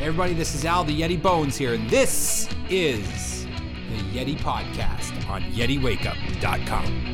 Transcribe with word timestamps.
everybody, 0.00 0.32
this 0.32 0.54
is 0.54 0.64
Al 0.64 0.82
the 0.84 0.98
Yeti 0.98 1.20
Bones 1.20 1.56
here, 1.56 1.74
and 1.74 1.88
this 1.90 2.48
is 2.70 3.44
the 3.44 4.02
Yeti 4.14 4.38
Podcast 4.38 5.28
on 5.28 5.42
YetiWakeUp.com. 5.42 7.09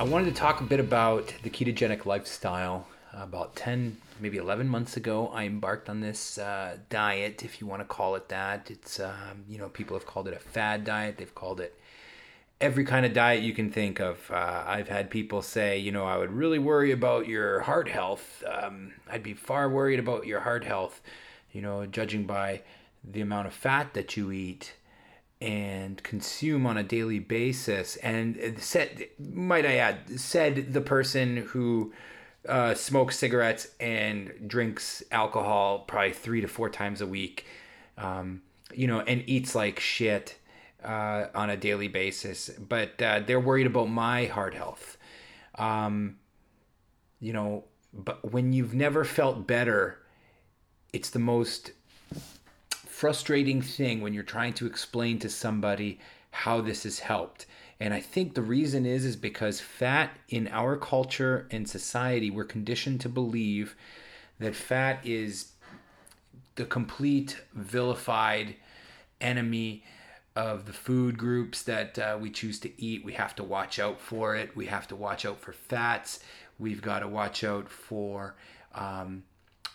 I 0.00 0.02
wanted 0.02 0.34
to 0.34 0.40
talk 0.40 0.62
a 0.62 0.64
bit 0.64 0.80
about 0.80 1.34
the 1.42 1.50
ketogenic 1.50 2.06
lifestyle. 2.06 2.86
About 3.12 3.54
10, 3.54 3.98
maybe 4.18 4.38
11 4.38 4.66
months 4.66 4.96
ago, 4.96 5.28
I 5.28 5.44
embarked 5.44 5.90
on 5.90 6.00
this 6.00 6.38
uh, 6.38 6.78
diet, 6.88 7.44
if 7.44 7.60
you 7.60 7.66
want 7.66 7.82
to 7.82 7.84
call 7.84 8.14
it 8.14 8.30
that. 8.30 8.70
It's, 8.70 8.98
um, 8.98 9.44
you 9.46 9.58
know, 9.58 9.68
people 9.68 9.98
have 9.98 10.06
called 10.06 10.26
it 10.26 10.32
a 10.32 10.38
fad 10.38 10.84
diet. 10.84 11.18
They've 11.18 11.34
called 11.34 11.60
it 11.60 11.78
every 12.62 12.86
kind 12.86 13.04
of 13.04 13.12
diet 13.12 13.42
you 13.42 13.52
can 13.52 13.70
think 13.70 14.00
of. 14.00 14.30
Uh, 14.30 14.64
I've 14.66 14.88
had 14.88 15.10
people 15.10 15.42
say, 15.42 15.76
you 15.76 15.92
know, 15.92 16.06
I 16.06 16.16
would 16.16 16.32
really 16.32 16.58
worry 16.58 16.92
about 16.92 17.28
your 17.28 17.60
heart 17.60 17.90
health. 17.90 18.42
Um, 18.50 18.94
I'd 19.06 19.22
be 19.22 19.34
far 19.34 19.68
worried 19.68 19.98
about 19.98 20.26
your 20.26 20.40
heart 20.40 20.64
health, 20.64 21.02
you 21.52 21.60
know, 21.60 21.84
judging 21.84 22.24
by 22.24 22.62
the 23.04 23.20
amount 23.20 23.48
of 23.48 23.52
fat 23.52 23.92
that 23.92 24.16
you 24.16 24.32
eat 24.32 24.72
and 25.40 26.02
consume 26.02 26.66
on 26.66 26.76
a 26.76 26.82
daily 26.82 27.18
basis. 27.18 27.96
And 27.96 28.56
said, 28.58 29.08
might 29.18 29.64
I 29.64 29.76
add, 29.76 30.20
said 30.20 30.72
the 30.72 30.80
person 30.80 31.38
who 31.38 31.92
uh, 32.48 32.74
smokes 32.74 33.18
cigarettes 33.18 33.68
and 33.78 34.32
drinks 34.46 35.02
alcohol 35.10 35.80
probably 35.80 36.12
three 36.12 36.40
to 36.40 36.48
four 36.48 36.68
times 36.68 37.00
a 37.00 37.06
week, 37.06 37.46
um, 37.96 38.42
you 38.74 38.86
know, 38.86 39.00
and 39.00 39.22
eats 39.26 39.54
like 39.54 39.80
shit 39.80 40.36
uh, 40.84 41.26
on 41.34 41.50
a 41.50 41.56
daily 41.56 41.88
basis. 41.88 42.50
But 42.50 43.00
uh, 43.00 43.20
they're 43.20 43.40
worried 43.40 43.66
about 43.66 43.88
my 43.88 44.26
heart 44.26 44.54
health. 44.54 44.98
Um, 45.56 46.16
you 47.18 47.32
know, 47.32 47.64
but 47.92 48.30
when 48.32 48.52
you've 48.52 48.74
never 48.74 49.04
felt 49.04 49.46
better, 49.46 49.98
it's 50.92 51.10
the 51.10 51.18
most 51.18 51.72
frustrating 53.00 53.62
thing 53.62 54.02
when 54.02 54.12
you're 54.12 54.22
trying 54.22 54.52
to 54.52 54.66
explain 54.66 55.18
to 55.18 55.30
somebody 55.30 55.98
how 56.32 56.60
this 56.60 56.82
has 56.82 56.98
helped. 56.98 57.46
And 57.80 57.94
I 57.94 58.00
think 58.00 58.34
the 58.34 58.42
reason 58.42 58.84
is 58.84 59.06
is 59.06 59.16
because 59.16 59.58
fat 59.58 60.10
in 60.28 60.46
our 60.48 60.76
culture 60.76 61.48
and 61.50 61.66
society 61.66 62.28
we're 62.28 62.44
conditioned 62.44 63.00
to 63.00 63.08
believe 63.08 63.74
that 64.38 64.54
fat 64.54 65.00
is 65.02 65.52
the 66.56 66.66
complete 66.66 67.40
vilified 67.54 68.56
enemy 69.18 69.82
of 70.36 70.66
the 70.66 70.74
food 70.74 71.16
groups 71.16 71.62
that 71.62 71.98
uh, 71.98 72.18
we 72.20 72.28
choose 72.28 72.60
to 72.60 72.70
eat. 72.82 73.02
We 73.02 73.14
have 73.14 73.34
to 73.36 73.42
watch 73.42 73.78
out 73.78 73.98
for 73.98 74.36
it. 74.36 74.54
We 74.54 74.66
have 74.66 74.86
to 74.88 74.94
watch 74.94 75.24
out 75.24 75.40
for 75.40 75.54
fats. 75.54 76.20
We've 76.58 76.82
got 76.82 76.98
to 76.98 77.08
watch 77.08 77.44
out 77.44 77.70
for 77.70 78.34
um, 78.74 79.22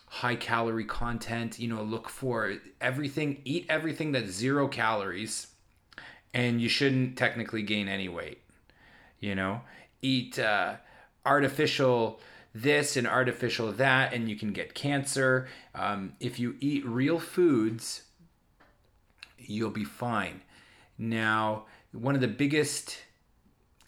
high 0.08 0.36
calorie 0.36 0.86
content. 0.86 1.60
You 1.60 1.68
know, 1.68 1.84
look 1.84 2.10
for 2.10 2.56
everything, 2.80 3.42
eat 3.46 3.66
everything 3.70 4.12
that's 4.12 4.32
zero 4.32 4.68
calories, 4.68 5.48
and 6.34 6.62
you 6.62 6.70
shouldn't 6.70 7.18
technically 7.18 7.64
gain 7.64 7.88
any 7.88 8.10
weight. 8.10 8.42
You 9.20 9.36
know, 9.36 9.62
eat 10.02 10.38
uh, 10.38 10.76
artificial 11.26 12.20
this 12.54 12.96
and 12.96 13.06
artificial 13.06 13.72
that, 13.74 14.14
and 14.14 14.30
you 14.30 14.38
can 14.38 14.54
get 14.54 14.74
cancer. 14.74 15.48
Um, 15.74 16.14
if 16.20 16.40
you 16.40 16.56
eat 16.62 16.86
real 16.86 17.20
foods, 17.20 18.04
you'll 19.38 19.72
be 19.72 19.84
fine. 19.84 20.42
Now, 20.98 21.66
one 21.92 22.16
of 22.16 22.22
the 22.22 22.30
biggest 22.30 22.98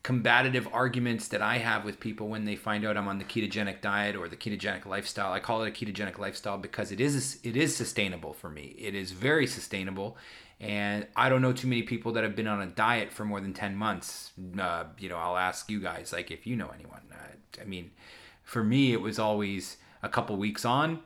combative 0.04 0.68
arguments 0.72 1.28
that 1.30 1.42
I 1.42 1.58
have 1.58 1.84
with 1.84 2.00
people 2.00 2.28
when 2.28 2.46
they 2.46 2.56
find 2.56 2.86
out 2.86 2.96
I'm 2.96 3.08
on 3.08 3.18
the 3.18 3.26
ketogenic 3.26 3.82
diet 3.82 4.16
or 4.16 4.30
the 4.30 4.38
ketogenic 4.38 4.86
lifestyle. 4.86 5.34
I 5.34 5.40
call 5.40 5.64
it 5.64 5.68
a 5.68 5.72
ketogenic 5.72 6.18
lifestyle 6.18 6.58
because 6.58 6.92
it 6.92 7.02
is 7.02 7.40
it 7.44 7.58
is 7.58 7.76
sustainable 7.76 8.34
for 8.34 8.50
me. 8.50 8.76
It 8.78 8.96
is 8.96 9.12
very 9.12 9.48
sustainable, 9.48 10.18
and 10.60 11.08
I 11.16 11.30
don't 11.30 11.42
know 11.42 11.54
too 11.54 11.68
many 11.68 11.84
people 11.84 12.14
that 12.14 12.24
have 12.24 12.36
been 12.36 12.48
on 12.48 12.62
a 12.62 12.68
diet 12.68 13.12
for 13.12 13.26
more 13.26 13.42
than 13.42 13.54
ten 13.54 13.76
months. 13.76 14.32
Uh, 14.60 14.86
you 15.00 15.10
know, 15.10 15.18
I'll 15.18 15.38
ask 15.38 15.70
you 15.70 15.80
guys 15.80 16.14
like 16.14 16.32
if 16.32 16.48
you 16.48 16.56
know 16.56 16.72
anyone. 16.74 17.02
Uh, 17.12 17.62
I 17.62 17.66
mean, 17.66 17.92
for 18.44 18.64
me, 18.64 18.94
it 18.94 19.02
was 19.02 19.20
always 19.20 19.78
a 20.04 20.10
couple 20.10 20.38
weeks 20.38 20.64
on. 20.66 21.00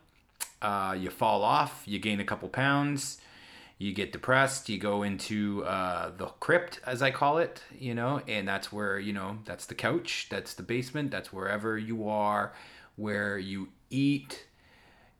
Uh, 0.61 0.95
you 0.99 1.09
fall 1.09 1.43
off, 1.43 1.83
you 1.85 1.97
gain 1.97 2.19
a 2.19 2.25
couple 2.25 2.47
pounds, 2.49 3.19
you 3.81 3.93
get 3.93 4.11
depressed 4.11 4.69
you 4.69 4.77
go 4.77 5.03
into 5.03 5.63
uh, 5.65 6.11
the 6.17 6.25
crypt 6.39 6.79
as 6.85 7.01
i 7.01 7.11
call 7.11 7.37
it 7.37 7.63
you 7.77 7.93
know 7.93 8.21
and 8.27 8.47
that's 8.47 8.71
where 8.71 8.99
you 8.99 9.13
know 9.13 9.37
that's 9.45 9.65
the 9.65 9.75
couch 9.75 10.27
that's 10.29 10.53
the 10.53 10.63
basement 10.63 11.11
that's 11.11 11.33
wherever 11.33 11.77
you 11.77 12.07
are 12.07 12.53
where 12.95 13.37
you 13.37 13.69
eat 13.89 14.45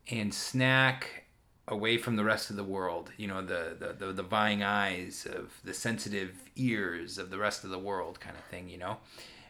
and 0.10 0.34
snack 0.34 1.26
away 1.68 1.98
from 1.98 2.16
the 2.18 2.24
rest 2.24 2.50
of 2.50 2.56
the 2.56 2.64
world 2.64 3.12
you 3.18 3.28
know 3.28 3.42
the 3.42 3.76
the, 3.80 4.06
the, 4.06 4.14
the 4.14 4.24
vying 4.24 4.62
eyes 4.62 5.28
of 5.32 5.54
the 5.64 5.74
sensitive 5.74 6.50
ears 6.56 7.18
of 7.18 7.30
the 7.30 7.38
rest 7.38 7.64
of 7.64 7.70
the 7.70 7.80
world 7.80 8.20
kind 8.20 8.36
of 8.36 8.44
thing 8.46 8.68
you 8.68 8.78
know. 8.78 8.98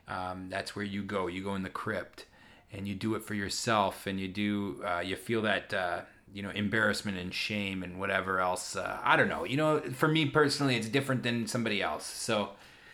Um, 0.07 0.47
that's 0.49 0.75
where 0.75 0.85
you 0.85 1.03
go. 1.03 1.27
You 1.27 1.43
go 1.43 1.55
in 1.55 1.63
the 1.63 1.69
crypt 1.69 2.25
and 2.73 2.87
you 2.87 2.95
do 2.95 3.15
it 3.15 3.23
for 3.23 3.33
yourself 3.33 4.07
and 4.07 4.19
you 4.19 4.27
do 4.27 4.83
uh, 4.85 4.99
you 4.99 5.15
feel 5.15 5.41
that 5.43 5.73
uh, 5.73 6.01
you 6.33 6.41
know 6.41 6.49
embarrassment 6.51 7.17
and 7.17 7.33
shame 7.33 7.83
and 7.83 7.99
whatever 7.99 8.39
else 8.39 8.75
uh, 8.75 8.97
i 9.03 9.15
don't 9.15 9.27
know. 9.27 9.43
You 9.43 9.57
know 9.57 9.79
for 9.93 10.07
me 10.07 10.25
personally 10.25 10.75
it's 10.75 10.87
different 10.87 11.23
than 11.23 11.47
somebody 11.47 11.81
else. 11.81 12.05
So 12.05 12.51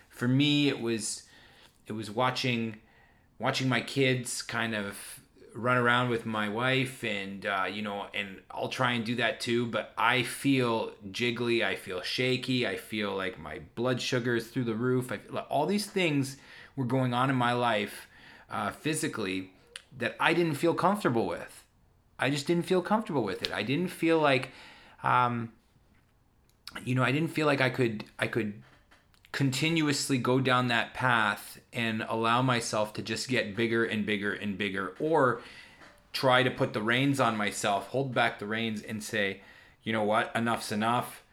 for 0.09 0.27
me 0.27 0.69
it 0.69 0.79
was 0.79 1.23
it 1.87 1.93
was 1.93 2.09
watching 2.09 2.77
watching 3.39 3.69
my 3.69 3.81
kids 3.81 4.41
kind 4.41 4.75
of 4.75 4.97
run 5.53 5.77
around 5.77 6.09
with 6.09 6.25
my 6.25 6.47
wife 6.49 7.03
and 7.03 7.45
uh, 7.45 7.65
you 7.69 7.81
know 7.81 8.05
and 8.13 8.41
i'll 8.51 8.69
try 8.69 8.91
and 8.91 9.03
do 9.03 9.15
that 9.15 9.39
too 9.39 9.65
but 9.65 9.91
i 9.97 10.21
feel 10.21 10.91
jiggly 11.09 11.65
i 11.65 11.75
feel 11.75 12.01
shaky 12.01 12.67
i 12.67 12.75
feel 12.75 13.15
like 13.15 13.39
my 13.39 13.59
blood 13.73 13.99
sugar 13.99 14.35
is 14.35 14.47
through 14.47 14.63
the 14.63 14.75
roof. 14.75 15.11
I 15.11 15.17
feel, 15.17 15.37
all 15.49 15.65
these 15.65 15.87
things 15.87 16.37
were 16.75 16.85
going 16.85 17.13
on 17.13 17.29
in 17.31 17.35
my 17.35 17.53
life 17.53 18.07
uh, 18.51 18.69
physically 18.69 19.51
that 19.97 20.15
i 20.19 20.33
didn't 20.33 20.55
feel 20.55 20.75
comfortable 20.75 21.25
with 21.25 21.56
I 22.19 22.29
just 22.29 22.47
didn't 22.47 22.65
feel 22.65 22.81
comfortable 22.81 23.23
with 23.23 23.43
it. 23.43 23.51
I 23.53 23.63
didn't 23.63 23.89
feel 23.89 24.19
like, 24.19 24.49
um, 25.03 25.51
you 26.83 26.95
know, 26.95 27.03
I 27.03 27.11
didn't 27.11 27.29
feel 27.29 27.45
like 27.45 27.61
I 27.61 27.69
could 27.69 28.05
I 28.17 28.27
could 28.27 28.61
continuously 29.31 30.17
go 30.17 30.39
down 30.39 30.67
that 30.69 30.93
path 30.93 31.59
and 31.71 32.03
allow 32.09 32.41
myself 32.41 32.93
to 32.93 33.01
just 33.01 33.29
get 33.29 33.55
bigger 33.55 33.85
and 33.85 34.05
bigger 34.05 34.33
and 34.33 34.57
bigger, 34.57 34.95
or 34.99 35.41
try 36.11 36.41
to 36.41 36.49
put 36.49 36.73
the 36.73 36.81
reins 36.81 37.19
on 37.19 37.37
myself, 37.37 37.87
hold 37.89 38.13
back 38.13 38.39
the 38.39 38.47
reins, 38.47 38.81
and 38.81 39.03
say, 39.03 39.41
you 39.83 39.93
know 39.93 40.03
what, 40.03 40.31
enough's 40.35 40.71
enough. 40.71 41.23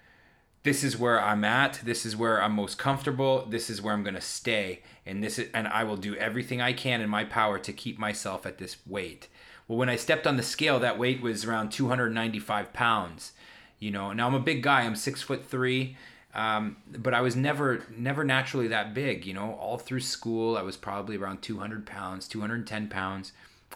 This 0.65 0.85
is 0.85 0.99
where 0.99 1.21
I'm 1.21 1.45
at. 1.45 1.81
This 1.85 2.05
is 2.05 2.17
where 2.17 2.43
I'm 2.43 2.53
most 2.53 2.79
comfortable. 2.79 3.47
This 3.47 3.71
is 3.71 3.81
where 3.81 3.95
I'm 3.95 4.03
going 4.03 4.15
to 4.15 4.21
stay, 4.21 4.83
and 5.07 5.23
this 5.23 5.39
is, 5.39 5.49
and 5.55 5.69
I 5.69 5.85
will 5.85 5.97
do 5.97 6.15
everything 6.17 6.61
I 6.61 6.73
can 6.73 7.01
in 7.01 7.09
my 7.09 7.25
power 7.25 7.59
to 7.59 7.73
keep 7.73 7.99
myself 7.99 8.45
at 8.45 8.59
this 8.59 8.77
weight 8.87 9.29
well, 9.69 9.79
when 9.79 9.89
I 9.89 9.97
stepped 9.97 10.27
on 10.27 10.37
the 10.37 10.43
scale, 10.43 10.79
that 10.81 10.99
weight 10.99 11.23
was 11.23 11.45
around 11.45 11.71
295 11.71 12.73
pounds. 12.73 13.33
You 13.79 13.91
know, 13.91 14.13
now 14.13 14.27
I'm 14.27 14.35
a 14.35 14.41
big 14.41 14.63
guy. 14.63 14.83
I'm 14.83 14.97
six 14.97 15.23
foot 15.23 15.47
three, 15.47 15.97
um, 16.35 16.77
but 16.97 17.15
I 17.15 17.21
was 17.21 17.37
never 17.37 17.85
never 17.95 18.25
naturally 18.25 18.69
that 18.69 18.95
big. 18.95 19.27
You 19.27 19.35
know, 19.35 19.55
all 19.55 19.79
through 19.79 20.01
school, 20.01 20.57
I 20.57 20.63
was 20.63 20.77
probably 20.77 21.17
around 21.17 21.43
200 21.43 21.87
pounds, 21.87 22.29
210 22.29 22.89
pounds. 22.89 23.33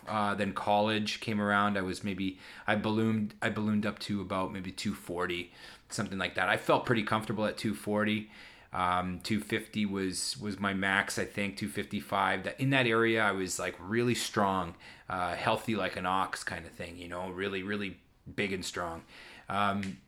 Uh, 0.06 0.34
then 0.34 0.52
college 0.52 1.20
came 1.20 1.40
around. 1.40 1.76
I 1.76 1.82
was 1.82 2.04
maybe 2.04 2.38
I 2.66 2.76
ballooned 2.76 3.34
I 3.42 3.50
ballooned 3.50 3.84
up 3.84 3.98
to 4.00 4.20
about 4.20 4.52
maybe 4.52 4.70
240, 4.70 5.52
something 5.88 6.18
like 6.18 6.34
that. 6.36 6.48
I 6.48 6.56
felt 6.56 6.86
pretty 6.86 7.02
comfortable 7.02 7.44
at 7.44 7.56
240. 7.56 8.30
Um, 8.72 9.20
250 9.22 9.86
was 9.86 10.36
was 10.38 10.58
my 10.58 10.74
max, 10.74 11.18
I 11.18 11.24
think. 11.24 11.56
255. 11.56 12.44
That 12.44 12.60
in 12.60 12.70
that 12.70 12.86
area, 12.86 13.22
I 13.22 13.32
was 13.32 13.58
like 13.58 13.74
really 13.78 14.14
strong, 14.14 14.74
uh, 15.08 15.34
healthy 15.34 15.74
like 15.74 15.96
an 15.96 16.06
ox 16.06 16.44
kind 16.44 16.66
of 16.66 16.72
thing. 16.72 16.98
You 16.98 17.08
know, 17.08 17.30
really 17.30 17.62
really 17.62 17.98
big 18.34 18.52
and 18.52 18.64
strong. 18.64 19.02
Um, 19.48 19.98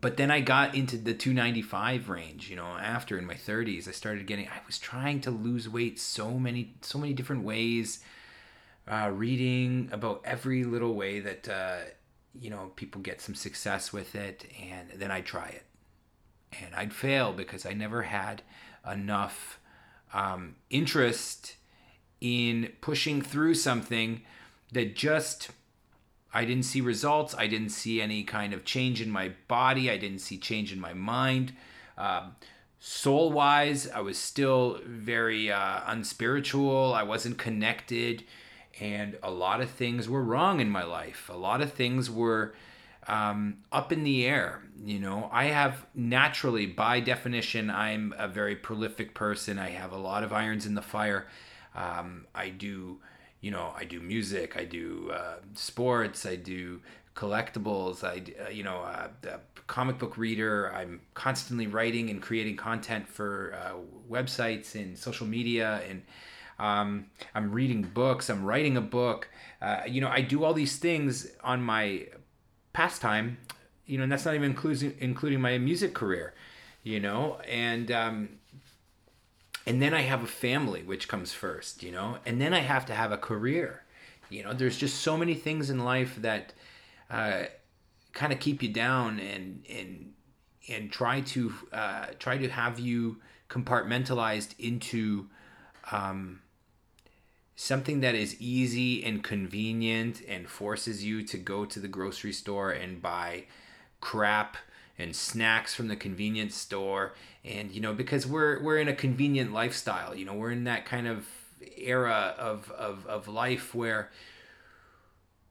but 0.00 0.16
then 0.16 0.30
I 0.30 0.40
got 0.40 0.74
into 0.74 0.96
the 0.96 1.14
295 1.14 2.08
range. 2.08 2.50
You 2.50 2.56
know, 2.56 2.66
after 2.66 3.16
in 3.16 3.24
my 3.24 3.34
30s, 3.34 3.86
I 3.86 3.92
started 3.92 4.26
getting. 4.26 4.48
I 4.48 4.60
was 4.66 4.78
trying 4.78 5.20
to 5.20 5.30
lose 5.30 5.68
weight 5.68 6.00
so 6.00 6.32
many 6.32 6.74
so 6.80 6.98
many 6.98 7.12
different 7.12 7.44
ways. 7.44 8.00
Uh, 8.86 9.10
reading 9.14 9.88
about 9.92 10.20
every 10.24 10.64
little 10.64 10.94
way 10.94 11.20
that 11.20 11.48
uh, 11.48 11.78
you 12.38 12.50
know 12.50 12.72
people 12.74 13.00
get 13.00 13.20
some 13.20 13.36
success 13.36 13.92
with 13.92 14.16
it, 14.16 14.44
and 14.60 14.90
then 14.98 15.12
I 15.12 15.20
try 15.20 15.46
it 15.46 15.62
and 16.62 16.74
I'd 16.74 16.92
fail 16.92 17.32
because 17.32 17.64
I 17.64 17.72
never 17.72 18.02
had 18.02 18.42
enough 18.90 19.58
um, 20.12 20.56
interest 20.70 21.56
in 22.20 22.72
pushing 22.80 23.20
through 23.20 23.54
something 23.54 24.22
that 24.72 24.96
just 24.96 25.50
I 26.32 26.44
didn't 26.44 26.64
see 26.64 26.80
results. 26.80 27.34
I 27.38 27.46
didn't 27.46 27.68
see 27.68 28.00
any 28.00 28.24
kind 28.24 28.52
of 28.52 28.64
change 28.64 29.00
in 29.00 29.10
my 29.10 29.32
body. 29.46 29.88
I 29.90 29.96
didn't 29.96 30.18
see 30.18 30.36
change 30.36 30.72
in 30.72 30.80
my 30.80 30.92
mind. 30.92 31.54
Um, 31.96 32.34
soul 32.80 33.30
wise, 33.30 33.88
I 33.88 34.00
was 34.00 34.18
still 34.18 34.80
very 34.84 35.52
uh, 35.52 35.80
unspiritual. 35.86 36.92
I 36.92 37.04
wasn't 37.04 37.38
connected. 37.38 38.24
And 38.80 39.16
a 39.22 39.30
lot 39.30 39.60
of 39.60 39.70
things 39.70 40.08
were 40.08 40.24
wrong 40.24 40.58
in 40.58 40.70
my 40.70 40.82
life. 40.82 41.30
A 41.32 41.36
lot 41.36 41.60
of 41.60 41.72
things 41.72 42.10
were 42.10 42.54
um, 43.08 43.58
up 43.72 43.92
in 43.92 44.04
the 44.04 44.26
air. 44.26 44.62
You 44.84 44.98
know, 44.98 45.28
I 45.32 45.44
have 45.44 45.86
naturally, 45.94 46.66
by 46.66 47.00
definition, 47.00 47.70
I'm 47.70 48.14
a 48.18 48.28
very 48.28 48.56
prolific 48.56 49.14
person. 49.14 49.58
I 49.58 49.70
have 49.70 49.92
a 49.92 49.98
lot 49.98 50.24
of 50.24 50.32
irons 50.32 50.66
in 50.66 50.74
the 50.74 50.82
fire. 50.82 51.26
Um, 51.74 52.26
I 52.34 52.50
do 52.50 53.00
you 53.44 53.50
know, 53.50 53.74
I 53.76 53.84
do 53.84 54.00
music, 54.00 54.56
I 54.56 54.64
do 54.64 55.10
uh, 55.12 55.34
sports, 55.52 56.24
I 56.24 56.34
do 56.34 56.80
collectibles, 57.14 58.02
I, 58.02 58.22
uh, 58.42 58.48
you 58.48 58.62
know, 58.62 58.78
uh, 58.78 59.08
comic 59.66 59.98
book 59.98 60.16
reader. 60.16 60.72
I'm 60.74 61.02
constantly 61.12 61.66
writing 61.66 62.08
and 62.08 62.22
creating 62.22 62.56
content 62.56 63.06
for 63.06 63.54
uh, 63.62 63.74
websites 64.10 64.74
and 64.74 64.96
social 64.96 65.26
media, 65.26 65.82
and 65.86 66.00
um, 66.58 67.04
I'm 67.34 67.52
reading 67.52 67.82
books. 67.82 68.30
I'm 68.30 68.46
writing 68.46 68.78
a 68.78 68.80
book. 68.80 69.28
Uh, 69.60 69.82
you 69.86 70.00
know, 70.00 70.08
I 70.08 70.22
do 70.22 70.42
all 70.42 70.54
these 70.54 70.78
things 70.78 71.28
on 71.42 71.60
my 71.60 72.06
pastime. 72.74 73.38
You 73.86 73.96
know, 73.98 74.04
and 74.04 74.12
that's 74.12 74.26
not 74.26 74.34
even 74.34 74.50
including 74.50 74.94
including 74.98 75.40
my 75.40 75.56
music 75.56 75.94
career. 75.94 76.34
You 76.82 77.00
know, 77.00 77.38
and 77.48 77.90
um, 77.90 78.28
and 79.66 79.80
then 79.80 79.94
I 79.94 80.02
have 80.02 80.22
a 80.22 80.26
family, 80.26 80.82
which 80.82 81.08
comes 81.08 81.32
first, 81.32 81.82
you 81.82 81.90
know, 81.90 82.18
and 82.26 82.40
then 82.40 82.52
I 82.52 82.60
have 82.60 82.84
to 82.86 82.94
have 82.94 83.12
a 83.12 83.16
career. 83.16 83.82
You 84.28 84.42
know, 84.42 84.52
there's 84.52 84.76
just 84.76 85.00
so 85.00 85.16
many 85.16 85.34
things 85.34 85.70
in 85.70 85.84
life 85.84 86.16
that 86.16 86.52
uh, 87.10 87.44
kind 88.12 88.32
of 88.32 88.40
keep 88.40 88.62
you 88.62 88.68
down 88.68 89.20
and 89.20 89.64
and 89.68 90.12
and 90.68 90.90
try 90.90 91.20
to 91.20 91.52
uh, 91.72 92.06
try 92.18 92.36
to 92.38 92.48
have 92.48 92.78
you 92.78 93.20
compartmentalized 93.48 94.54
into 94.58 95.28
um, 95.92 96.40
something 97.56 98.00
that 98.00 98.14
is 98.14 98.40
easy 98.40 99.04
and 99.04 99.22
convenient 99.22 100.22
and 100.28 100.48
forces 100.48 101.04
you 101.04 101.22
to 101.22 101.36
go 101.36 101.64
to 101.64 101.78
the 101.78 101.88
grocery 101.88 102.32
store 102.32 102.70
and 102.70 103.00
buy 103.00 103.44
crap 104.00 104.56
and 104.98 105.14
snacks 105.14 105.74
from 105.74 105.88
the 105.88 105.96
convenience 105.96 106.54
store. 106.54 107.14
And 107.44 107.70
you 107.70 107.80
know 107.80 107.92
because 107.92 108.26
we're 108.26 108.62
we're 108.62 108.78
in 108.78 108.88
a 108.88 108.94
convenient 108.94 109.52
lifestyle 109.52 110.14
you 110.14 110.24
know 110.24 110.34
we're 110.34 110.50
in 110.50 110.64
that 110.64 110.86
kind 110.86 111.06
of 111.06 111.26
era 111.76 112.34
of 112.38 112.70
of, 112.72 113.06
of 113.06 113.28
life 113.28 113.74
where 113.74 114.10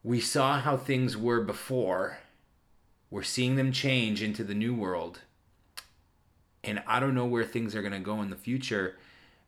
we 0.03 0.19
saw 0.19 0.59
how 0.59 0.75
things 0.75 1.15
were 1.15 1.41
before. 1.41 2.17
We're 3.09 3.23
seeing 3.23 3.55
them 3.55 3.71
change 3.71 4.23
into 4.23 4.44
the 4.44 4.55
new 4.55 4.73
world. 4.73 5.21
And 6.65 6.81
i 6.88 7.00
don't 7.00 7.15
know 7.15 7.25
where 7.25 7.44
things 7.44 7.75
are 7.75 7.81
going 7.81 7.94
to 7.94 8.00
go 8.00 8.21
in 8.21 8.29
the 8.29 8.38
future 8.38 8.97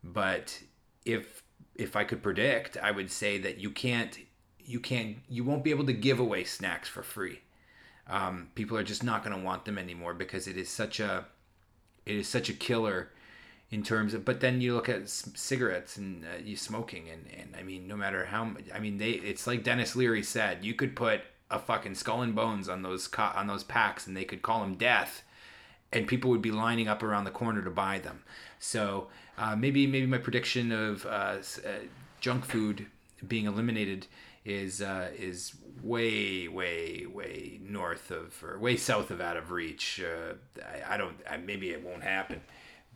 but 0.04 0.62
if 1.06 1.45
if 1.76 1.96
i 1.96 2.04
could 2.04 2.24
predict 2.24 2.78
i 2.78 2.92
would 2.92 3.12
say 3.12 3.38
that 3.38 3.58
you 3.60 3.70
can't 3.70 4.20
you 4.68 4.80
can't 4.80 5.18
you 5.30 5.44
won't 5.44 5.64
be 5.64 5.72
able 5.72 5.86
to 5.86 5.94
give 5.94 6.20
away 6.20 6.44
snacks 6.44 6.90
for 6.90 7.04
free. 7.04 7.42
Um, 8.08 8.50
people 8.56 8.78
are 8.78 8.84
just 8.84 9.04
not 9.04 9.24
going 9.24 9.36
to 9.36 9.44
want 9.44 9.66
them 9.66 9.78
anymore 9.78 10.14
because 10.14 10.48
it 10.48 10.58
is 10.58 10.70
such 10.70 11.00
a 11.00 11.26
it 12.06 12.16
is 12.16 12.28
such 12.28 12.50
a 12.50 12.54
killer 12.54 13.12
in 13.72 13.84
terms 13.84 14.14
of 14.14 14.24
but 14.24 14.42
then 14.42 14.62
you 14.62 14.76
look 14.76 14.90
at 14.90 15.10
cigarettes 15.10 15.98
and 15.98 16.24
uh, 16.24 16.38
you 16.44 16.56
smoking 16.56 17.10
and 17.10 17.26
and 17.40 17.56
I 17.58 17.64
mean 17.64 17.88
no 17.88 17.96
matter 17.96 18.26
how 18.26 18.52
I 18.74 18.80
mean 18.80 18.98
they 18.98 19.12
it's 19.12 19.48
like 19.48 19.64
Denis 19.64 19.96
Leary 19.96 20.24
said 20.24 20.64
you 20.64 20.74
could 20.74 20.96
put 20.96 21.22
a 21.50 21.60
fucking 21.60 21.96
skull 21.96 22.22
and 22.22 22.36
bones 22.36 22.70
on 22.70 22.84
those 22.84 23.08
co- 23.08 23.32
on 23.36 23.48
those 23.48 23.64
packs 23.64 24.06
and 24.06 24.16
they 24.16 24.26
could 24.26 24.42
call 24.42 24.62
them 24.62 24.76
death 24.76 25.24
and 25.92 26.08
people 26.08 26.30
would 26.30 26.42
be 26.42 26.52
lining 26.52 26.88
up 26.88 27.02
around 27.02 27.24
the 27.24 27.32
corner 27.32 27.62
to 27.64 27.70
buy 27.70 28.00
them. 28.00 28.24
So 28.60 29.08
uh, 29.38 29.56
maybe 29.56 29.88
maybe 29.88 30.06
my 30.06 30.18
prediction 30.18 30.72
of 30.72 31.06
uh, 31.06 31.10
uh 31.10 31.70
junk 32.22 32.46
food 32.46 32.88
being 33.28 33.46
eliminated 33.46 34.08
is 34.46 34.82
uh, 34.82 35.10
is 35.18 35.56
way 35.84 36.48
way 36.48 37.06
way 37.06 37.60
north 37.68 38.12
of 38.12 38.42
or 38.44 38.58
way 38.60 38.78
south 38.78 39.12
of 39.12 39.20
out 39.20 39.38
of 39.38 39.52
reach. 39.52 40.02
Uh, 40.02 40.36
I, 40.64 40.94
I, 40.94 40.98
don't. 40.98 41.18
I, 41.30 41.38
maybe 41.38 41.72
it 41.72 41.84
won't 41.84 42.04
happen, 42.04 42.42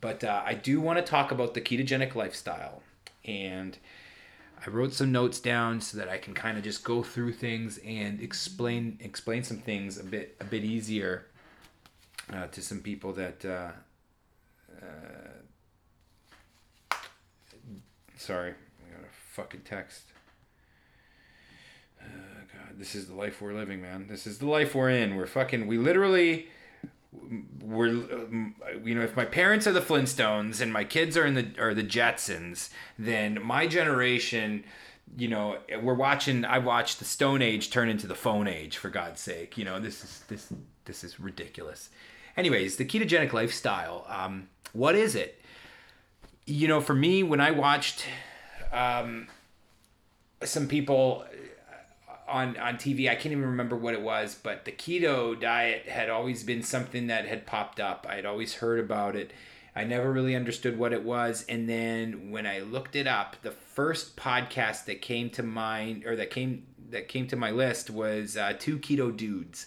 but 0.00 0.24
I 0.24 0.54
do 0.54 0.80
want 0.80 0.98
to 0.98 1.04
talk 1.04 1.30
about 1.30 1.54
the 1.54 1.60
ketogenic 1.60 2.14
lifestyle, 2.14 2.82
and 3.24 3.76
I 4.64 4.70
wrote 4.70 4.94
some 4.94 5.12
notes 5.12 5.40
down 5.40 5.80
so 5.80 5.98
that 5.98 6.08
I 6.08 6.18
can 6.18 6.34
kind 6.34 6.56
of 6.56 6.64
just 6.64 6.84
go 6.84 7.02
through 7.02 7.32
things 7.32 7.78
and 7.84 8.20
explain 8.20 8.98
explain 9.00 9.42
some 9.42 9.58
things 9.58 9.98
a 9.98 10.04
bit 10.04 10.36
a 10.40 10.44
bit 10.44 10.64
easier 10.64 11.26
uh, 12.32 12.46
to 12.46 12.62
some 12.62 12.80
people 12.80 13.12
that. 13.12 13.44
Uh, 13.44 13.70
sorry, 18.30 18.50
I 18.86 18.94
got 18.94 19.02
a 19.02 19.12
fucking 19.32 19.62
text. 19.62 20.02
God, 22.00 22.78
this 22.78 22.94
is 22.94 23.08
the 23.08 23.14
life 23.14 23.42
we're 23.42 23.54
living, 23.54 23.82
man. 23.82 24.06
This 24.08 24.24
is 24.24 24.38
the 24.38 24.46
life 24.46 24.72
we're 24.72 24.90
in. 24.90 25.16
We're 25.16 25.26
fucking. 25.26 25.66
We 25.66 25.78
literally. 25.78 26.48
We're, 27.60 27.88
you 27.88 28.94
know, 28.94 29.02
if 29.02 29.16
my 29.16 29.24
parents 29.24 29.66
are 29.66 29.72
the 29.72 29.80
Flintstones 29.80 30.60
and 30.60 30.72
my 30.72 30.84
kids 30.84 31.16
are 31.16 31.26
in 31.26 31.34
the 31.34 31.48
are 31.58 31.74
the 31.74 31.82
Jetsons, 31.82 32.70
then 32.96 33.42
my 33.42 33.66
generation, 33.66 34.62
you 35.18 35.26
know, 35.26 35.58
we're 35.82 35.94
watching. 35.94 36.44
I 36.44 36.58
watched 36.58 37.00
the 37.00 37.04
Stone 37.04 37.42
Age 37.42 37.70
turn 37.70 37.88
into 37.88 38.06
the 38.06 38.14
Phone 38.14 38.46
Age. 38.46 38.76
For 38.76 38.90
God's 38.90 39.20
sake, 39.20 39.58
you 39.58 39.64
know, 39.64 39.80
this 39.80 40.04
is 40.04 40.22
this 40.28 40.52
this 40.84 41.02
is 41.02 41.18
ridiculous. 41.18 41.90
Anyways, 42.36 42.76
the 42.76 42.84
ketogenic 42.84 43.32
lifestyle. 43.32 44.06
Um, 44.08 44.48
what 44.72 44.94
is 44.94 45.16
it? 45.16 45.40
You 46.46 46.68
know, 46.68 46.80
for 46.80 46.94
me, 46.94 47.22
when 47.22 47.40
I 47.40 47.52
watched 47.52 48.04
um, 48.72 49.28
some 50.42 50.68
people 50.68 51.24
on 52.30 52.56
on 52.56 52.76
TV. 52.76 53.10
I 53.10 53.14
can't 53.14 53.32
even 53.32 53.44
remember 53.44 53.76
what 53.76 53.94
it 53.94 54.00
was, 54.00 54.34
but 54.40 54.64
the 54.64 54.72
keto 54.72 55.38
diet 55.38 55.86
had 55.86 56.08
always 56.08 56.44
been 56.44 56.62
something 56.62 57.08
that 57.08 57.26
had 57.26 57.46
popped 57.46 57.80
up. 57.80 58.06
I 58.08 58.14
had 58.14 58.24
always 58.24 58.54
heard 58.54 58.78
about 58.78 59.16
it. 59.16 59.32
I 59.74 59.84
never 59.84 60.12
really 60.12 60.34
understood 60.34 60.78
what 60.78 60.92
it 60.92 61.04
was, 61.04 61.44
and 61.48 61.68
then 61.68 62.30
when 62.30 62.46
I 62.46 62.60
looked 62.60 62.96
it 62.96 63.06
up, 63.06 63.36
the 63.42 63.50
first 63.50 64.16
podcast 64.16 64.84
that 64.86 65.00
came 65.00 65.30
to 65.30 65.42
mind 65.42 66.04
or 66.06 66.16
that 66.16 66.30
came 66.30 66.66
that 66.90 67.08
came 67.08 67.26
to 67.28 67.36
my 67.36 67.50
list 67.50 67.90
was 67.90 68.36
uh, 68.36 68.54
Two 68.58 68.78
Keto 68.78 69.14
Dudes, 69.16 69.66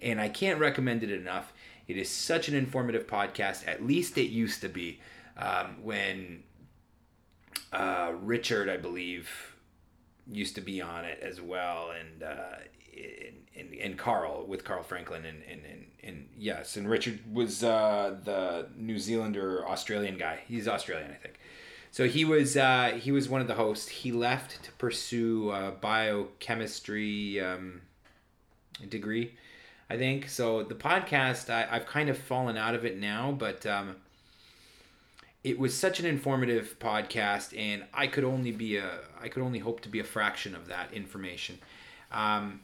and 0.00 0.20
I 0.20 0.28
can't 0.28 0.60
recommend 0.60 1.02
it 1.02 1.10
enough. 1.10 1.52
It 1.88 1.96
is 1.96 2.08
such 2.08 2.48
an 2.48 2.54
informative 2.54 3.06
podcast. 3.06 3.66
At 3.66 3.84
least 3.84 4.16
it 4.16 4.28
used 4.30 4.60
to 4.60 4.68
be 4.68 5.00
um, 5.36 5.82
when 5.82 6.42
uh, 7.72 8.12
Richard, 8.20 8.68
I 8.68 8.76
believe 8.76 9.28
used 10.30 10.54
to 10.54 10.60
be 10.60 10.80
on 10.80 11.04
it 11.04 11.20
as 11.20 11.40
well, 11.40 11.90
and 11.90 12.22
uh, 12.22 12.56
and, 13.56 13.74
and 13.74 13.98
Carl 13.98 14.44
with 14.46 14.64
Carl 14.64 14.82
Franklin 14.82 15.24
and, 15.24 15.42
and, 15.50 15.62
and, 15.64 15.86
and 16.02 16.28
yes, 16.36 16.76
and 16.76 16.88
Richard 16.88 17.20
was 17.32 17.64
uh, 17.64 18.16
the 18.24 18.68
New 18.76 18.98
Zealander 18.98 19.66
Australian 19.68 20.18
guy. 20.18 20.40
He's 20.46 20.68
Australian, 20.68 21.10
I 21.10 21.14
think. 21.14 21.38
So 21.90 22.06
he 22.08 22.24
was 22.24 22.56
uh, 22.56 22.98
he 22.98 23.12
was 23.12 23.28
one 23.28 23.40
of 23.40 23.48
the 23.48 23.54
hosts. 23.54 23.88
He 23.88 24.12
left 24.12 24.62
to 24.64 24.72
pursue 24.72 25.50
a 25.50 25.72
biochemistry 25.72 27.40
um, 27.40 27.82
degree, 28.88 29.34
I 29.90 29.98
think. 29.98 30.28
So 30.28 30.62
the 30.62 30.74
podcast, 30.74 31.50
I, 31.50 31.68
I've 31.70 31.86
kind 31.86 32.08
of 32.08 32.16
fallen 32.16 32.56
out 32.56 32.74
of 32.74 32.84
it 32.86 32.98
now, 32.98 33.32
but 33.32 33.66
um, 33.66 33.96
it 35.44 35.58
was 35.58 35.76
such 35.76 35.98
an 35.98 36.06
informative 36.06 36.76
podcast, 36.78 37.58
and 37.58 37.84
I 37.92 38.06
could 38.06 38.24
only 38.24 38.52
be 38.52 38.76
a 38.76 39.00
I 39.20 39.28
could 39.28 39.42
only 39.42 39.58
hope 39.58 39.80
to 39.80 39.88
be 39.88 40.00
a 40.00 40.04
fraction 40.04 40.54
of 40.54 40.68
that 40.68 40.92
information. 40.92 41.58
Um, 42.10 42.60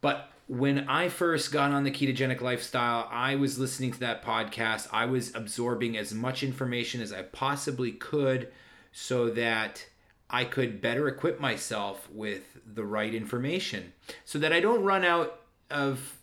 but 0.00 0.30
when 0.48 0.88
I 0.88 1.08
first 1.08 1.50
got 1.50 1.72
on 1.72 1.84
the 1.84 1.90
ketogenic 1.90 2.40
lifestyle, 2.40 3.08
I 3.10 3.34
was 3.34 3.58
listening 3.58 3.92
to 3.92 4.00
that 4.00 4.24
podcast. 4.24 4.88
I 4.92 5.06
was 5.06 5.34
absorbing 5.34 5.96
as 5.96 6.14
much 6.14 6.42
information 6.42 7.00
as 7.00 7.12
I 7.12 7.22
possibly 7.22 7.92
could 7.92 8.48
so 8.92 9.30
that 9.30 9.86
I 10.30 10.44
could 10.44 10.80
better 10.80 11.08
equip 11.08 11.40
myself 11.40 12.08
with 12.12 12.58
the 12.66 12.84
right 12.84 13.14
information 13.14 13.92
so 14.24 14.38
that 14.38 14.52
I 14.52 14.60
don't 14.60 14.84
run 14.84 15.04
out 15.04 15.40
of 15.70 16.15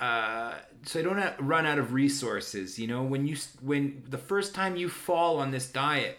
uh, 0.00 0.54
so 0.84 1.00
I 1.00 1.02
don't 1.02 1.40
run 1.40 1.66
out 1.66 1.78
of 1.78 1.92
resources. 1.92 2.78
You 2.78 2.86
know, 2.86 3.02
when 3.02 3.26
you 3.26 3.36
when 3.60 4.04
the 4.08 4.18
first 4.18 4.54
time 4.54 4.76
you 4.76 4.88
fall 4.88 5.38
on 5.38 5.50
this 5.50 5.68
diet, 5.68 6.18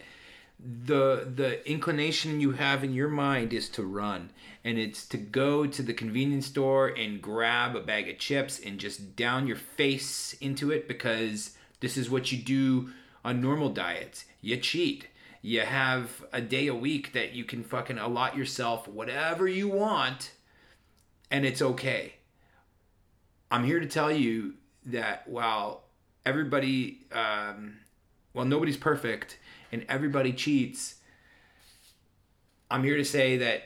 the 0.58 1.30
the 1.32 1.68
inclination 1.70 2.40
you 2.40 2.52
have 2.52 2.82
in 2.82 2.92
your 2.92 3.08
mind 3.08 3.52
is 3.52 3.68
to 3.70 3.84
run, 3.84 4.30
and 4.64 4.78
it's 4.78 5.06
to 5.08 5.16
go 5.16 5.66
to 5.66 5.82
the 5.82 5.94
convenience 5.94 6.46
store 6.46 6.88
and 6.88 7.22
grab 7.22 7.76
a 7.76 7.80
bag 7.80 8.08
of 8.08 8.18
chips 8.18 8.58
and 8.58 8.80
just 8.80 9.14
down 9.14 9.46
your 9.46 9.56
face 9.56 10.34
into 10.40 10.70
it 10.72 10.88
because 10.88 11.56
this 11.80 11.96
is 11.96 12.10
what 12.10 12.32
you 12.32 12.38
do 12.38 12.90
on 13.24 13.40
normal 13.40 13.68
diets. 13.68 14.24
you 14.40 14.56
cheat. 14.56 15.06
You 15.40 15.60
have 15.60 16.24
a 16.32 16.40
day 16.40 16.66
a 16.66 16.74
week 16.74 17.12
that 17.12 17.32
you 17.32 17.44
can 17.44 17.62
fucking 17.62 17.96
allot 17.96 18.36
yourself 18.36 18.88
whatever 18.88 19.46
you 19.46 19.68
want 19.68 20.32
and 21.30 21.44
it's 21.44 21.62
okay. 21.62 22.14
I'm 23.50 23.64
here 23.64 23.80
to 23.80 23.86
tell 23.86 24.12
you 24.12 24.54
that 24.86 25.26
while 25.26 25.84
everybody, 26.26 27.06
um, 27.12 27.78
well, 28.34 28.44
nobody's 28.44 28.76
perfect 28.76 29.38
and 29.72 29.84
everybody 29.88 30.32
cheats, 30.32 30.96
I'm 32.70 32.84
here 32.84 32.96
to 32.96 33.04
say 33.04 33.38
that 33.38 33.64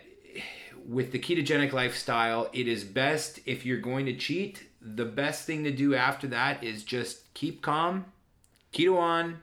with 0.87 1.13
the 1.13 1.19
ketogenic 1.19 1.73
lifestyle, 1.73 2.49
it 2.53 2.69
is 2.69 2.85
best 2.85 3.41
if 3.47 3.67
you're 3.67 3.79
going 3.79 4.07
to 4.07 4.17
cheat. 4.17 4.69
The 4.81 5.05
best 5.05 5.47
thing 5.47 5.65
to 5.65 5.71
do 5.71 5.95
after 5.95 6.27
that 6.29 6.63
is 6.63 6.85
just 6.85 7.33
keep 7.35 7.63
calm, 7.63 8.07
keto 8.73 8.99
on, 8.99 9.43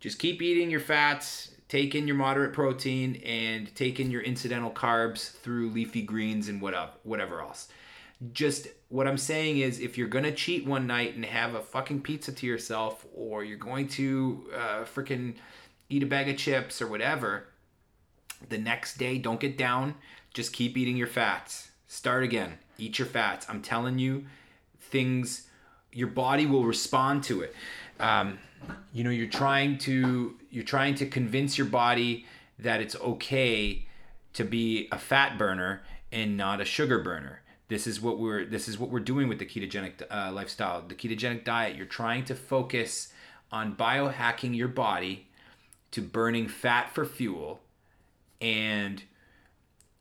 just 0.00 0.18
keep 0.18 0.42
eating 0.42 0.70
your 0.70 0.80
fats, 0.80 1.52
take 1.68 1.94
in 1.94 2.06
your 2.06 2.16
moderate 2.16 2.52
protein, 2.52 3.16
and 3.24 3.74
take 3.74 3.98
in 3.98 4.10
your 4.10 4.22
incidental 4.22 4.70
carbs 4.70 5.30
through 5.30 5.70
leafy 5.70 6.02
greens 6.02 6.48
and 6.48 6.60
whatever, 6.60 6.90
whatever 7.02 7.40
else. 7.40 7.68
Just 8.32 8.68
what 8.88 9.06
I'm 9.06 9.18
saying 9.18 9.58
is, 9.58 9.80
if 9.80 9.98
you're 9.98 10.08
gonna 10.08 10.32
cheat 10.32 10.66
one 10.66 10.86
night 10.86 11.14
and 11.14 11.24
have 11.24 11.54
a 11.54 11.60
fucking 11.60 12.02
pizza 12.02 12.32
to 12.32 12.46
yourself, 12.46 13.06
or 13.14 13.44
you're 13.44 13.58
going 13.58 13.88
to 13.88 14.48
uh, 14.54 14.84
freaking 14.84 15.34
eat 15.88 16.02
a 16.02 16.06
bag 16.06 16.28
of 16.28 16.36
chips 16.36 16.80
or 16.80 16.86
whatever, 16.86 17.44
the 18.48 18.58
next 18.58 18.98
day, 18.98 19.18
don't 19.18 19.40
get 19.40 19.58
down. 19.58 19.94
Just 20.32 20.52
keep 20.52 20.76
eating 20.76 20.96
your 20.96 21.06
fats. 21.06 21.70
Start 21.88 22.24
again. 22.24 22.58
Eat 22.78 22.98
your 22.98 23.06
fats. 23.06 23.46
I'm 23.48 23.62
telling 23.62 23.98
you, 23.98 24.26
things, 24.80 25.48
your 25.92 26.08
body 26.08 26.46
will 26.46 26.64
respond 26.64 27.22
to 27.24 27.42
it. 27.42 27.54
Um, 27.98 28.38
you 28.92 29.04
know, 29.04 29.10
you're 29.10 29.28
trying 29.28 29.78
to 29.78 30.36
you're 30.50 30.64
trying 30.64 30.94
to 30.96 31.06
convince 31.06 31.56
your 31.58 31.66
body 31.66 32.26
that 32.58 32.80
it's 32.80 32.96
okay 32.96 33.86
to 34.32 34.44
be 34.44 34.88
a 34.92 34.98
fat 34.98 35.38
burner 35.38 35.82
and 36.12 36.36
not 36.36 36.60
a 36.60 36.64
sugar 36.64 36.98
burner. 36.98 37.42
This 37.68 37.86
is 37.86 38.00
what 38.00 38.18
we're 38.18 38.44
this 38.44 38.68
is 38.68 38.78
what 38.78 38.90
we're 38.90 39.00
doing 39.00 39.28
with 39.28 39.38
the 39.38 39.46
ketogenic 39.46 40.02
uh, 40.10 40.30
lifestyle, 40.32 40.82
the 40.86 40.94
ketogenic 40.94 41.44
diet. 41.44 41.76
You're 41.76 41.86
trying 41.86 42.24
to 42.26 42.34
focus 42.34 43.12
on 43.50 43.76
biohacking 43.76 44.56
your 44.56 44.68
body 44.68 45.28
to 45.90 46.02
burning 46.02 46.48
fat 46.48 46.94
for 46.94 47.04
fuel 47.04 47.60
and 48.40 49.02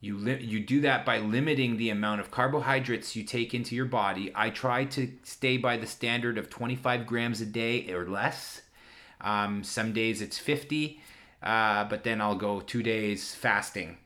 you 0.01 0.17
li- 0.17 0.43
you 0.43 0.59
do 0.59 0.81
that 0.81 1.05
by 1.05 1.19
limiting 1.19 1.77
the 1.77 1.89
amount 1.89 2.21
of 2.21 2.31
carbohydrates 2.31 3.15
you 3.15 3.23
take 3.23 3.53
into 3.53 3.75
your 3.75 3.85
body. 3.85 4.31
I 4.35 4.49
try 4.49 4.85
to 4.85 5.11
stay 5.23 5.57
by 5.57 5.77
the 5.77 5.87
standard 5.87 6.37
of 6.37 6.49
25 6.49 7.07
grams 7.07 7.41
a 7.41 7.45
day 7.45 7.91
or 7.91 8.07
less. 8.07 8.61
Um, 9.21 9.63
some 9.63 9.93
days 9.93 10.21
it's 10.21 10.37
50, 10.37 11.01
uh, 11.41 11.85
but 11.85 12.03
then 12.03 12.21
I'll 12.21 12.35
go 12.35 12.59
two 12.59 12.83
days 12.83 13.33
fasting, 13.33 13.97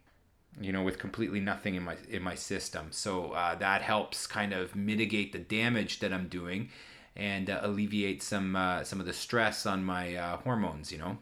you 0.60 0.72
know, 0.72 0.84
with 0.84 0.98
completely 0.98 1.40
nothing 1.40 1.76
in 1.76 1.84
my 1.84 1.96
in 2.10 2.22
my 2.22 2.36
system. 2.36 2.88
So 2.92 3.32
uh, 3.32 3.56
that 3.56 3.82
helps 3.82 4.28
kind 4.28 4.54
of 4.54 4.76
mitigate 4.76 5.32
the 5.32 5.40
damage 5.40 6.00
that 6.00 6.14
I'm 6.14 6.28
doing, 6.28 6.70
and 7.16 7.50
uh, 7.50 7.60
alleviate 7.62 8.22
some 8.22 8.56
uh, 8.56 8.84
some 8.84 9.00
of 9.00 9.06
the 9.06 9.14
stress 9.14 9.66
on 9.66 9.84
my 9.84 10.16
uh, 10.16 10.38
hormones. 10.38 10.92
You 10.92 10.98
know. 10.98 11.18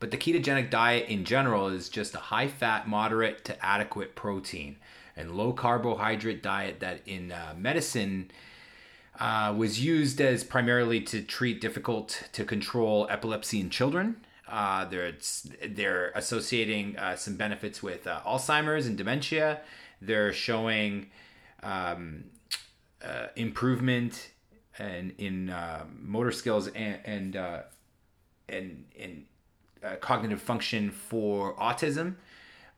But 0.00 0.12
the 0.12 0.16
ketogenic 0.16 0.70
diet 0.70 1.08
in 1.08 1.24
general 1.24 1.68
is 1.68 1.88
just 1.88 2.14
a 2.14 2.18
high 2.18 2.46
fat, 2.46 2.86
moderate 2.86 3.44
to 3.46 3.64
adequate 3.64 4.14
protein 4.14 4.76
and 5.16 5.32
low 5.32 5.52
carbohydrate 5.52 6.42
diet 6.42 6.78
that 6.80 7.00
in 7.04 7.32
uh, 7.32 7.54
medicine 7.58 8.30
uh, 9.18 9.52
was 9.56 9.84
used 9.84 10.20
as 10.20 10.44
primarily 10.44 11.00
to 11.00 11.20
treat 11.20 11.60
difficult 11.60 12.22
to 12.32 12.44
control 12.44 13.08
epilepsy 13.10 13.60
in 13.60 13.68
children. 13.68 14.16
Uh, 14.48 14.84
they're, 14.86 15.12
they're 15.68 16.10
associating 16.14 16.96
uh, 16.96 17.16
some 17.16 17.36
benefits 17.36 17.82
with 17.82 18.06
uh, 18.06 18.20
Alzheimer's 18.26 18.86
and 18.86 18.96
dementia. 18.96 19.60
They're 20.00 20.32
showing 20.32 21.10
um, 21.62 22.24
uh, 23.04 23.26
improvement 23.36 24.30
in, 24.78 25.12
in 25.18 25.54
motor 26.00 26.32
skills 26.32 26.68
and, 26.68 26.98
and, 27.04 27.36
and, 28.48 28.84
and 28.98 29.24
uh, 29.84 29.96
cognitive 29.96 30.40
function 30.40 30.90
for 30.90 31.54
autism, 31.56 32.14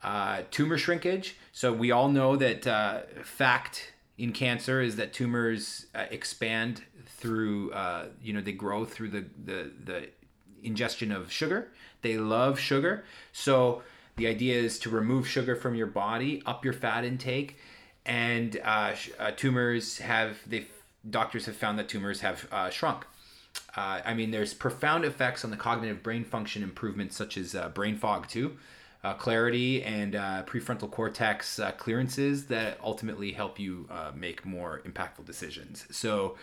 uh, 0.02 0.42
tumor 0.50 0.78
shrinkage. 0.78 1.36
So 1.52 1.72
we 1.72 1.90
all 1.90 2.08
know 2.08 2.36
that 2.36 2.66
uh, 2.66 3.00
fact 3.22 3.92
in 4.18 4.32
cancer 4.32 4.82
is 4.82 4.96
that 4.96 5.12
tumors 5.12 5.86
uh, 5.94 6.04
expand 6.10 6.82
through, 7.06 7.72
uh, 7.72 8.06
you 8.22 8.32
know, 8.32 8.40
they 8.40 8.52
grow 8.52 8.84
through 8.84 9.10
the, 9.10 9.24
the, 9.44 9.70
the 9.84 10.08
ingestion 10.62 11.12
of 11.12 11.30
sugar. 11.32 11.68
They 12.02 12.16
love 12.16 12.58
sugar. 12.58 13.04
So 13.32 13.82
the 14.16 14.26
idea 14.26 14.58
is 14.58 14.78
to 14.80 14.90
remove 14.90 15.28
sugar 15.28 15.56
from 15.56 15.74
your 15.74 15.86
body, 15.86 16.42
up 16.46 16.64
your 16.64 16.74
fat 16.74 17.04
intake, 17.04 17.58
and 18.06 18.60
uh, 18.64 18.94
tumors 19.36 19.98
have 19.98 20.38
they 20.46 20.66
doctors 21.08 21.46
have 21.46 21.56
found 21.56 21.78
that 21.78 21.88
tumors 21.88 22.20
have 22.20 22.46
shrunk. 22.70 23.04
Uh, 23.76 24.00
I 24.04 24.14
mean, 24.14 24.30
there's 24.30 24.54
profound 24.54 25.04
effects 25.04 25.44
on 25.44 25.50
the 25.50 25.56
cognitive 25.56 26.02
brain 26.02 26.24
function 26.24 26.62
improvements, 26.62 27.16
such 27.16 27.36
as 27.36 27.54
uh, 27.54 27.68
brain 27.68 27.96
fog, 27.96 28.28
too, 28.28 28.56
uh, 29.04 29.14
clarity, 29.14 29.82
and 29.82 30.14
uh, 30.14 30.42
prefrontal 30.46 30.90
cortex 30.90 31.58
uh, 31.58 31.70
clearances 31.72 32.46
that 32.46 32.78
ultimately 32.82 33.32
help 33.32 33.58
you 33.58 33.88
uh, 33.90 34.12
make 34.14 34.44
more 34.44 34.82
impactful 34.84 35.24
decisions. 35.24 35.86
So, 35.90 36.36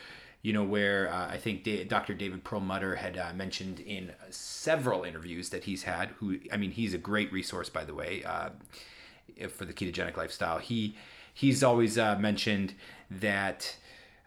you 0.48 0.54
know, 0.54 0.64
where 0.64 1.14
I 1.14 1.36
think 1.36 1.68
Dr. 1.90 2.14
David 2.14 2.46
Perlmutter 2.46 2.96
had 2.96 3.20
mentioned 3.36 3.82
in 3.82 4.14
several 4.30 5.04
interviews 5.04 5.50
that 5.50 5.66
he's 5.66 5.84
had, 5.84 6.10
who, 6.20 6.40
I 6.54 6.56
mean, 6.56 6.72
he's 6.72 6.94
a 6.94 6.98
great 6.98 7.34
resource, 7.34 7.70
by 7.70 7.84
the 7.84 7.94
way, 7.94 8.24
for 9.50 9.66
the 9.66 9.74
ketogenic 9.74 10.16
lifestyle. 10.16 10.60
He 10.60 10.96
he's 11.34 11.64
always 11.64 11.98
mentioned 11.98 12.76
that. 13.12 13.76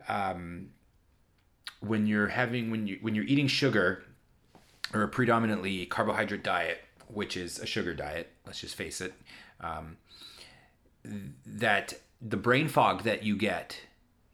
Um, 0.08 0.70
when 1.80 2.06
you're 2.06 2.28
having 2.28 2.70
when 2.70 2.86
you 2.86 2.98
when 3.00 3.14
you're 3.14 3.24
eating 3.24 3.46
sugar 3.46 4.04
or 4.92 5.02
a 5.02 5.08
predominantly 5.08 5.86
carbohydrate 5.86 6.44
diet, 6.44 6.80
which 7.08 7.36
is 7.36 7.58
a 7.58 7.66
sugar 7.66 7.94
diet, 7.94 8.28
let's 8.46 8.60
just 8.60 8.74
face 8.74 9.00
it, 9.00 9.14
um, 9.60 9.96
that 11.46 11.94
the 12.20 12.36
brain 12.36 12.68
fog 12.68 13.04
that 13.04 13.22
you 13.22 13.36
get, 13.36 13.80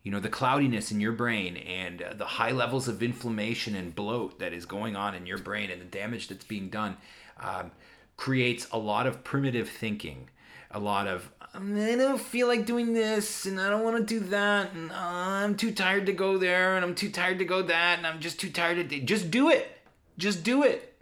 you 0.06 0.12
know, 0.12 0.20
the 0.20 0.28
cloudiness 0.28 0.92
in 0.92 1.00
your 1.00 1.10
brain 1.10 1.56
and 1.56 2.00
uh, 2.00 2.14
the 2.14 2.24
high 2.24 2.52
levels 2.52 2.86
of 2.86 3.02
inflammation 3.02 3.74
and 3.74 3.92
bloat 3.92 4.38
that 4.38 4.52
is 4.52 4.64
going 4.64 4.94
on 4.94 5.16
in 5.16 5.26
your 5.26 5.36
brain 5.36 5.68
and 5.68 5.80
the 5.80 5.84
damage 5.84 6.28
that's 6.28 6.44
being 6.44 6.68
done 6.68 6.96
um, 7.40 7.72
creates 8.16 8.68
a 8.70 8.78
lot 8.78 9.08
of 9.08 9.24
primitive 9.24 9.68
thinking, 9.68 10.30
a 10.70 10.78
lot 10.78 11.08
of 11.08 11.28
I 11.52 11.58
don't 11.58 12.20
feel 12.20 12.46
like 12.46 12.66
doing 12.66 12.94
this 12.94 13.46
and 13.46 13.60
I 13.60 13.68
don't 13.68 13.82
want 13.82 13.96
to 13.96 14.04
do 14.04 14.20
that 14.26 14.74
and 14.74 14.92
uh, 14.92 14.94
I'm 14.94 15.56
too 15.56 15.72
tired 15.72 16.06
to 16.06 16.12
go 16.12 16.38
there 16.38 16.76
and 16.76 16.84
I'm 16.84 16.94
too 16.94 17.10
tired 17.10 17.40
to 17.40 17.44
go 17.44 17.62
that 17.62 17.98
and 17.98 18.06
I'm 18.06 18.20
just 18.20 18.38
too 18.38 18.50
tired 18.50 18.88
to 18.88 19.00
just 19.00 19.32
do 19.32 19.50
it. 19.50 19.76
Just 20.18 20.44
do 20.44 20.62
it. 20.62 20.94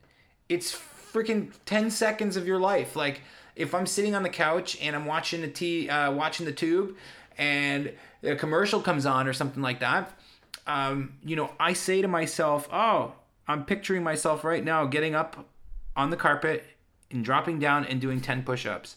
It's 0.49 0.75
freaking 1.12 1.50
10 1.66 1.90
seconds 1.90 2.38
of 2.38 2.46
your 2.46 2.58
life. 2.58 2.96
Like 2.96 3.20
if 3.54 3.75
I'm 3.75 3.87
sitting 3.87 4.14
on 4.14 4.23
the 4.23 4.30
couch 4.30 4.78
and 4.80 4.96
I'm 4.96 5.04
watching 5.04 5.42
the 5.42 5.49
t 5.49 5.90
uh, 5.90 6.11
watching 6.11 6.46
the 6.46 6.52
tube 6.52 6.96
and 7.38 7.93
a 8.23 8.37
commercial 8.37 8.81
comes 8.81 9.07
on 9.07 9.29
or 9.29 9.33
something 9.33 9.62
like 9.62 9.81
that, 9.81 10.19
um, 10.67 11.14
you 11.25 11.37
know, 11.37 11.50
I 11.61 11.73
say 11.73 12.03
to 12.03 12.09
myself, 12.09 12.69
"Oh, 12.73 13.14
I'm 13.47 13.64
picturing 13.64 14.03
myself 14.03 14.45
right 14.45 14.64
now 14.64 14.87
getting 14.87 15.14
up 15.14 15.49
on 15.97 16.11
the 16.11 16.17
carpet 16.17 16.64
and 17.11 17.25
dropping 17.25 17.59
down 17.59 17.85
and 17.85 18.00
doing 18.00 18.21
10 18.21 18.43
push-ups." 18.43 18.97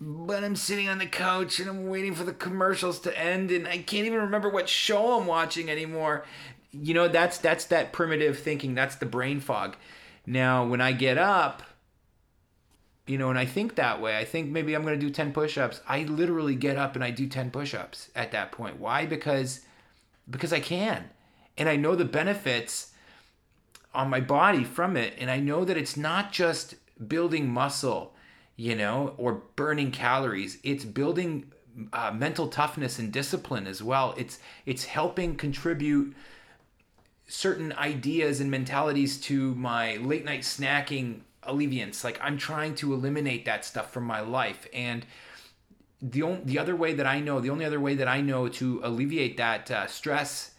but 0.00 0.44
I'm 0.44 0.56
sitting 0.56 0.88
on 0.88 0.98
the 0.98 1.06
couch 1.06 1.58
and 1.58 1.68
I'm 1.68 1.88
waiting 1.88 2.14
for 2.14 2.24
the 2.24 2.32
commercials 2.32 3.00
to 3.00 3.18
end 3.18 3.50
and 3.50 3.66
I 3.66 3.78
can't 3.78 4.06
even 4.06 4.20
remember 4.20 4.48
what 4.48 4.68
show 4.68 5.18
I'm 5.18 5.26
watching 5.26 5.70
anymore. 5.70 6.24
You 6.72 6.92
know, 6.92 7.08
that's 7.08 7.38
that's 7.38 7.64
that 7.66 7.92
primitive 7.92 8.38
thinking. 8.38 8.74
That's 8.74 8.96
the 8.96 9.06
brain 9.06 9.40
fog. 9.40 9.76
Now, 10.26 10.66
when 10.66 10.80
I 10.80 10.92
get 10.92 11.16
up, 11.16 11.62
you 13.06 13.18
know, 13.18 13.30
and 13.30 13.38
I 13.38 13.44
think 13.44 13.76
that 13.76 14.00
way, 14.00 14.16
I 14.16 14.24
think 14.24 14.50
maybe 14.50 14.74
I'm 14.74 14.82
going 14.82 14.98
to 14.98 15.06
do 15.06 15.12
10 15.12 15.32
push-ups. 15.32 15.80
I 15.86 16.02
literally 16.02 16.56
get 16.56 16.76
up 16.76 16.96
and 16.96 17.04
I 17.04 17.10
do 17.10 17.28
10 17.28 17.50
push-ups 17.50 18.10
at 18.14 18.32
that 18.32 18.52
point. 18.52 18.80
Why? 18.80 19.06
Because 19.06 19.60
because 20.28 20.52
I 20.52 20.58
can. 20.58 21.08
And 21.56 21.68
I 21.68 21.76
know 21.76 21.94
the 21.94 22.04
benefits 22.04 22.92
on 23.94 24.10
my 24.10 24.20
body 24.20 24.64
from 24.64 24.96
it 24.96 25.14
and 25.18 25.30
I 25.30 25.38
know 25.38 25.64
that 25.64 25.76
it's 25.76 25.96
not 25.96 26.32
just 26.32 26.74
building 27.08 27.48
muscle 27.48 28.16
you 28.56 28.74
know, 28.74 29.14
or 29.18 29.42
burning 29.54 29.90
calories. 29.90 30.58
It's 30.62 30.84
building 30.84 31.52
uh, 31.92 32.10
mental 32.12 32.48
toughness 32.48 32.98
and 32.98 33.12
discipline 33.12 33.66
as 33.66 33.82
well. 33.82 34.14
It's 34.16 34.38
it's 34.64 34.86
helping 34.86 35.36
contribute 35.36 36.16
certain 37.28 37.72
ideas 37.74 38.40
and 38.40 38.50
mentalities 38.50 39.20
to 39.20 39.54
my 39.56 39.96
late 39.96 40.24
night 40.24 40.40
snacking 40.40 41.20
alleviance. 41.46 42.04
Like 42.04 42.18
I'm 42.22 42.36
trying 42.36 42.74
to 42.76 42.94
eliminate 42.94 43.44
that 43.44 43.64
stuff 43.64 43.92
from 43.92 44.04
my 44.04 44.20
life 44.20 44.66
and 44.72 45.06
the 46.02 46.22
only, 46.22 46.42
the 46.44 46.58
other 46.58 46.76
way 46.76 46.94
that 46.94 47.06
I 47.06 47.20
know, 47.20 47.40
the 47.40 47.50
only 47.50 47.64
other 47.64 47.80
way 47.80 47.94
that 47.94 48.08
I 48.08 48.20
know 48.20 48.48
to 48.48 48.80
alleviate 48.82 49.36
that 49.38 49.70
uh, 49.70 49.86
stress 49.86 50.52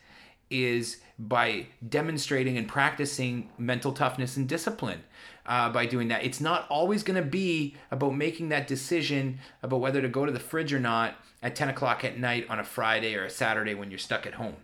is 0.49 0.97
by 1.19 1.67
demonstrating 1.87 2.57
and 2.57 2.67
practicing 2.67 3.49
mental 3.57 3.91
toughness 3.91 4.37
and 4.37 4.47
discipline 4.47 5.03
uh, 5.45 5.69
by 5.71 5.85
doing 5.85 6.07
that. 6.09 6.23
It's 6.23 6.41
not 6.41 6.67
always 6.69 7.03
going 7.03 7.21
to 7.21 7.27
be 7.27 7.75
about 7.91 8.15
making 8.15 8.49
that 8.49 8.67
decision 8.67 9.39
about 9.63 9.79
whether 9.79 10.01
to 10.01 10.09
go 10.09 10.25
to 10.25 10.31
the 10.31 10.39
fridge 10.39 10.73
or 10.73 10.79
not 10.79 11.15
at 11.41 11.55
10 11.55 11.69
o'clock 11.69 12.03
at 12.03 12.19
night 12.19 12.45
on 12.49 12.59
a 12.59 12.63
Friday 12.63 13.15
or 13.15 13.25
a 13.25 13.29
Saturday 13.29 13.73
when 13.73 13.89
you're 13.89 13.97
stuck 13.97 14.25
at 14.25 14.35
home. 14.35 14.55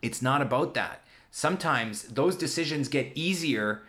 It's 0.00 0.22
not 0.22 0.42
about 0.42 0.74
that. 0.74 1.04
Sometimes 1.30 2.04
those 2.04 2.36
decisions 2.36 2.88
get 2.88 3.12
easier 3.14 3.82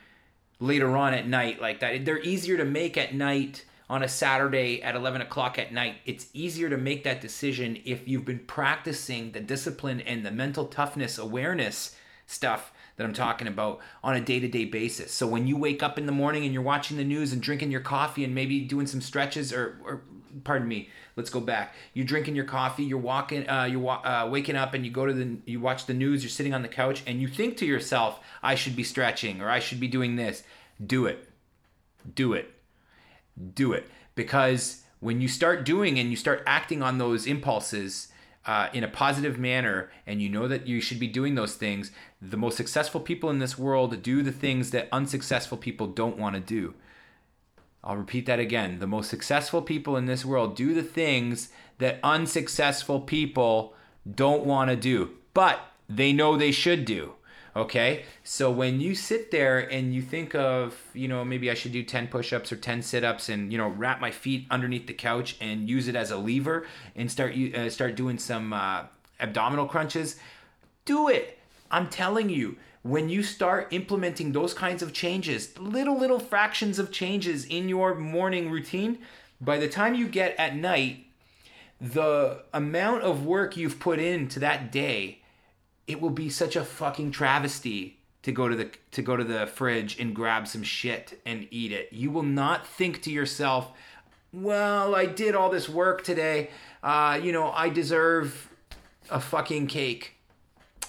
later 0.64 0.96
on 0.96 1.14
at 1.14 1.28
night 1.28 1.62
like 1.62 1.82
that. 1.82 2.06
They're 2.06 2.22
easier 2.22 2.58
to 2.58 2.66
make 2.66 2.98
at 2.98 3.14
night 3.14 3.66
on 3.90 4.02
a 4.02 4.08
Saturday 4.08 4.82
at 4.82 4.96
11 4.96 5.22
o'clock 5.22 5.60
at 5.60 5.74
night, 5.74 5.98
it's 6.06 6.28
easier 6.34 6.70
to 6.70 6.78
make 6.78 7.04
that 7.04 7.22
decision 7.22 7.78
if 7.86 8.08
you've 8.08 8.26
been 8.26 8.40
practicing 8.40 9.32
the 9.34 9.40
discipline 9.40 10.02
and 10.02 10.26
the 10.26 10.32
mental 10.32 10.66
toughness 10.66 11.18
awareness 11.18 11.96
stuff 12.26 12.72
that 12.96 13.04
I'm 13.04 13.14
talking 13.14 13.48
about 13.48 13.80
on 14.04 14.16
a 14.16 14.22
day 14.22 14.40
to 14.40 14.48
day 14.48 14.66
basis. 14.66 15.12
So 15.12 15.28
when 15.28 15.46
you 15.46 15.58
wake 15.58 15.84
up 15.84 15.98
in 15.98 16.06
the 16.06 16.12
morning 16.12 16.46
and 16.46 16.54
you're 16.54 16.64
watching 16.64 16.98
the 16.98 17.04
news 17.04 17.34
and 17.34 17.42
drinking 17.42 17.72
your 17.72 17.82
coffee 17.82 18.24
and 18.24 18.34
maybe 18.34 18.62
doing 18.62 18.88
some 18.88 19.02
stretches 19.02 19.52
or, 19.52 19.78
or 19.84 20.02
pardon 20.44 20.68
me, 20.68 20.90
let's 21.16 21.30
go 21.30 21.40
back. 21.40 21.76
You're 21.94 22.06
drinking 22.06 22.36
your 22.36 22.46
coffee, 22.46 22.84
you're 22.84 22.98
walking, 22.98 23.50
uh, 23.50 23.66
you're 23.66 23.90
uh, 23.90 24.28
waking 24.30 24.56
up 24.56 24.74
and 24.74 24.86
you 24.86 24.92
go 24.92 25.06
to 25.06 25.14
the, 25.14 25.38
you 25.46 25.60
watch 25.60 25.86
the 25.86 25.94
news, 25.94 26.24
you're 26.24 26.30
sitting 26.30 26.54
on 26.54 26.62
the 26.62 26.68
couch 26.68 27.04
and 27.06 27.22
you 27.22 27.28
think 27.28 27.58
to 27.58 27.66
yourself, 27.66 28.20
I 28.42 28.56
should 28.56 28.76
be 28.76 28.84
stretching 28.84 29.42
or 29.42 29.50
I 29.50 29.60
should 29.60 29.80
be 29.80 29.88
doing 29.88 30.16
this. 30.16 30.44
Do 30.86 31.06
it. 31.06 31.30
Do 32.16 32.34
it 32.34 32.54
do 33.56 33.74
it 33.74 33.90
because 34.16 34.84
when 35.00 35.22
you 35.22 35.28
start 35.28 35.66
doing 35.66 36.00
and 36.00 36.10
you 36.10 36.16
start 36.16 36.44
acting 36.46 36.82
on 36.82 36.98
those 36.98 37.26
impulses 37.26 38.10
uh, 38.46 38.68
in 38.74 38.84
a 38.84 38.88
positive 38.88 39.40
manner 39.40 39.90
and 40.06 40.22
you 40.22 40.30
know 40.30 40.48
that 40.48 40.68
you 40.68 40.82
should 40.82 41.00
be 41.00 41.08
doing 41.08 41.36
those 41.36 41.56
things 41.56 41.92
the 42.22 42.38
most 42.38 42.58
successful 42.58 43.00
people 43.00 43.30
in 43.30 43.40
this 43.40 43.58
world 43.58 44.02
do 44.02 44.22
the 44.22 44.32
things 44.32 44.72
that 44.72 44.88
unsuccessful 44.92 45.58
people 45.58 45.88
don't 45.88 46.18
want 46.18 46.36
to 46.36 46.42
do 46.42 46.74
i'll 47.84 47.98
repeat 47.98 48.26
that 48.26 48.40
again 48.40 48.80
the 48.80 48.88
most 48.88 49.10
successful 49.10 49.62
people 49.62 49.98
in 49.98 50.06
this 50.06 50.26
world 50.26 50.56
do 50.56 50.74
the 50.74 50.84
things 50.84 51.50
that 51.78 52.00
unsuccessful 52.04 53.02
people 53.02 53.74
don't 54.16 54.46
want 54.46 54.70
to 54.70 54.76
do 54.76 55.12
but 55.34 55.60
they 55.90 56.14
know 56.14 56.38
they 56.38 56.52
should 56.52 56.86
do 56.86 57.14
Okay. 57.56 58.06
So 58.24 58.50
when 58.50 58.82
you 58.82 58.96
sit 58.96 59.30
there 59.30 59.60
and 59.60 59.94
you 59.94 60.02
think 60.02 60.34
of, 60.34 60.76
you 60.94 61.08
know, 61.08 61.24
maybe 61.24 61.52
I 61.52 61.54
should 61.54 61.72
do 61.72 61.84
10 61.84 62.08
push 62.08 62.34
ups 62.34 62.52
or 62.52 62.56
10 62.56 62.82
sit 62.82 63.04
ups 63.04 63.30
and, 63.30 63.52
you 63.52 63.58
know, 63.58 63.68
wrap 63.68 64.02
my 64.02 64.10
feet 64.10 64.48
underneath 64.50 64.88
the 64.88 64.94
couch 64.94 65.38
and 65.40 65.70
use 65.70 65.88
it 65.88 65.96
as 65.96 66.10
a 66.10 66.18
lever 66.18 66.66
and 66.96 67.12
start, 67.12 67.36
uh, 67.36 67.70
start 67.70 67.96
doing 67.96 68.18
some 68.18 68.54
uh, 68.54 68.84
abdominal 69.20 69.68
crunches, 69.68 70.18
do 70.86 71.10
it. 71.10 71.38
I'm 71.70 71.90
telling 71.90 72.30
you, 72.30 72.58
when 72.84 73.10
you 73.10 73.24
start 73.24 73.68
implementing 73.72 74.32
those 74.32 74.54
kinds 74.54 74.84
of 74.84 74.94
changes, 74.94 75.58
little, 75.58 75.98
little 75.98 76.20
fractions 76.20 76.78
of 76.80 76.92
changes 76.92 77.46
in 77.46 77.68
your 77.70 77.96
morning 77.96 78.52
routine, 78.52 79.00
by 79.42 79.58
the 79.58 79.70
time 79.70 79.96
you 79.96 80.08
get 80.08 80.36
at 80.38 80.56
night, 80.56 81.06
the 81.80 82.44
amount 82.54 83.04
of 83.04 83.26
work 83.26 83.58
you've 83.58 83.80
put 83.80 84.00
into 84.00 84.40
that 84.40 84.72
day 84.72 85.20
it 85.88 86.00
will 86.00 86.10
be 86.10 86.30
such 86.30 86.56
a 86.56 86.64
fucking 86.64 87.12
travesty 87.12 87.98
to 88.22 88.32
go 88.32 88.48
to 88.48 88.56
the 88.56 88.72
to 88.92 89.02
go 89.02 89.18
to 89.18 89.24
the 89.24 89.46
fridge 89.48 90.00
and 90.00 90.16
grab 90.16 90.48
some 90.48 90.64
shit 90.64 91.20
and 91.26 91.48
eat 91.52 91.72
it. 91.72 91.92
You 91.92 92.10
will 92.10 92.24
not 92.24 92.66
think 92.66 93.02
to 93.04 93.12
yourself, 93.12 93.72
"Well, 94.32 94.96
I 94.96 95.06
did 95.06 95.36
all 95.36 95.50
this 95.50 95.68
work 95.68 96.04
today. 96.04 96.50
Uh, 96.82 97.20
you 97.22 97.32
know, 97.32 97.52
I 97.52 97.70
deserve 97.70 98.50
a 99.10 99.20
fucking 99.20 99.68
cake 99.68 100.16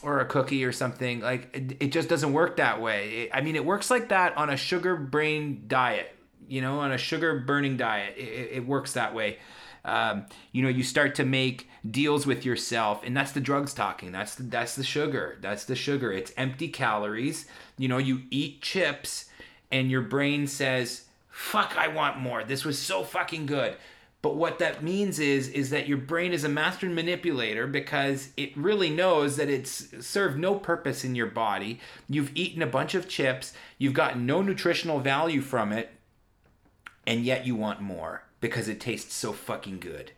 or 0.04 0.20
a 0.20 0.26
cookie 0.26 0.64
or 0.64 0.72
something." 0.72 1.20
Like 1.20 1.50
it, 1.54 1.76
it 1.80 1.92
just 1.92 2.08
doesn't 2.08 2.32
work 2.32 2.56
that 2.56 2.80
way. 2.80 3.22
It, 3.22 3.30
I 3.32 3.40
mean, 3.40 3.56
it 3.56 3.64
works 3.64 3.90
like 3.90 4.10
that 4.10 4.36
on 4.36 4.50
a 4.50 4.56
sugar 4.56 4.96
brain 4.96 5.64
diet. 5.66 6.14
You 6.46 6.60
know, 6.60 6.80
on 6.80 6.92
a 6.92 6.98
sugar 6.98 7.40
burning 7.40 7.76
diet, 7.76 8.16
it, 8.18 8.50
it 8.52 8.66
works 8.66 8.92
that 8.92 9.14
way 9.14 9.38
um, 9.84 10.26
you 10.52 10.62
know 10.62 10.68
you 10.68 10.82
start 10.82 11.14
to 11.16 11.24
make 11.24 11.68
deals 11.88 12.26
with 12.26 12.44
yourself 12.44 13.02
and 13.04 13.16
that's 13.16 13.32
the 13.32 13.40
drugs 13.40 13.74
talking 13.74 14.12
that's 14.12 14.34
the, 14.36 14.42
that's 14.44 14.74
the 14.76 14.84
sugar 14.84 15.36
that's 15.40 15.64
the 15.64 15.76
sugar 15.76 16.10
it's 16.12 16.32
empty 16.36 16.68
calories 16.68 17.46
you 17.76 17.88
know 17.88 17.98
you 17.98 18.22
eat 18.30 18.62
chips 18.62 19.26
and 19.70 19.90
your 19.90 20.00
brain 20.00 20.46
says 20.46 21.04
fuck 21.28 21.76
i 21.76 21.88
want 21.88 22.18
more 22.18 22.42
this 22.44 22.64
was 22.64 22.78
so 22.78 23.04
fucking 23.04 23.44
good 23.44 23.76
but 24.24 24.36
what 24.36 24.58
that 24.58 24.82
means 24.82 25.18
is 25.18 25.50
is 25.50 25.68
that 25.68 25.86
your 25.86 25.98
brain 25.98 26.32
is 26.32 26.44
a 26.44 26.48
master 26.48 26.88
manipulator 26.88 27.66
because 27.66 28.30
it 28.38 28.56
really 28.56 28.88
knows 28.88 29.36
that 29.36 29.50
it's 29.50 29.92
served 30.00 30.38
no 30.38 30.54
purpose 30.54 31.04
in 31.04 31.14
your 31.14 31.26
body. 31.26 31.78
You've 32.08 32.34
eaten 32.34 32.62
a 32.62 32.66
bunch 32.66 32.94
of 32.94 33.06
chips, 33.06 33.52
you've 33.76 33.92
gotten 33.92 34.24
no 34.24 34.40
nutritional 34.40 34.98
value 35.00 35.42
from 35.42 35.72
it, 35.72 35.92
and 37.06 37.22
yet 37.26 37.46
you 37.46 37.54
want 37.54 37.82
more 37.82 38.22
because 38.40 38.66
it 38.66 38.80
tastes 38.80 39.12
so 39.12 39.34
fucking 39.34 39.78
good, 39.78 40.12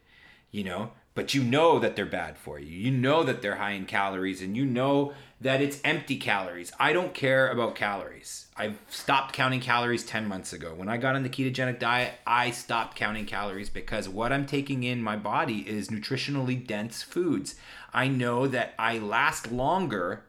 you 0.52 0.62
know? 0.62 0.92
But 1.16 1.32
you 1.32 1.42
know 1.42 1.78
that 1.78 1.96
they're 1.96 2.04
bad 2.04 2.36
for 2.36 2.58
you. 2.58 2.76
You 2.76 2.90
know 2.90 3.24
that 3.24 3.40
they're 3.40 3.56
high 3.56 3.70
in 3.70 3.86
calories 3.86 4.42
and 4.42 4.54
you 4.54 4.66
know 4.66 5.14
that 5.40 5.62
it's 5.62 5.80
empty 5.82 6.18
calories. 6.18 6.72
I 6.78 6.92
don't 6.92 7.14
care 7.14 7.48
about 7.48 7.74
calories. 7.74 8.48
I 8.54 8.74
stopped 8.90 9.32
counting 9.32 9.60
calories 9.60 10.04
10 10.04 10.28
months 10.28 10.52
ago. 10.52 10.74
When 10.74 10.90
I 10.90 10.98
got 10.98 11.16
on 11.16 11.22
the 11.22 11.30
ketogenic 11.30 11.78
diet, 11.78 12.12
I 12.26 12.50
stopped 12.50 12.98
counting 12.98 13.24
calories 13.24 13.70
because 13.70 14.10
what 14.10 14.30
I'm 14.30 14.44
taking 14.44 14.82
in 14.82 15.02
my 15.02 15.16
body 15.16 15.60
is 15.66 15.88
nutritionally 15.88 16.64
dense 16.64 17.02
foods. 17.02 17.54
I 17.94 18.08
know 18.08 18.46
that 18.48 18.74
I 18.78 18.98
last 18.98 19.50
longer 19.50 20.24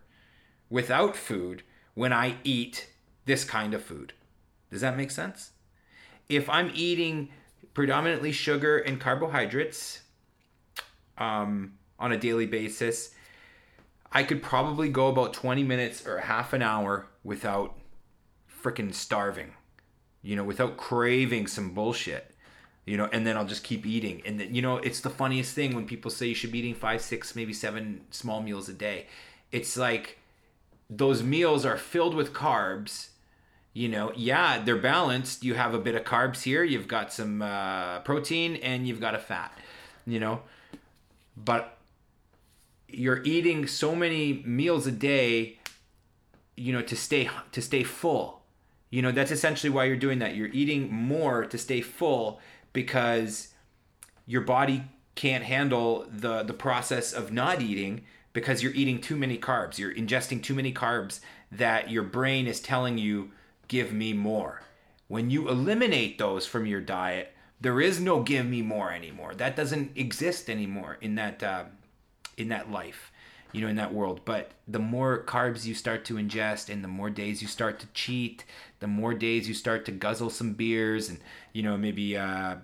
without 0.69 1.17
food 1.17 1.63
when 1.95 2.13
I 2.13 2.38
eat 2.45 2.88
this 3.26 3.43
kind 3.43 3.73
of 3.73 3.84
food. 3.84 4.13
Does 4.71 4.80
that 4.80 4.95
make 4.95 5.12
sense? 5.12 5.52
If 6.30 6.50
I'm 6.50 6.71
eating 6.73 7.28
predominantly 7.73 8.32
sugar 8.32 8.78
and 8.78 9.02
carbohydrates 9.02 10.04
um, 11.17 11.73
on 11.99 12.12
a 12.12 12.17
daily 12.17 12.45
basis, 12.45 13.13
I 14.12 14.23
could 14.23 14.41
probably 14.41 14.89
go 14.89 15.08
about 15.08 15.34
20 15.34 15.63
minutes 15.63 16.06
or 16.06 16.19
half 16.19 16.53
an 16.53 16.62
hour 16.62 17.08
without 17.23 17.77
freaking 18.63 18.93
starving, 18.93 19.53
you 20.21 20.36
know, 20.36 20.43
without 20.43 20.77
craving 20.77 21.47
some 21.47 21.73
bullshit, 21.73 22.34
you 22.86 22.97
know, 22.97 23.10
and 23.12 23.27
then 23.27 23.38
I'll 23.38 23.45
just 23.45 23.63
keep 23.63 23.86
eating. 23.86 24.21
And 24.25 24.39
then, 24.39 24.56
you 24.56 24.62
know, 24.62 24.77
it's 24.77 25.01
the 25.01 25.10
funniest 25.10 25.53
thing 25.53 25.75
when 25.75 25.86
people 25.86 26.10
say 26.10 26.27
you 26.27 26.36
should 26.36 26.51
be 26.51 26.60
eating 26.60 26.75
five, 26.75 27.01
six, 27.01 27.36
maybe 27.36 27.53
seven 27.53 28.01
small 28.12 28.41
meals 28.41 28.69
a 28.69 28.73
day. 28.73 29.08
It's 29.51 29.77
like 29.77 30.19
those 30.89 31.21
meals 31.21 31.65
are 31.65 31.77
filled 31.77 32.15
with 32.15 32.34
carbs 32.34 33.10
you 33.77 33.89
know, 33.89 34.12
yeah, 34.15 34.60
they're 34.63 34.75
balanced. 34.75 35.43
You 35.43 35.53
have 35.53 35.75
a 35.75 35.77
bit 35.77 35.93
of 35.93 36.03
carbs 36.03 36.41
here, 36.41 36.63
you've 36.63 36.88
got 36.88 37.13
some 37.13 37.43
uh, 37.43 37.99
protein, 37.99 38.56
and 38.56 38.88
you've 38.88 38.99
got 38.99 39.13
a 39.13 39.19
fat, 39.19 39.56
you 40.08 40.19
know, 40.19 40.41
but 41.38 41.78
you're 42.88 43.21
eating 43.23 43.67
so 43.67 43.95
many 43.95 44.41
meals 44.45 44.88
a 44.88 44.91
day, 44.91 45.60
you 46.56 46.73
know, 46.73 46.82
to 46.82 46.95
stay 46.95 47.30
to 47.52 47.62
stay 47.62 47.84
full. 47.84 48.41
You 48.89 49.02
know, 49.02 49.12
that's 49.12 49.32
essentially 49.32 49.69
why 49.69 49.86
you're 49.86 49.97
doing 49.97 50.19
that. 50.19 50.36
You're 50.36 50.47
eating 50.47 50.91
more 50.91 51.45
to 51.45 51.58
stay 51.58 51.82
full 51.82 52.39
because 52.73 53.50
your 54.26 54.41
body 54.41 54.84
can't 55.15 55.43
handle 55.43 56.06
the 56.10 56.43
the 56.43 56.54
process 56.54 57.13
of 57.13 57.32
not 57.32 57.62
eating 57.62 58.04
because 58.34 58.63
you're 58.63 58.73
eating 58.73 59.00
too 59.00 59.15
many 59.15 59.38
carbs. 59.38 59.78
You're 59.78 59.93
ingesting 59.93 60.41
too 60.41 60.56
many 60.56 60.73
carbs 60.73 61.19
that 61.52 61.91
your 61.91 62.04
brain 62.04 62.47
is 62.47 62.60
telling 62.60 62.97
you 62.97 63.32
give 63.67 63.91
me 63.91 64.13
more. 64.13 64.63
When 65.08 65.30
you 65.30 65.50
eliminate 65.50 66.17
those 66.17 66.45
from 66.45 66.65
your 66.65 66.82
diet, 66.82 67.34
there 67.60 67.82
is 67.82 68.00
no 68.00 68.22
give 68.22 68.46
me 68.46 68.62
more 68.62 68.91
anymore. 68.91 69.34
That 69.36 69.56
doesn't 69.56 69.98
exist 69.98 70.50
anymore 70.50 70.98
in 71.02 71.15
that 71.15 71.41
uh, 71.41 71.65
in 72.38 72.50
that 72.50 72.72
life, 72.72 73.12
you 73.52 73.62
know, 73.62 73.67
in 73.67 73.76
that 73.78 73.93
world. 73.93 74.22
But 74.26 74.52
the 74.67 74.80
more 74.80 75.24
carbs 75.24 75.65
you 75.65 75.74
start 75.74 76.06
to 76.06 76.15
ingest, 76.15 76.70
and 76.70 76.84
the 76.84 76.88
more 76.88 77.10
days 77.10 77.41
you 77.41 77.48
start 77.48 77.80
to 77.80 77.88
cheat, 77.93 78.46
the 78.80 78.88
more 78.88 79.13
days 79.13 79.48
you 79.48 79.54
start 79.54 79.86
to 79.86 79.91
guzzle 79.91 80.30
some 80.30 80.54
beers, 80.54 81.10
and 81.10 81.20
you 81.54 81.63
know 81.63 81.78
maybe 81.78 82.15
uh, 82.15 82.58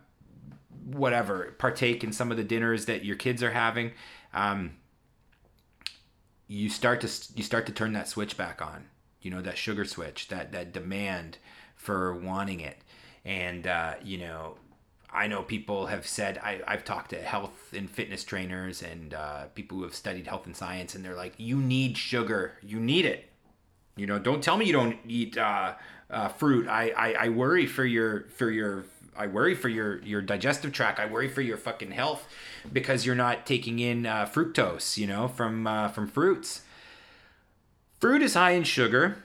whatever, 0.85 1.55
partake 1.57 2.03
in 2.03 2.13
some 2.13 2.29
of 2.29 2.37
the 2.37 2.43
dinners 2.43 2.85
that 2.85 3.03
your 3.03 3.15
kids 3.15 3.41
are 3.41 3.51
having. 3.51 3.91
Um, 4.33 4.77
you 6.47 6.69
start 6.69 7.01
to 7.01 7.09
you 7.35 7.43
start 7.43 7.65
to 7.65 7.71
turn 7.71 7.93
that 7.93 8.07
switch 8.07 8.37
back 8.37 8.61
on 8.61 8.85
you 9.23 9.31
know 9.31 9.41
that 9.41 9.57
sugar 9.57 9.85
switch 9.85 10.27
that 10.27 10.51
that 10.51 10.71
demand 10.71 11.37
for 11.75 12.13
wanting 12.13 12.59
it 12.59 12.77
and 13.25 13.65
uh, 13.65 13.95
you 14.03 14.17
know 14.17 14.55
I 15.13 15.27
know 15.27 15.43
people 15.43 15.85
have 15.87 16.07
said 16.07 16.39
I, 16.39 16.61
I've 16.67 16.83
talked 16.83 17.11
to 17.11 17.21
health 17.21 17.73
and 17.73 17.89
fitness 17.89 18.23
trainers 18.23 18.81
and 18.81 19.13
uh, 19.13 19.45
people 19.53 19.77
who 19.77 19.83
have 19.83 19.93
studied 19.93 20.27
health 20.27 20.45
and 20.45 20.55
science, 20.55 20.95
and 20.95 21.05
they're 21.05 21.15
like, 21.15 21.33
"You 21.37 21.57
need 21.57 21.97
sugar. 21.97 22.53
You 22.63 22.79
need 22.79 23.05
it. 23.05 23.29
You 23.95 24.07
know, 24.07 24.17
don't 24.17 24.43
tell 24.43 24.57
me 24.57 24.65
you 24.65 24.73
don't 24.73 24.97
eat 25.07 25.37
uh, 25.37 25.75
uh, 26.09 26.27
fruit. 26.29 26.67
I, 26.67 26.89
I 26.97 27.13
I 27.25 27.29
worry 27.29 27.67
for 27.67 27.85
your 27.85 28.25
for 28.29 28.49
your 28.49 28.85
I 29.15 29.27
worry 29.27 29.53
for 29.55 29.69
your 29.69 30.01
your 30.01 30.21
digestive 30.21 30.71
tract. 30.71 30.99
I 30.99 31.05
worry 31.05 31.27
for 31.29 31.41
your 31.41 31.57
fucking 31.57 31.91
health 31.91 32.27
because 32.71 33.05
you're 33.05 33.15
not 33.15 33.45
taking 33.45 33.77
in 33.79 34.05
uh, 34.07 34.25
fructose. 34.25 34.97
You 34.97 35.07
know, 35.07 35.27
from 35.27 35.67
uh, 35.67 35.89
from 35.89 36.07
fruits. 36.07 36.61
fruit 37.99 38.21
is 38.21 38.33
high 38.33 38.51
in 38.51 38.63
sugar. 38.63 39.17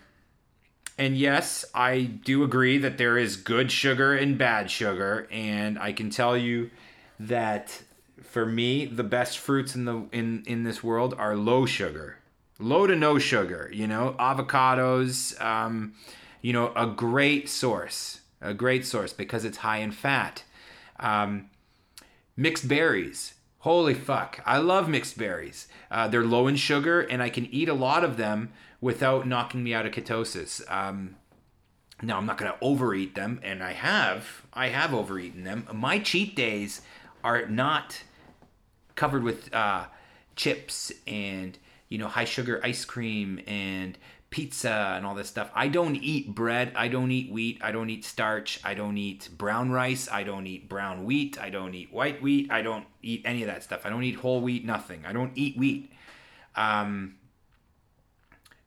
And 0.98 1.16
yes, 1.16 1.64
I 1.74 2.02
do 2.02 2.42
agree 2.42 2.76
that 2.78 2.98
there 2.98 3.16
is 3.16 3.36
good 3.36 3.70
sugar 3.70 4.14
and 4.14 4.36
bad 4.36 4.70
sugar. 4.70 5.28
And 5.30 5.78
I 5.78 5.92
can 5.92 6.10
tell 6.10 6.36
you 6.36 6.70
that 7.20 7.82
for 8.22 8.44
me, 8.44 8.84
the 8.84 9.04
best 9.04 9.38
fruits 9.38 9.74
in 9.76 9.84
the 9.84 10.06
in 10.12 10.42
in 10.46 10.64
this 10.64 10.82
world 10.82 11.14
are 11.16 11.36
low 11.36 11.66
sugar, 11.66 12.18
low 12.58 12.86
to 12.86 12.96
no 12.96 13.18
sugar. 13.18 13.70
You 13.72 13.86
know, 13.86 14.16
avocados. 14.18 15.40
Um, 15.40 15.94
you 16.42 16.52
know, 16.52 16.72
a 16.76 16.86
great 16.86 17.48
source, 17.48 18.20
a 18.40 18.54
great 18.54 18.86
source 18.86 19.12
because 19.12 19.44
it's 19.44 19.58
high 19.58 19.78
in 19.78 19.92
fat. 19.92 20.44
Um, 21.00 21.50
mixed 22.36 22.68
berries. 22.68 23.34
Holy 23.60 23.94
fuck. 23.94 24.40
I 24.46 24.58
love 24.58 24.88
mixed 24.88 25.18
berries. 25.18 25.66
Uh, 25.90 26.06
they're 26.06 26.24
low 26.24 26.46
in 26.46 26.56
sugar, 26.56 27.00
and 27.00 27.22
I 27.22 27.28
can 27.28 27.46
eat 27.46 27.68
a 27.68 27.74
lot 27.74 28.04
of 28.04 28.16
them 28.16 28.50
without 28.80 29.26
knocking 29.26 29.62
me 29.62 29.74
out 29.74 29.86
of 29.86 29.92
ketosis. 29.92 30.70
Um, 30.70 31.16
now, 32.00 32.16
I'm 32.16 32.26
not 32.26 32.38
going 32.38 32.52
to 32.52 32.58
overeat 32.60 33.14
them, 33.14 33.40
and 33.42 33.62
I 33.62 33.72
have. 33.72 34.42
I 34.52 34.68
have 34.68 34.94
overeaten 34.94 35.44
them. 35.44 35.66
My 35.72 35.98
cheat 35.98 36.36
days 36.36 36.82
are 37.24 37.46
not 37.46 38.02
covered 38.94 39.24
with 39.24 39.52
uh, 39.52 39.86
chips 40.36 40.92
and 41.06 41.58
you 41.88 41.98
know 41.98 42.08
high 42.08 42.24
sugar 42.24 42.60
ice 42.62 42.84
cream 42.84 43.40
and 43.46 43.98
pizza 44.30 44.94
and 44.96 45.06
all 45.06 45.14
this 45.14 45.28
stuff. 45.28 45.50
I 45.54 45.68
don't 45.68 45.96
eat 45.96 46.34
bread. 46.34 46.72
I 46.76 46.88
don't 46.88 47.10
eat 47.10 47.32
wheat. 47.32 47.58
I 47.62 47.72
don't 47.72 47.90
eat 47.90 48.04
starch. 48.04 48.60
I 48.62 48.74
don't 48.74 48.98
eat 48.98 49.28
brown 49.36 49.70
rice. 49.70 50.08
I 50.10 50.22
don't 50.22 50.46
eat 50.46 50.68
brown 50.68 51.04
wheat. 51.04 51.40
I 51.40 51.50
don't 51.50 51.74
eat 51.74 51.92
white 51.92 52.20
wheat. 52.20 52.52
I 52.52 52.62
don't 52.62 52.84
eat 53.02 53.22
any 53.24 53.42
of 53.42 53.48
that 53.48 53.62
stuff. 53.62 53.80
I 53.84 53.90
don't 53.90 54.04
eat 54.04 54.16
whole 54.16 54.40
wheat. 54.40 54.64
Nothing. 54.64 55.04
I 55.06 55.12
don't 55.12 55.32
eat 55.34 55.56
wheat. 55.56 55.90
Um, 56.56 57.14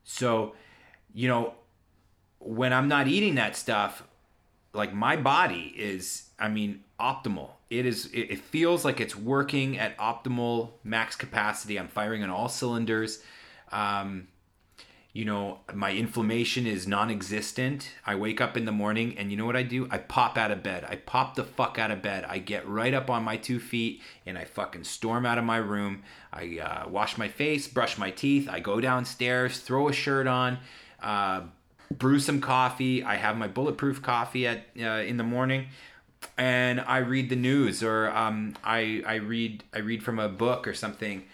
so, 0.04 0.54
you 1.14 1.28
know, 1.28 1.54
when 2.38 2.72
I'm 2.72 2.88
not 2.88 3.08
eating 3.08 3.36
that 3.36 3.56
stuff, 3.56 4.02
like 4.72 4.92
my 4.94 5.16
body 5.16 5.72
is, 5.76 6.28
I 6.38 6.48
mean, 6.48 6.82
optimal. 6.98 7.50
It 7.70 7.86
is 7.86 8.10
it, 8.12 8.38
feels 8.38 8.84
like 8.84 9.00
it's 9.00 9.16
working 9.16 9.78
at 9.78 9.96
optimal 9.98 10.72
max 10.84 11.16
capacity. 11.16 11.78
I'm 11.78 11.88
firing 11.88 12.22
on 12.22 12.30
all 12.30 12.48
cylinders. 12.48 13.22
Um, 13.70 14.28
you 15.12 15.24
know 15.24 15.60
my 15.74 15.92
inflammation 15.92 16.66
is 16.66 16.86
non-existent. 16.86 17.90
I 18.06 18.14
wake 18.14 18.40
up 18.40 18.56
in 18.56 18.64
the 18.64 18.72
morning 18.72 19.16
and 19.18 19.30
you 19.30 19.36
know 19.36 19.44
what 19.44 19.56
i 19.56 19.62
do? 19.62 19.86
I 19.90 19.98
pop 19.98 20.38
out 20.38 20.50
of 20.50 20.62
bed. 20.62 20.84
I 20.88 20.96
pop 20.96 21.34
the 21.34 21.44
fuck 21.44 21.78
out 21.78 21.90
of 21.90 22.02
bed. 22.02 22.24
I 22.28 22.38
get 22.38 22.66
right 22.66 22.94
up 22.94 23.10
on 23.10 23.22
my 23.22 23.36
two 23.36 23.58
feet 23.58 24.00
and 24.26 24.38
i 24.38 24.44
fucking 24.44 24.84
storm 24.84 25.26
out 25.26 25.38
of 25.38 25.44
my 25.44 25.58
room. 25.58 26.02
I 26.32 26.58
uh, 26.58 26.88
wash 26.88 27.18
my 27.18 27.28
face 27.28 27.68
brush 27.68 27.98
my 27.98 28.10
teeth. 28.10 28.48
I 28.50 28.60
go 28.60 28.80
downstairs 28.80 29.58
throw 29.58 29.88
a 29.88 29.92
shirt 29.92 30.26
on 30.26 30.58
uh, 31.02 31.42
brew 31.90 32.18
some 32.18 32.40
coffee. 32.40 33.02
I 33.02 33.16
have 33.16 33.36
my 33.36 33.48
bulletproof 33.48 34.02
coffee 34.02 34.46
at 34.46 34.66
uh, 34.80 35.02
in 35.04 35.16
the 35.16 35.24
morning 35.24 35.66
and 36.36 36.80
I 36.80 36.98
read 36.98 37.28
the 37.28 37.36
news 37.36 37.82
or 37.82 38.10
um, 38.10 38.54
I 38.64 39.02
I 39.06 39.14
read 39.16 39.64
I 39.74 39.80
read 39.80 40.02
from 40.02 40.18
a 40.18 40.28
book 40.28 40.66
or 40.66 40.74
something, 40.74 41.24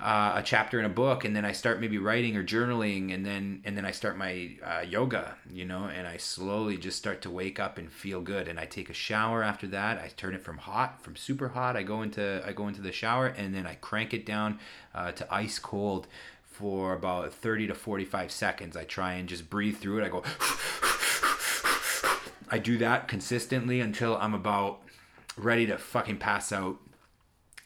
uh, 0.00 0.34
a 0.36 0.42
chapter 0.42 0.78
in 0.78 0.84
a 0.84 0.90
book, 0.90 1.24
and 1.24 1.34
then 1.34 1.44
I 1.44 1.52
start 1.52 1.80
maybe 1.80 1.98
writing 1.98 2.36
or 2.36 2.44
journaling, 2.44 3.14
and 3.14 3.24
then 3.24 3.62
and 3.64 3.76
then 3.76 3.84
I 3.84 3.90
start 3.92 4.16
my 4.16 4.50
uh, 4.64 4.80
yoga, 4.80 5.36
you 5.50 5.64
know, 5.64 5.84
and 5.84 6.06
I 6.06 6.18
slowly 6.18 6.76
just 6.76 6.98
start 6.98 7.22
to 7.22 7.30
wake 7.30 7.58
up 7.58 7.78
and 7.78 7.90
feel 7.90 8.20
good, 8.20 8.46
and 8.46 8.60
I 8.60 8.66
take 8.66 8.90
a 8.90 8.94
shower 8.94 9.42
after 9.42 9.66
that. 9.68 9.98
I 9.98 10.08
turn 10.08 10.34
it 10.34 10.42
from 10.42 10.58
hot, 10.58 11.02
from 11.02 11.16
super 11.16 11.48
hot. 11.48 11.76
I 11.76 11.82
go 11.82 12.02
into 12.02 12.42
I 12.46 12.52
go 12.52 12.68
into 12.68 12.82
the 12.82 12.92
shower, 12.92 13.26
and 13.26 13.54
then 13.54 13.66
I 13.66 13.74
crank 13.76 14.12
it 14.12 14.26
down 14.26 14.58
uh, 14.94 15.12
to 15.12 15.34
ice 15.34 15.58
cold 15.58 16.06
for 16.44 16.94
about 16.94 17.32
30 17.34 17.66
to 17.66 17.74
45 17.74 18.30
seconds. 18.30 18.76
I 18.76 18.84
try 18.84 19.14
and 19.14 19.28
just 19.28 19.50
breathe 19.50 19.76
through 19.78 20.02
it. 20.02 20.04
I 20.04 20.08
go 20.08 20.22
I 22.48 22.58
do 22.58 22.78
that 22.78 23.08
consistently 23.08 23.80
until 23.80 24.16
I'm 24.16 24.34
about 24.34 24.80
ready 25.36 25.66
to 25.66 25.78
fucking 25.78 26.18
pass 26.18 26.52
out. 26.52 26.76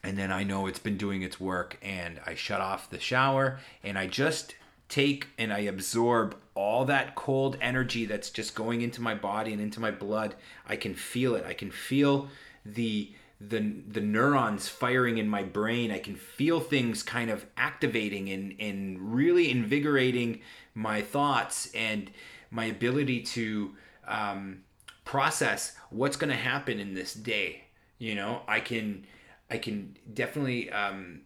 And 0.03 0.17
then 0.17 0.33
I 0.33 0.45
know 0.45 0.67
it's 0.67 0.79
been 0.79 0.97
doing 0.97 1.23
its 1.23 1.39
work 1.39 1.79
and 1.83 2.21
I 2.27 2.35
shut 2.35 2.61
off 2.61 2.91
the 2.91 3.01
shower 3.01 3.59
and 3.83 3.99
I 3.99 4.07
just 4.07 4.55
take 4.89 5.29
and 5.39 5.53
I 5.53 5.61
absorb 5.61 6.37
all 6.55 6.85
that 6.87 7.15
cold 7.15 7.57
energy 7.61 8.07
that's 8.07 8.31
just 8.31 8.55
going 8.55 8.83
into 8.83 9.01
my 9.01 9.15
body 9.15 9.53
and 9.53 9.61
into 9.61 9.81
my 9.81 9.91
blood. 9.91 10.35
I 10.67 10.77
can 10.77 10.95
feel 10.95 11.35
it. 11.35 11.45
I 11.47 11.55
can 11.55 11.71
feel 11.71 12.29
the 12.65 13.13
the 13.43 13.75
the 13.89 14.01
neurons 14.01 14.69
firing 14.69 15.19
in 15.19 15.29
my 15.29 15.43
brain. 15.43 15.91
I 15.91 15.99
can 15.99 16.17
feel 16.17 16.61
things 16.61 17.03
kind 17.03 17.31
of 17.31 17.47
activating 17.57 18.31
and 18.31 18.55
and 18.59 19.15
really 19.15 19.51
invigorating 19.51 20.41
my 20.75 21.03
thoughts 21.03 21.71
and 21.75 22.11
my 22.51 22.65
ability 22.65 23.23
to 23.23 23.75
um, 24.07 24.63
process 25.05 25.75
what's 25.91 26.17
going 26.17 26.31
to 26.31 26.37
happen 26.37 26.79
in 26.79 26.95
this 26.95 27.15
day 27.15 27.65
you 27.99 28.15
know 28.15 28.43
i 28.47 28.61
can 28.61 29.05
i 29.51 29.59
can 29.59 29.97
definitely 30.15 30.71
um, 30.71 31.21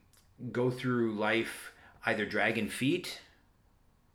go 0.53 0.71
through 0.71 1.15
life 1.15 1.73
either 2.07 2.27
dragging 2.27 2.69
feet 2.69 3.21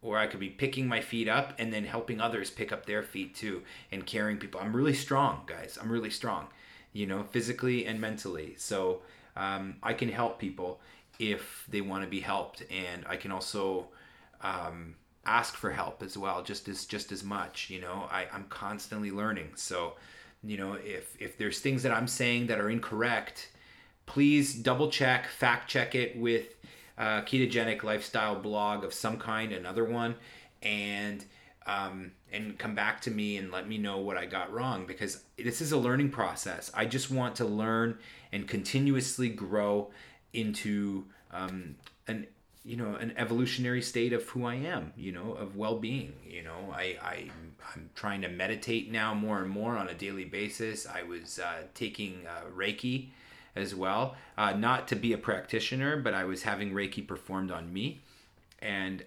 or 0.02 0.17
i 0.17 0.28
could 0.28 0.39
be 0.39 0.50
picking 0.50 0.88
my 0.88 1.02
feet 1.02 1.28
up 1.28 1.54
and 1.60 1.74
then 1.74 1.84
helping 1.84 2.22
others 2.22 2.50
pick 2.50 2.72
up 2.72 2.86
their 2.86 3.04
feet 3.04 3.36
too 3.36 3.62
and 3.91 4.06
carrying 4.06 4.38
people. 4.38 4.60
I'm 4.60 4.76
really 4.76 4.93
strong 4.93 5.41
guys. 5.45 5.78
I'm 5.82 5.91
really 5.91 6.10
strong 6.10 6.48
you 6.93 7.06
know 7.06 7.24
physically 7.24 7.86
and 7.86 8.00
mentally. 8.02 8.56
So 8.58 9.02
um, 9.36 9.76
i 9.84 9.93
can 9.93 10.10
help 10.10 10.39
people 10.39 10.82
if 11.19 11.65
they 11.69 11.82
want 11.82 12.04
to 12.04 12.10
be 12.10 12.19
helped. 12.19 12.63
And 12.72 13.06
i 13.08 13.15
can 13.15 13.32
also 13.32 13.88
um, 14.41 14.95
ask 15.26 15.56
for 15.56 15.72
help 15.72 16.02
as 16.02 16.17
well 16.17 16.41
just 16.43 16.67
as 16.69 16.86
just 16.86 17.12
as 17.12 17.24
much 17.24 17.69
you 17.69 17.82
know. 17.82 18.08
I, 18.12 18.28
i'm 18.34 18.45
constantly 18.50 19.12
learning. 19.12 19.52
So 19.56 19.95
you 20.43 20.58
know 20.58 20.74
if 20.74 21.15
if 21.19 21.38
there's 21.38 21.60
things 21.60 21.84
that 21.84 21.91
i'm 21.91 22.08
saying 22.08 22.48
that 22.48 22.62
are 22.62 22.69
incorrect 22.69 23.50
please 24.10 24.54
double 24.54 24.89
check 24.89 25.28
fact 25.28 25.69
check 25.69 25.95
it 25.95 26.17
with 26.17 26.56
a 26.98 27.22
ketogenic 27.22 27.84
lifestyle 27.84 28.36
blog 28.36 28.84
of 28.84 28.93
some 28.93 29.17
kind 29.17 29.54
another 29.54 29.86
one 29.86 30.15
and 30.62 31.24
um, 31.65 32.12
and 32.32 32.58
come 32.58 32.76
back 32.76 33.00
to 33.02 33.12
me 33.12 33.38
and 33.38 33.52
let 33.52 33.67
me 33.67 33.78
know 33.78 34.00
what 34.00 34.17
i 34.17 34.26
got 34.26 34.52
wrong 34.52 34.86
because 34.86 35.24
this 35.43 35.62
is 35.62 35.72
a 35.72 35.78
learning 35.78 36.10
process. 36.10 36.72
I 36.74 36.86
just 36.86 37.10
want 37.12 37.36
to 37.38 37.45
learn 37.45 37.98
and 38.32 38.48
continuously 38.48 39.30
grow 39.30 39.91
into 40.34 41.06
um, 41.32 41.76
an 42.08 42.28
you 42.65 42.76
know 42.76 42.95
an 42.95 43.13
evolutionary 43.17 43.82
state 43.82 44.13
of 44.13 44.28
who 44.30 44.45
I 44.45 44.56
am 44.56 44.93
you 44.98 45.12
know 45.12 45.34
of 45.34 45.56
well-being 45.56 46.13
you 46.28 46.43
know. 46.43 46.74
I, 46.74 46.98
I 47.02 47.30
I'm 47.74 47.89
trying 47.95 48.22
to 48.22 48.28
meditate 48.28 48.91
now 48.91 49.13
more 49.13 49.41
and 49.41 49.50
more 49.50 49.78
on 49.78 49.88
a 49.88 49.93
daily 49.93 50.26
basis. 50.26 50.86
I 50.88 51.04
was 51.04 51.39
uh, 51.39 51.63
taking 51.74 52.28
uh, 52.28 52.50
Reiki 52.56 53.10
as 53.60 53.76
well 53.76 54.15
uh, 54.38 54.54
not 54.54 54.88
to 54.88 54.95
be 54.95 55.13
a 55.13 55.17
practitioner 55.17 55.98
but 55.98 56.13
I 56.13 56.24
was 56.24 56.43
having 56.43 56.72
Reiki 56.72 57.06
performed 57.06 57.52
on 57.52 57.72
me 57.72 58.02
and 58.60 59.04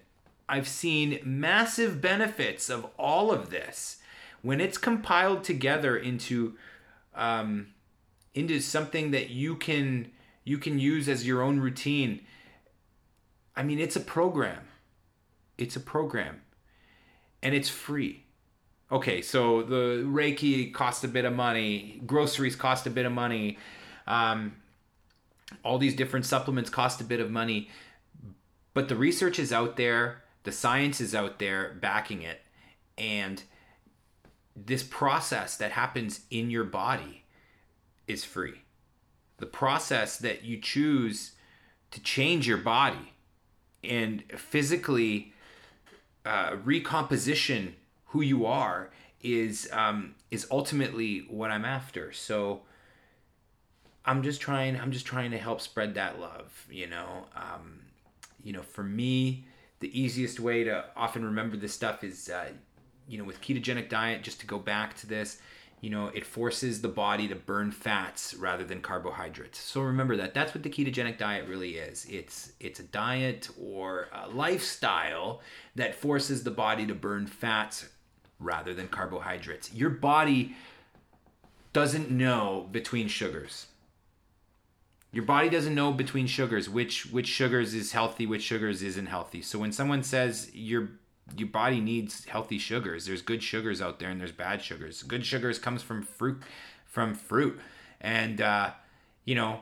I've 0.47 0.67
seen 0.67 1.19
massive 1.23 2.01
benefits 2.01 2.69
of 2.69 2.87
all 2.97 3.31
of 3.31 3.49
this 3.49 3.97
when 4.41 4.61
it's 4.61 4.77
compiled 4.77 5.43
together 5.43 5.97
into 5.97 6.55
um, 7.15 7.67
into 8.33 8.59
something 8.59 9.11
that 9.11 9.29
you 9.29 9.55
can 9.55 10.11
you 10.43 10.57
can 10.57 10.79
use 10.79 11.09
as 11.09 11.25
your 11.25 11.41
own 11.41 11.59
routine 11.59 12.21
I 13.55 13.63
mean, 13.63 13.79
it's 13.79 13.95
a 13.95 14.01
program. 14.01 14.67
It's 15.57 15.75
a 15.75 15.79
program. 15.79 16.41
And 17.41 17.53
it's 17.53 17.69
free. 17.69 18.23
Okay, 18.91 19.21
so 19.21 19.63
the 19.63 20.03
Reiki 20.05 20.73
costs 20.73 21.03
a 21.03 21.07
bit 21.07 21.25
of 21.25 21.33
money, 21.33 22.01
groceries 22.05 22.55
cost 22.55 22.85
a 22.85 22.89
bit 22.89 23.05
of 23.05 23.11
money, 23.11 23.57
um, 24.07 24.55
all 25.63 25.77
these 25.77 25.95
different 25.95 26.25
supplements 26.25 26.69
cost 26.69 27.01
a 27.01 27.03
bit 27.03 27.19
of 27.19 27.31
money, 27.31 27.69
but 28.73 28.87
the 28.87 28.95
research 28.95 29.39
is 29.39 29.53
out 29.53 29.77
there, 29.77 30.23
the 30.43 30.51
science 30.51 30.99
is 30.99 31.13
out 31.13 31.39
there 31.39 31.77
backing 31.79 32.21
it, 32.21 32.41
and 32.97 33.43
this 34.55 34.83
process 34.83 35.57
that 35.57 35.71
happens 35.71 36.21
in 36.29 36.49
your 36.49 36.63
body 36.63 37.23
is 38.07 38.23
free. 38.23 38.61
The 39.37 39.45
process 39.45 40.17
that 40.17 40.43
you 40.43 40.59
choose 40.59 41.33
to 41.91 42.01
change 42.01 42.47
your 42.47 42.57
body 42.57 43.13
and 43.83 44.23
physically 44.35 45.33
uh, 46.25 46.55
recomposition 46.63 47.75
who 48.07 48.21
you 48.21 48.45
are 48.45 48.91
is 49.21 49.67
um, 49.71 50.15
is 50.31 50.47
ultimately 50.51 51.25
what 51.29 51.51
I'm 51.51 51.65
after. 51.65 52.11
So 52.11 52.61
I'm 54.05 54.23
just 54.23 54.41
trying. 54.41 54.79
I'm 54.79 54.91
just 54.91 55.05
trying 55.05 55.31
to 55.31 55.37
help 55.37 55.61
spread 55.61 55.95
that 55.95 56.19
love. 56.19 56.67
You 56.69 56.87
know, 56.87 57.25
um, 57.35 57.79
you 58.43 58.53
know, 58.53 58.61
for 58.61 58.83
me, 58.83 59.45
the 59.79 59.99
easiest 59.99 60.39
way 60.39 60.63
to 60.63 60.85
often 60.95 61.23
remember 61.23 61.57
this 61.57 61.73
stuff 61.73 62.03
is, 62.03 62.29
uh, 62.29 62.49
you 63.07 63.17
know, 63.17 63.23
with 63.23 63.41
ketogenic 63.41 63.89
diet. 63.89 64.23
Just 64.23 64.39
to 64.41 64.45
go 64.45 64.59
back 64.59 64.95
to 64.97 65.07
this, 65.07 65.39
you 65.79 65.89
know, 65.89 66.07
it 66.07 66.25
forces 66.25 66.81
the 66.81 66.87
body 66.87 67.27
to 67.27 67.35
burn 67.35 67.71
fats 67.71 68.33
rather 68.33 68.63
than 68.63 68.81
carbohydrates. 68.81 69.59
So 69.59 69.81
remember 69.81 70.15
that. 70.17 70.33
That's 70.33 70.53
what 70.53 70.63
the 70.63 70.69
ketogenic 70.69 71.17
diet 71.17 71.47
really 71.47 71.77
is. 71.77 72.05
It's 72.09 72.53
it's 72.59 72.79
a 72.79 72.83
diet 72.83 73.49
or 73.61 74.09
a 74.13 74.29
lifestyle 74.29 75.41
that 75.75 75.95
forces 75.95 76.43
the 76.43 76.51
body 76.51 76.85
to 76.87 76.95
burn 76.95 77.27
fats 77.27 77.89
rather 78.39 78.73
than 78.73 78.87
carbohydrates. 78.87 79.73
Your 79.73 79.89
body 79.89 80.55
doesn't 81.73 82.11
know 82.11 82.67
between 82.71 83.07
sugars. 83.07 83.67
Your 85.13 85.23
body 85.23 85.47
doesn't 85.47 85.75
know 85.75 85.93
between 85.93 86.25
sugars 86.25 86.67
which 86.67 87.05
which 87.05 87.27
sugars 87.27 87.75
is 87.75 87.91
healthy, 87.91 88.25
which 88.25 88.41
sugars 88.41 88.81
isn't 88.81 89.05
healthy. 89.05 89.43
So 89.43 89.59
when 89.59 89.71
someone 89.71 90.01
says 90.01 90.49
your 90.53 90.89
your 91.37 91.47
body 91.47 91.79
needs 91.79 92.25
healthy 92.25 92.57
sugars. 92.57 93.05
There's 93.05 93.21
good 93.21 93.41
sugars 93.41 93.81
out 93.81 93.99
there 93.99 94.09
and 94.09 94.19
there's 94.19 94.31
bad 94.31 94.61
sugars. 94.61 95.03
Good 95.03 95.25
sugars 95.25 95.59
comes 95.59 95.81
from 95.81 96.01
fruit 96.01 96.41
from 96.85 97.13
fruit. 97.13 97.59
And 98.01 98.41
uh, 98.41 98.71
you 99.23 99.35
know, 99.35 99.61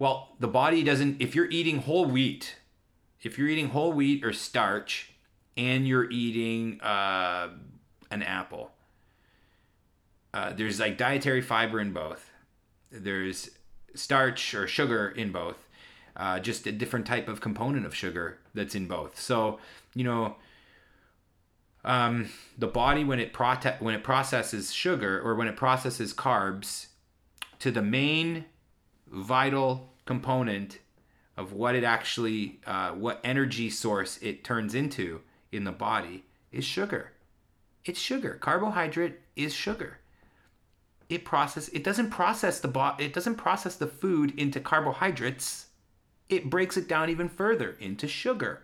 well, 0.00 0.34
the 0.40 0.48
body 0.48 0.82
doesn't 0.82 1.22
if 1.22 1.36
you're 1.36 1.50
eating 1.50 1.78
whole 1.78 2.04
wheat, 2.04 2.56
if 3.22 3.38
you're 3.38 3.48
eating 3.48 3.68
whole 3.68 3.92
wheat 3.92 4.24
or 4.24 4.32
starch 4.32 5.12
and 5.56 5.86
you're 5.86 6.10
eating 6.10 6.80
uh, 6.80 7.50
an 8.10 8.22
apple, 8.24 8.72
uh, 10.34 10.52
there's 10.52 10.80
like 10.80 10.98
dietary 10.98 11.40
fiber 11.40 11.80
in 11.80 11.92
both. 11.92 12.30
There's 12.90 13.50
starch 13.94 14.54
or 14.54 14.66
sugar 14.66 15.08
in 15.08 15.32
both. 15.32 15.68
Uh, 16.14 16.38
just 16.38 16.66
a 16.66 16.72
different 16.72 17.06
type 17.06 17.26
of 17.26 17.40
component 17.40 17.86
of 17.86 17.94
sugar 17.94 18.38
that's 18.52 18.74
in 18.74 18.86
both. 18.86 19.18
So, 19.18 19.58
you 19.94 20.04
know, 20.04 20.36
um, 21.84 22.28
the 22.56 22.66
body 22.66 23.02
when 23.02 23.18
it 23.18 23.32
prote- 23.32 23.80
when 23.80 23.94
it 23.94 24.04
processes 24.04 24.72
sugar 24.72 25.20
or 25.20 25.34
when 25.34 25.48
it 25.48 25.56
processes 25.56 26.12
carbs 26.14 26.88
to 27.58 27.70
the 27.70 27.82
main 27.82 28.44
vital 29.08 29.92
component 30.04 30.78
of 31.36 31.52
what 31.52 31.74
it 31.74 31.84
actually 31.84 32.60
uh, 32.66 32.90
what 32.90 33.20
energy 33.24 33.70
source 33.70 34.18
it 34.22 34.44
turns 34.44 34.74
into 34.74 35.20
in 35.50 35.64
the 35.64 35.72
body 35.72 36.24
is 36.50 36.64
sugar 36.64 37.12
it's 37.84 38.00
sugar 38.00 38.38
carbohydrate 38.40 39.18
is 39.36 39.52
sugar 39.54 39.98
it 41.14 41.24
process 41.24 41.68
it 41.68 41.84
doesn't 41.84 42.10
process 42.10 42.60
the 42.60 42.68
bo- 42.68 42.96
it 42.98 43.12
doesn't 43.12 43.36
process 43.36 43.76
the 43.76 43.86
food 43.86 44.32
into 44.38 44.60
carbohydrates 44.60 45.66
it 46.28 46.48
breaks 46.48 46.76
it 46.76 46.88
down 46.88 47.10
even 47.10 47.28
further 47.28 47.76
into 47.80 48.08
sugar 48.08 48.62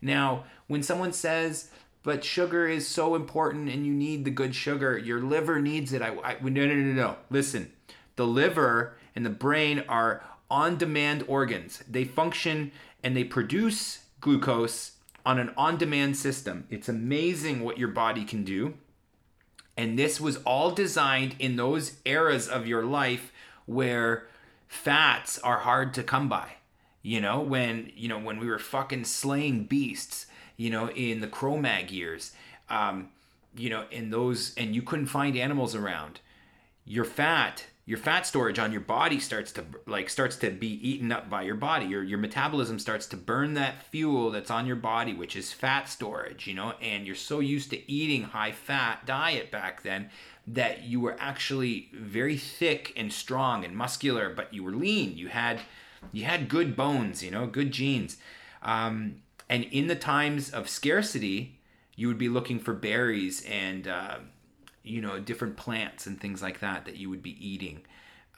now 0.00 0.44
when 0.66 0.82
someone 0.82 1.12
says 1.12 1.70
but 2.06 2.22
sugar 2.22 2.68
is 2.68 2.86
so 2.86 3.16
important 3.16 3.68
and 3.68 3.84
you 3.84 3.92
need 3.92 4.24
the 4.24 4.30
good 4.30 4.54
sugar. 4.54 4.96
Your 4.96 5.20
liver 5.20 5.60
needs 5.60 5.92
it. 5.92 6.00
I, 6.02 6.16
I 6.22 6.36
no, 6.40 6.64
no, 6.64 6.72
no, 6.72 6.92
no. 6.92 7.16
Listen, 7.30 7.72
the 8.14 8.24
liver 8.24 8.94
and 9.16 9.26
the 9.26 9.30
brain 9.30 9.82
are 9.88 10.22
on 10.48 10.76
demand 10.76 11.24
organs. 11.26 11.82
They 11.88 12.04
function 12.04 12.70
and 13.02 13.16
they 13.16 13.24
produce 13.24 14.04
glucose 14.20 14.92
on 15.24 15.40
an 15.40 15.52
on 15.56 15.78
demand 15.78 16.16
system. 16.16 16.68
It's 16.70 16.88
amazing 16.88 17.64
what 17.64 17.76
your 17.76 17.88
body 17.88 18.24
can 18.24 18.44
do. 18.44 18.74
And 19.76 19.98
this 19.98 20.20
was 20.20 20.38
all 20.38 20.70
designed 20.70 21.36
in 21.38 21.56
those 21.56 21.96
eras 22.04 22.48
of 22.48 22.66
your 22.66 22.84
life 22.84 23.32
where 23.66 24.26
fats 24.68 25.38
are 25.38 25.58
hard 25.58 25.92
to 25.94 26.02
come 26.02 26.28
by. 26.28 26.52
You 27.02 27.20
know, 27.20 27.40
when, 27.40 27.92
you 27.94 28.08
know, 28.08 28.18
when 28.18 28.38
we 28.38 28.48
were 28.48 28.58
fucking 28.58 29.04
slaying 29.04 29.64
beasts 29.64 30.26
you 30.56 30.70
know, 30.70 30.90
in 30.90 31.20
the 31.20 31.26
Cro-Mag 31.26 31.90
years, 31.90 32.32
um, 32.68 33.10
you 33.56 33.70
know, 33.70 33.84
in 33.90 34.10
those, 34.10 34.54
and 34.56 34.74
you 34.74 34.82
couldn't 34.82 35.06
find 35.06 35.36
animals 35.36 35.74
around. 35.74 36.20
Your 36.84 37.04
fat, 37.04 37.66
your 37.86 37.98
fat 37.98 38.26
storage 38.26 38.58
on 38.58 38.72
your 38.72 38.80
body 38.80 39.20
starts 39.20 39.52
to 39.52 39.64
like 39.86 40.10
starts 40.10 40.34
to 40.36 40.50
be 40.50 40.88
eaten 40.88 41.12
up 41.12 41.30
by 41.30 41.42
your 41.42 41.54
body. 41.54 41.86
Your 41.86 42.02
your 42.02 42.18
metabolism 42.18 42.80
starts 42.80 43.06
to 43.06 43.16
burn 43.16 43.54
that 43.54 43.80
fuel 43.84 44.32
that's 44.32 44.50
on 44.50 44.66
your 44.66 44.76
body, 44.76 45.14
which 45.14 45.36
is 45.36 45.52
fat 45.52 45.88
storage. 45.88 46.48
You 46.48 46.54
know, 46.54 46.72
and 46.82 47.06
you're 47.06 47.14
so 47.14 47.38
used 47.38 47.70
to 47.70 47.90
eating 47.90 48.24
high 48.24 48.50
fat 48.50 49.06
diet 49.06 49.52
back 49.52 49.82
then 49.82 50.10
that 50.48 50.82
you 50.82 51.00
were 51.00 51.16
actually 51.20 51.90
very 51.94 52.36
thick 52.36 52.92
and 52.96 53.12
strong 53.12 53.64
and 53.64 53.76
muscular, 53.76 54.30
but 54.30 54.52
you 54.52 54.64
were 54.64 54.72
lean. 54.72 55.16
You 55.16 55.28
had 55.28 55.60
you 56.12 56.24
had 56.24 56.48
good 56.48 56.74
bones, 56.74 57.22
you 57.22 57.30
know, 57.30 57.46
good 57.46 57.70
genes. 57.70 58.16
Um, 58.62 59.22
and 59.48 59.62
in 59.62 59.86
the 59.86 59.94
times 59.94 60.50
of 60.50 60.68
scarcity, 60.68 61.60
you 61.94 62.08
would 62.08 62.18
be 62.18 62.28
looking 62.28 62.58
for 62.58 62.74
berries 62.74 63.44
and 63.48 63.86
uh, 63.86 64.18
you 64.86 65.00
know 65.00 65.18
different 65.18 65.56
plants 65.56 66.06
and 66.06 66.20
things 66.20 66.42
like 66.42 66.60
that 66.60 66.84
that 66.84 66.96
you 66.96 67.10
would 67.10 67.22
be 67.22 67.36
eating. 67.46 67.82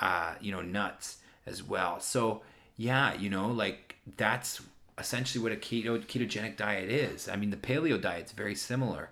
Uh, 0.00 0.34
you 0.40 0.52
know 0.52 0.62
nuts 0.62 1.18
as 1.44 1.62
well. 1.62 1.98
So 1.98 2.42
yeah, 2.76 3.14
you 3.14 3.30
know 3.30 3.48
like 3.48 3.96
that's 4.16 4.62
essentially 4.96 5.42
what 5.42 5.52
a 5.52 5.56
keto 5.56 6.04
ketogenic 6.06 6.56
diet 6.56 6.90
is. 6.90 7.28
I 7.28 7.36
mean 7.36 7.50
the 7.50 7.56
paleo 7.56 8.00
diet's 8.00 8.32
very 8.32 8.54
similar. 8.54 9.10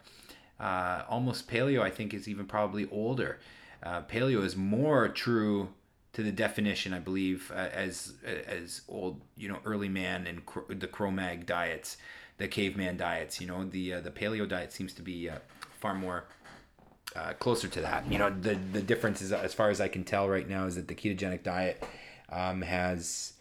Uh, 0.59 1.03
almost 1.09 1.49
paleo, 1.49 1.83
I 1.83 1.91
think, 1.91 2.15
is 2.15 2.29
even 2.29 2.47
probably 2.47 2.89
older. 2.91 3.41
Uh, 3.83 4.03
paleo 4.03 4.43
is 4.43 4.57
more 4.57 5.09
true 5.09 5.69
to 6.15 6.23
the 6.23 6.33
definition, 6.33 6.95
I 6.95 6.99
believe, 6.99 7.53
uh, 7.55 7.69
as 7.73 8.15
as 8.25 8.81
old, 8.89 9.21
you 9.37 9.49
know, 9.49 9.59
early 9.65 9.89
man 9.89 10.27
and 10.27 10.47
cro- 10.47 10.65
the 10.69 10.87
Cro-Mag 10.87 11.45
diets, 11.45 11.99
the 12.39 12.49
caveman 12.49 12.97
diets. 12.97 13.41
You 13.41 13.49
know, 13.49 13.65
the 13.65 13.95
uh, 13.95 14.01
the 14.01 14.11
paleo 14.11 14.49
diet 14.49 14.73
seems 14.73 14.95
to 14.95 15.03
be 15.03 15.29
uh, 15.29 15.39
far 15.79 15.95
more 15.95 16.25
uh, 17.17 17.33
closer 17.35 17.69
to 17.69 17.81
that. 17.81 18.11
You 18.11 18.19
know, 18.19 18.31
the 18.31 18.55
the 18.73 18.83
difference 18.83 19.23
is, 19.23 19.33
as 19.33 19.55
far 19.55 19.71
as 19.71 19.81
I 19.81 19.89
can 19.89 20.05
tell 20.05 20.29
right 20.29 20.49
now, 20.49 20.67
is 20.67 20.77
that 20.77 20.89
the 20.89 20.95
ketogenic 20.95 21.43
diet 21.43 21.83
um, 22.31 22.63
has. 22.63 23.33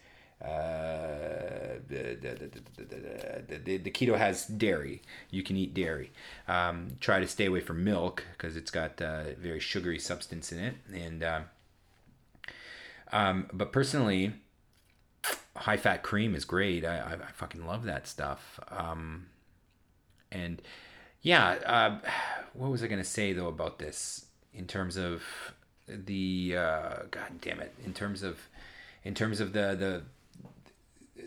Uh, 0.44 1.78
the, 1.88 2.14
the, 2.20 3.56
the, 3.64 3.78
the, 3.78 3.90
keto 3.90 4.18
has 4.18 4.44
dairy. 4.44 5.00
You 5.30 5.42
can 5.42 5.56
eat 5.56 5.72
dairy. 5.72 6.12
Um, 6.46 6.88
try 7.00 7.20
to 7.20 7.26
stay 7.26 7.46
away 7.46 7.60
from 7.60 7.82
milk 7.82 8.22
because 8.32 8.54
it's 8.54 8.70
got 8.70 9.00
uh, 9.00 9.32
very 9.38 9.60
sugary 9.60 9.98
substance 9.98 10.52
in 10.52 10.58
it, 10.58 10.74
and 10.92 11.22
uh, 11.22 11.40
um, 13.12 13.48
but 13.52 13.72
personally, 13.72 14.34
high 15.56 15.76
fat 15.76 16.02
cream 16.02 16.34
is 16.34 16.44
great. 16.44 16.84
I, 16.84 16.98
I, 16.98 17.12
I 17.14 17.32
fucking 17.32 17.66
love 17.66 17.84
that 17.84 18.06
stuff. 18.06 18.60
Um, 18.68 19.26
and 20.30 20.60
yeah, 21.22 21.50
uh, 21.66 21.98
what 22.54 22.70
was 22.70 22.82
I 22.82 22.86
going 22.86 23.02
to 23.02 23.08
say 23.08 23.32
though 23.32 23.48
about 23.48 23.78
this 23.78 24.26
in 24.54 24.66
terms 24.66 24.96
of 24.96 25.22
the 25.86 26.54
uh, 26.56 26.96
god 27.10 27.40
damn 27.40 27.60
it 27.60 27.72
in 27.84 27.92
terms 27.92 28.22
of 28.22 28.40
in 29.04 29.14
terms 29.14 29.40
of 29.40 29.52
the 29.52 29.76
the 29.76 30.02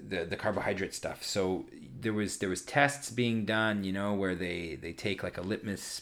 the, 0.07 0.25
the 0.25 0.35
carbohydrate 0.35 0.93
stuff 0.93 1.23
so 1.23 1.65
there 2.01 2.13
was 2.13 2.37
there 2.37 2.49
was 2.49 2.61
tests 2.61 3.09
being 3.09 3.45
done 3.45 3.83
you 3.83 3.91
know 3.91 4.13
where 4.13 4.35
they 4.35 4.77
they 4.81 4.91
take 4.91 5.23
like 5.23 5.37
a 5.37 5.41
litmus 5.41 6.01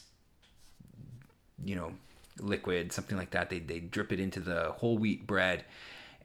you 1.64 1.76
know 1.76 1.94
liquid, 2.40 2.92
something 2.92 3.18
like 3.18 3.32
that. 3.32 3.50
They, 3.50 3.60
they 3.60 3.80
drip 3.80 4.12
it 4.12 4.20
into 4.20 4.40
the 4.40 4.74
whole 4.78 4.98
wheat 4.98 5.26
bread 5.28 5.66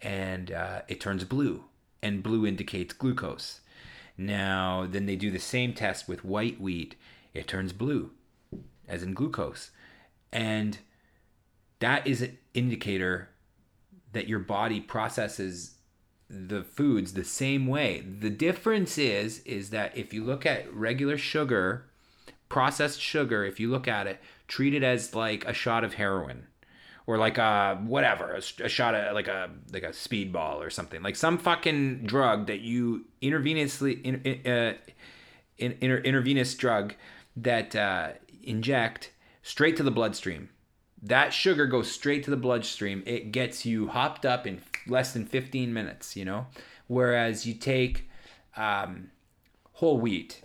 and 0.00 0.50
uh, 0.50 0.82
it 0.88 1.00
turns 1.00 1.24
blue, 1.24 1.64
and 2.02 2.22
blue 2.22 2.46
indicates 2.46 2.92
glucose. 2.92 3.60
Now, 4.18 4.86
then 4.88 5.06
they 5.06 5.16
do 5.16 5.30
the 5.30 5.38
same 5.38 5.72
test 5.74 6.08
with 6.08 6.24
white 6.24 6.60
wheat, 6.60 6.96
it 7.34 7.46
turns 7.46 7.72
blue, 7.72 8.10
as 8.88 9.02
in 9.02 9.14
glucose. 9.14 9.70
And 10.32 10.78
that 11.80 12.06
is 12.06 12.22
an 12.22 12.38
indicator 12.54 13.30
that 14.12 14.28
your 14.28 14.38
body 14.38 14.80
processes 14.80 15.76
the 16.28 16.62
foods 16.62 17.12
the 17.12 17.24
same 17.24 17.66
way. 17.66 18.00
The 18.00 18.30
difference 18.30 18.96
is 18.96 19.40
is 19.40 19.70
that 19.70 19.96
if 19.96 20.14
you 20.14 20.24
look 20.24 20.46
at 20.46 20.72
regular 20.72 21.18
sugar, 21.18 21.90
processed 22.48 23.00
sugar, 23.00 23.44
if 23.44 23.60
you 23.60 23.70
look 23.70 23.86
at 23.86 24.06
it, 24.06 24.20
treat 24.48 24.74
it 24.74 24.82
as 24.82 25.14
like 25.14 25.44
a 25.44 25.52
shot 25.52 25.84
of 25.84 25.94
heroin 25.94 26.46
or 27.06 27.18
like 27.18 27.38
a 27.38 27.80
whatever 27.84 28.32
a, 28.32 28.64
a, 28.64 28.68
shot 28.68 28.94
of 28.94 29.14
like 29.14 29.28
a 29.28 29.50
like 29.72 29.82
a 29.82 29.88
speedball 29.88 30.56
or 30.56 30.70
something 30.70 31.02
like 31.02 31.16
some 31.16 31.36
fucking 31.36 32.04
drug 32.04 32.46
that 32.46 32.60
you 32.60 33.04
intravenously 33.20 34.00
in, 34.02 34.50
uh, 34.50 34.74
in, 35.58 35.72
in, 35.80 35.90
intravenous 35.90 36.54
drug 36.54 36.94
that 37.36 37.74
uh, 37.74 38.10
inject 38.42 39.12
straight 39.42 39.76
to 39.76 39.82
the 39.82 39.90
bloodstream. 39.90 40.50
That 41.02 41.32
sugar 41.32 41.66
goes 41.66 41.90
straight 41.90 42.24
to 42.24 42.30
the 42.30 42.36
bloodstream. 42.36 43.02
It 43.06 43.32
gets 43.32 43.66
you 43.66 43.88
hopped 43.88 44.24
up 44.24 44.46
in 44.46 44.62
less 44.86 45.12
than 45.12 45.26
15 45.26 45.72
minutes 45.72 46.16
you 46.16 46.24
know? 46.24 46.46
Whereas 46.86 47.46
you 47.46 47.54
take 47.54 48.08
um, 48.56 49.10
whole 49.72 49.98
wheat 49.98 50.42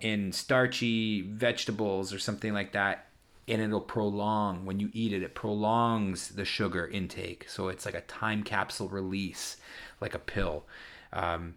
in 0.00 0.32
starchy 0.32 1.22
vegetables 1.22 2.12
or 2.12 2.18
something 2.18 2.52
like 2.52 2.72
that 2.72 3.06
and 3.48 3.62
it'll 3.62 3.80
prolong. 3.80 4.66
When 4.66 4.78
you 4.78 4.90
eat 4.92 5.12
it 5.12 5.22
it 5.22 5.34
prolongs 5.34 6.28
the 6.28 6.44
sugar 6.44 6.86
intake. 6.86 7.46
So 7.48 7.68
it's 7.68 7.84
like 7.84 7.94
a 7.94 8.02
time 8.02 8.44
capsule 8.44 8.88
release 8.88 9.56
like 10.00 10.14
a 10.14 10.20
pill. 10.20 10.64
Um, 11.12 11.56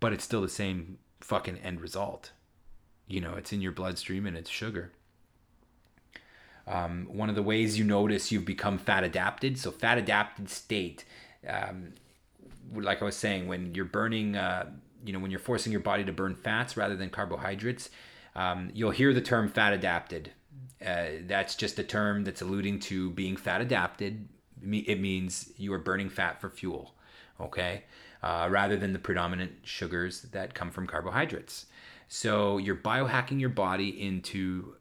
but 0.00 0.12
it's 0.12 0.24
still 0.24 0.42
the 0.42 0.48
same 0.48 0.98
fucking 1.20 1.58
end 1.58 1.80
result 1.80 2.32
you 3.08 3.20
know 3.20 3.34
it's 3.34 3.52
in 3.52 3.60
your 3.60 3.72
bloodstream 3.72 4.26
and 4.26 4.36
it's 4.36 4.50
sugar 4.50 4.92
Um, 6.66 7.06
one 7.10 7.30
of 7.30 7.34
the 7.34 7.42
ways 7.42 7.78
you 7.78 7.84
notice 7.84 8.30
you've 8.30 8.44
become 8.44 8.78
fat 8.78 9.02
adapted. 9.04 9.58
So, 9.58 9.70
fat 9.70 9.96
adapted 9.98 10.50
state, 10.50 11.04
um, 11.48 11.94
like 12.74 13.00
I 13.00 13.04
was 13.06 13.16
saying, 13.16 13.48
when 13.48 13.74
you're 13.74 13.86
burning, 13.86 14.36
uh, 14.36 14.70
you 15.04 15.12
know, 15.12 15.18
when 15.18 15.30
you're 15.30 15.40
forcing 15.40 15.72
your 15.72 15.80
body 15.80 16.04
to 16.04 16.12
burn 16.12 16.34
fats 16.34 16.76
rather 16.76 16.96
than 16.96 17.08
carbohydrates, 17.08 17.88
um, 18.36 18.70
you'll 18.74 18.90
hear 18.90 19.14
the 19.14 19.22
term 19.22 19.48
fat 19.48 19.72
adapted. 19.72 20.32
Uh, 20.84 21.06
that's 21.26 21.54
just 21.56 21.78
a 21.78 21.84
term 21.84 22.24
that's 22.24 22.42
alluding 22.42 22.78
to 22.80 23.10
being 23.10 23.36
fat 23.36 23.60
adapted. 23.62 24.28
It 24.62 25.00
means 25.00 25.52
you 25.56 25.72
are 25.72 25.78
burning 25.78 26.10
fat 26.10 26.40
for 26.40 26.50
fuel, 26.50 26.94
okay, 27.40 27.84
uh, 28.22 28.48
rather 28.50 28.76
than 28.76 28.92
the 28.92 28.98
predominant 28.98 29.52
sugars 29.64 30.22
that 30.32 30.54
come 30.54 30.70
from 30.70 30.86
carbohydrates. 30.86 31.66
So 32.08 32.56
you're 32.56 32.74
biohacking 32.74 33.38
your 33.38 33.50
body 33.50 34.02
into 34.02 34.74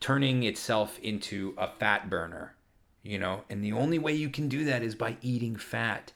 turning 0.00 0.42
itself 0.42 0.98
into 0.98 1.54
a 1.58 1.68
fat 1.68 2.10
burner, 2.10 2.54
you 3.02 3.18
know, 3.18 3.44
and 3.48 3.62
the 3.62 3.72
only 3.72 3.98
way 3.98 4.14
you 4.14 4.30
can 4.30 4.48
do 4.48 4.64
that 4.64 4.82
is 4.82 4.94
by 4.94 5.16
eating 5.20 5.56
fat. 5.56 6.12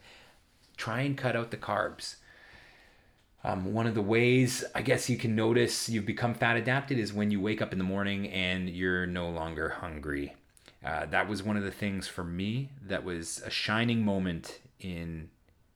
Try 0.77 1.03
and 1.03 1.17
cut 1.17 1.37
out 1.37 1.51
the 1.51 1.57
carbs. 1.57 2.17
Um, 3.45 3.73
one 3.73 3.87
of 3.87 3.95
the 3.95 4.03
ways 4.03 4.65
I 4.75 4.83
guess 4.83 5.09
you 5.09 5.17
can 5.17 5.37
notice 5.37 5.89
you've 5.89 6.07
become 6.07 6.35
fat 6.35 6.57
adapted 6.57 6.99
is 6.99 7.13
when 7.13 7.31
you 7.31 7.41
wake 7.41 7.63
up 7.63 7.73
in 7.73 7.79
the 7.79 7.85
morning 7.85 8.29
and 8.29 8.69
you're 8.69 9.07
no 9.07 9.29
longer 9.29 9.69
hungry. 9.69 10.35
Uh, 10.85 11.07
that 11.07 11.29
was 11.29 11.43
one 11.43 11.57
of 11.57 11.63
the 11.63 11.71
things 11.71 12.09
for 12.09 12.25
me 12.25 12.71
that 12.87 13.05
was 13.05 13.43
a 13.45 13.51
shining 13.51 14.05
moment 14.05 14.61
in 14.81 15.29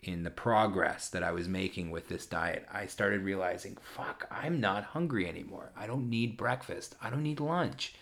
in 0.02 0.24
the 0.24 0.30
progress 0.30 1.08
that 1.10 1.22
I 1.22 1.30
was 1.30 1.48
making 1.48 1.90
with 1.90 2.08
this 2.08 2.26
diet. 2.26 2.66
I 2.72 2.86
started 2.86 3.22
realizing, 3.22 3.78
fuck, 3.80 4.26
I'm 4.30 4.60
not 4.60 4.84
hungry 4.84 5.28
anymore. 5.28 5.70
I 5.76 5.86
don't 5.86 6.10
need 6.10 6.36
breakfast. 6.36 6.96
I 7.00 7.08
don't 7.08 7.22
need 7.22 7.38
lunch. 7.38 7.94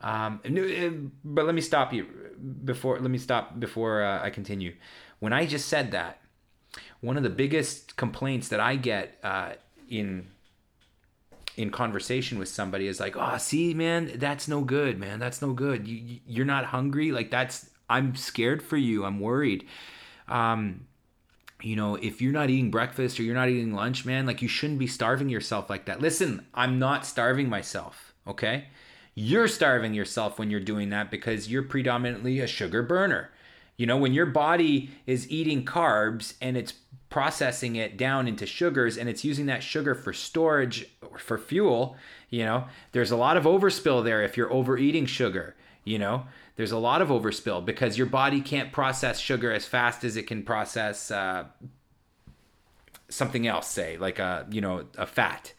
Um, 0.00 0.40
uh, 0.44 1.08
but 1.24 1.44
let 1.44 1.54
me 1.54 1.60
stop 1.60 1.92
you 1.92 2.06
before. 2.64 2.98
Let 2.98 3.10
me 3.10 3.18
stop 3.18 3.58
before 3.60 4.02
uh, 4.02 4.22
I 4.22 4.30
continue. 4.30 4.74
When 5.18 5.32
I 5.32 5.46
just 5.46 5.68
said 5.68 5.92
that, 5.92 6.20
one 7.00 7.16
of 7.16 7.22
the 7.22 7.30
biggest 7.30 7.96
complaints 7.96 8.48
that 8.48 8.60
I 8.60 8.76
get 8.76 9.18
uh, 9.22 9.52
in 9.88 10.28
in 11.56 11.70
conversation 11.70 12.38
with 12.38 12.48
somebody 12.48 12.86
is 12.86 13.00
like, 13.00 13.16
"Oh, 13.16 13.36
see, 13.38 13.72
man, 13.72 14.12
that's 14.16 14.48
no 14.48 14.62
good, 14.62 14.98
man. 14.98 15.20
That's 15.20 15.40
no 15.40 15.52
good. 15.52 15.86
You 15.86 16.20
you're 16.26 16.44
not 16.44 16.66
hungry. 16.66 17.12
Like 17.12 17.30
that's 17.30 17.70
I'm 17.88 18.14
scared 18.16 18.62
for 18.62 18.76
you. 18.76 19.04
I'm 19.04 19.20
worried." 19.20 19.66
Um, 20.28 20.86
you 21.64 21.76
know, 21.76 21.94
if 21.96 22.20
you're 22.20 22.32
not 22.32 22.50
eating 22.50 22.70
breakfast 22.70 23.18
or 23.18 23.22
you're 23.22 23.34
not 23.34 23.48
eating 23.48 23.72
lunch, 23.72 24.04
man, 24.04 24.26
like 24.26 24.42
you 24.42 24.48
shouldn't 24.48 24.78
be 24.78 24.86
starving 24.86 25.28
yourself 25.28 25.70
like 25.70 25.86
that. 25.86 26.00
Listen, 26.00 26.46
I'm 26.54 26.78
not 26.78 27.06
starving 27.06 27.48
myself, 27.48 28.14
okay? 28.26 28.66
You're 29.14 29.48
starving 29.48 29.94
yourself 29.94 30.38
when 30.38 30.50
you're 30.50 30.60
doing 30.60 30.90
that 30.90 31.10
because 31.10 31.50
you're 31.50 31.62
predominantly 31.62 32.40
a 32.40 32.46
sugar 32.46 32.82
burner. 32.82 33.30
You 33.76 33.86
know, 33.86 33.96
when 33.96 34.12
your 34.12 34.26
body 34.26 34.90
is 35.06 35.30
eating 35.30 35.64
carbs 35.64 36.34
and 36.40 36.56
it's 36.56 36.74
processing 37.08 37.76
it 37.76 37.96
down 37.96 38.28
into 38.28 38.44
sugars 38.46 38.96
and 38.96 39.08
it's 39.08 39.24
using 39.24 39.46
that 39.46 39.62
sugar 39.62 39.94
for 39.94 40.12
storage 40.12 40.86
for 41.16 41.38
fuel, 41.38 41.96
you 42.28 42.44
know, 42.44 42.64
there's 42.92 43.10
a 43.10 43.16
lot 43.16 43.36
of 43.36 43.44
overspill 43.44 44.04
there 44.04 44.22
if 44.22 44.36
you're 44.36 44.52
overeating 44.52 45.06
sugar, 45.06 45.54
you 45.84 45.98
know. 45.98 46.24
There's 46.56 46.72
a 46.72 46.78
lot 46.78 47.02
of 47.02 47.08
overspill 47.08 47.64
because 47.64 47.98
your 47.98 48.06
body 48.06 48.40
can't 48.40 48.72
process 48.72 49.18
sugar 49.18 49.52
as 49.52 49.66
fast 49.66 50.04
as 50.04 50.16
it 50.16 50.26
can 50.26 50.42
process 50.42 51.10
uh, 51.10 51.44
something 53.08 53.46
else, 53.46 53.68
say 53.68 53.96
like 53.96 54.18
a 54.18 54.46
you 54.50 54.60
know 54.60 54.86
a 54.96 55.06
fat. 55.06 55.52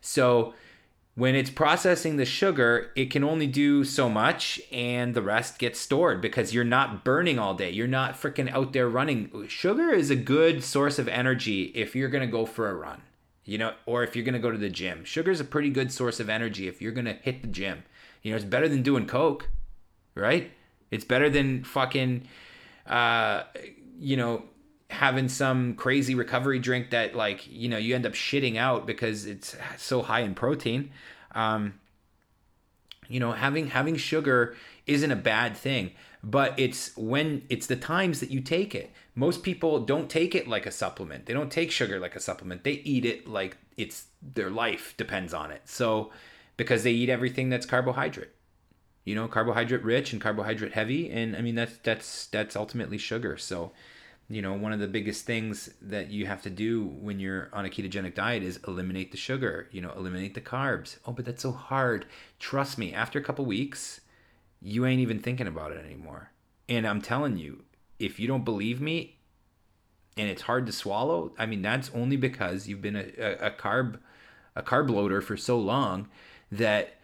So 0.00 0.54
when 1.16 1.36
it's 1.36 1.50
processing 1.50 2.16
the 2.16 2.24
sugar, 2.24 2.90
it 2.96 3.10
can 3.10 3.22
only 3.22 3.46
do 3.46 3.84
so 3.84 4.08
much 4.08 4.60
and 4.72 5.14
the 5.14 5.22
rest 5.22 5.58
gets 5.58 5.78
stored 5.78 6.20
because 6.20 6.52
you're 6.52 6.64
not 6.64 7.04
burning 7.04 7.38
all 7.38 7.54
day. 7.54 7.70
You're 7.70 7.86
not 7.86 8.14
freaking 8.14 8.50
out 8.52 8.72
there 8.72 8.88
running. 8.88 9.30
Sugar 9.48 9.90
is 9.90 10.10
a 10.10 10.16
good 10.16 10.64
source 10.64 10.98
of 10.98 11.06
energy 11.06 11.64
if 11.74 11.94
you're 11.94 12.08
going 12.08 12.26
to 12.26 12.30
go 12.30 12.44
for 12.44 12.68
a 12.68 12.74
run, 12.74 13.02
you 13.44 13.58
know, 13.58 13.74
or 13.86 14.02
if 14.02 14.16
you're 14.16 14.24
going 14.24 14.34
to 14.34 14.40
go 14.40 14.50
to 14.50 14.58
the 14.58 14.68
gym. 14.68 15.04
Sugar 15.04 15.30
is 15.30 15.40
a 15.40 15.44
pretty 15.44 15.70
good 15.70 15.92
source 15.92 16.18
of 16.18 16.28
energy 16.28 16.66
if 16.66 16.82
you're 16.82 16.92
going 16.92 17.04
to 17.04 17.12
hit 17.12 17.42
the 17.42 17.48
gym. 17.48 17.84
You 18.22 18.32
know, 18.32 18.36
it's 18.36 18.44
better 18.44 18.68
than 18.68 18.82
doing 18.82 19.06
Coke, 19.06 19.50
right? 20.14 20.50
It's 20.90 21.04
better 21.04 21.28
than 21.28 21.64
fucking, 21.64 22.26
uh, 22.86 23.44
you 23.98 24.16
know, 24.16 24.44
having 24.90 25.28
some 25.28 25.74
crazy 25.74 26.14
recovery 26.14 26.58
drink 26.58 26.90
that 26.90 27.16
like 27.16 27.48
you 27.50 27.68
know 27.68 27.78
you 27.78 27.94
end 27.94 28.06
up 28.06 28.12
shitting 28.12 28.56
out 28.56 28.86
because 28.86 29.26
it's 29.26 29.56
so 29.76 30.02
high 30.02 30.20
in 30.20 30.34
protein. 30.34 30.90
Um, 31.34 31.80
you 33.08 33.20
know 33.20 33.32
having 33.32 33.68
having 33.68 33.96
sugar 33.96 34.56
isn't 34.86 35.10
a 35.10 35.16
bad 35.16 35.56
thing 35.56 35.90
but 36.24 36.58
it's 36.58 36.96
when 36.96 37.42
it's 37.50 37.66
the 37.66 37.76
times 37.76 38.20
that 38.20 38.30
you 38.30 38.40
take 38.40 38.74
it. 38.74 38.90
Most 39.14 39.42
people 39.42 39.80
don't 39.80 40.08
take 40.08 40.34
it 40.34 40.48
like 40.48 40.64
a 40.64 40.70
supplement. 40.70 41.26
They 41.26 41.34
don't 41.34 41.52
take 41.52 41.70
sugar 41.70 42.00
like 42.00 42.16
a 42.16 42.20
supplement. 42.20 42.64
They 42.64 42.72
eat 42.72 43.04
it 43.04 43.28
like 43.28 43.58
it's 43.76 44.06
their 44.22 44.48
life 44.48 44.94
depends 44.96 45.34
on 45.34 45.50
it. 45.50 45.62
So 45.66 46.10
because 46.56 46.82
they 46.82 46.92
eat 46.92 47.10
everything 47.10 47.50
that's 47.50 47.66
carbohydrate 47.66 48.30
you 49.04 49.14
know 49.14 49.28
carbohydrate 49.28 49.82
rich 49.82 50.12
and 50.12 50.22
carbohydrate 50.22 50.72
heavy 50.72 51.10
and 51.10 51.36
i 51.36 51.40
mean 51.40 51.54
that's 51.54 51.76
that's 51.78 52.26
that's 52.26 52.56
ultimately 52.56 52.98
sugar 52.98 53.36
so 53.36 53.72
you 54.28 54.40
know, 54.40 54.54
one 54.54 54.72
of 54.72 54.80
the 54.80 54.88
biggest 54.88 55.26
things 55.26 55.70
that 55.82 56.10
you 56.10 56.26
have 56.26 56.42
to 56.42 56.50
do 56.50 56.84
when 56.84 57.20
you're 57.20 57.50
on 57.52 57.66
a 57.66 57.68
ketogenic 57.68 58.14
diet 58.14 58.42
is 58.42 58.58
eliminate 58.66 59.10
the 59.10 59.18
sugar, 59.18 59.68
you 59.70 59.80
know, 59.80 59.92
eliminate 59.96 60.34
the 60.34 60.40
carbs. 60.40 60.96
Oh, 61.06 61.12
but 61.12 61.24
that's 61.26 61.42
so 61.42 61.52
hard. 61.52 62.06
Trust 62.38 62.78
me, 62.78 62.94
after 62.94 63.18
a 63.18 63.22
couple 63.22 63.44
weeks, 63.44 64.00
you 64.62 64.86
ain't 64.86 65.00
even 65.00 65.18
thinking 65.18 65.46
about 65.46 65.72
it 65.72 65.84
anymore. 65.84 66.30
And 66.68 66.86
I'm 66.86 67.02
telling 67.02 67.36
you, 67.36 67.64
if 67.98 68.18
you 68.18 68.26
don't 68.26 68.44
believe 68.44 68.80
me 68.80 69.18
and 70.16 70.30
it's 70.30 70.42
hard 70.42 70.64
to 70.66 70.72
swallow, 70.72 71.32
I 71.38 71.44
mean, 71.44 71.60
that's 71.60 71.90
only 71.94 72.16
because 72.16 72.66
you've 72.66 72.82
been 72.82 72.96
a, 72.96 73.06
a, 73.18 73.46
a 73.48 73.50
carb 73.50 73.98
a 74.56 74.62
carb 74.62 74.88
loader 74.88 75.20
for 75.20 75.36
so 75.36 75.58
long 75.58 76.08
that 76.50 76.94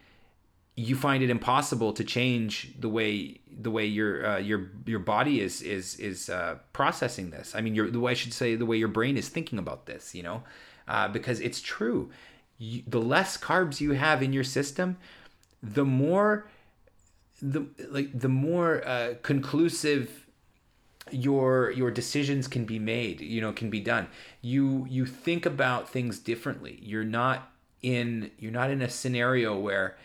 you 0.81 0.95
find 0.95 1.23
it 1.23 1.29
impossible 1.29 1.93
to 1.93 2.03
change 2.03 2.73
the 2.79 2.89
way 2.89 3.39
the 3.61 3.69
way 3.69 3.85
your 3.85 4.25
uh, 4.25 4.37
your 4.37 4.71
your 4.85 4.99
body 4.99 5.39
is 5.41 5.61
is 5.61 5.95
is 5.99 6.29
uh, 6.29 6.57
processing 6.73 7.29
this. 7.29 7.53
I 7.55 7.61
mean, 7.61 7.75
your 7.75 7.89
the 7.89 7.99
way 7.99 8.11
I 8.11 8.15
should 8.15 8.33
say 8.33 8.55
the 8.55 8.65
way 8.65 8.77
your 8.77 8.87
brain 8.87 9.17
is 9.17 9.29
thinking 9.29 9.59
about 9.59 9.85
this. 9.85 10.15
You 10.15 10.23
know, 10.23 10.43
uh, 10.87 11.07
because 11.07 11.39
it's 11.39 11.61
true. 11.61 12.09
You, 12.57 12.83
the 12.87 13.01
less 13.01 13.37
carbs 13.37 13.81
you 13.81 13.91
have 13.91 14.23
in 14.23 14.33
your 14.33 14.43
system, 14.43 14.97
the 15.61 15.85
more 15.85 16.47
the 17.41 17.65
like 17.89 18.17
the 18.17 18.29
more 18.29 18.87
uh, 18.87 19.15
conclusive 19.21 20.25
your 21.11 21.71
your 21.71 21.91
decisions 21.91 22.47
can 22.47 22.65
be 22.65 22.79
made. 22.79 23.21
You 23.21 23.41
know, 23.41 23.51
can 23.51 23.69
be 23.69 23.81
done. 23.81 24.07
You 24.41 24.87
you 24.89 25.05
think 25.05 25.45
about 25.45 25.89
things 25.89 26.17
differently. 26.17 26.79
You're 26.81 27.03
not 27.03 27.51
in 27.81 28.31
you're 28.39 28.51
not 28.51 28.71
in 28.71 28.81
a 28.81 28.89
scenario 28.89 29.57
where 29.57 29.97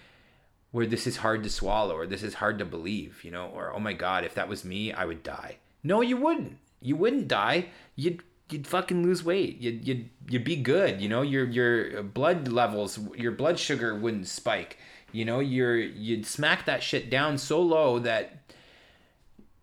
where 0.71 0.87
this 0.87 1.07
is 1.07 1.19
hard 1.19 1.43
to 1.43 1.51
swallow 1.51 1.95
or 1.97 2.07
this 2.07 2.23
is 2.23 2.35
hard 2.35 2.59
to 2.59 2.65
believe, 2.65 3.25
you 3.25 3.31
know, 3.31 3.47
or 3.55 3.73
oh 3.73 3.81
my 3.81 3.93
god, 3.93 4.25
if 4.25 4.35
that 4.35 4.49
was 4.49 4.65
me, 4.65 4.93
I 4.93 5.05
would 5.05 5.23
die. 5.23 5.57
No, 5.83 6.01
you 6.01 6.17
wouldn't. 6.17 6.59
You 6.81 6.97
wouldn't 6.97 7.29
die. 7.29 7.67
You'd 7.95 8.23
you'd 8.51 8.67
fucking 8.67 9.03
lose 9.03 9.25
weight. 9.25 9.61
You'd 9.61 9.87
you'd 9.87 10.11
you'd 10.29 10.45
be 10.45 10.57
good, 10.57 11.01
you 11.01 11.09
know. 11.09 11.23
Your 11.23 11.47
your 11.47 12.03
blood 12.03 12.49
levels, 12.49 12.99
your 13.17 13.33
blood 13.33 13.59
sugar 13.59 13.95
wouldn't 13.95 14.27
spike. 14.27 14.79
You 15.13 15.25
know, 15.25 15.41
you're 15.41 15.77
you'd 15.77 16.27
smack 16.27 16.67
that 16.67 16.83
shit 16.83 17.11
down 17.11 17.39
so 17.39 17.61
low 17.61 17.99
that 18.01 18.53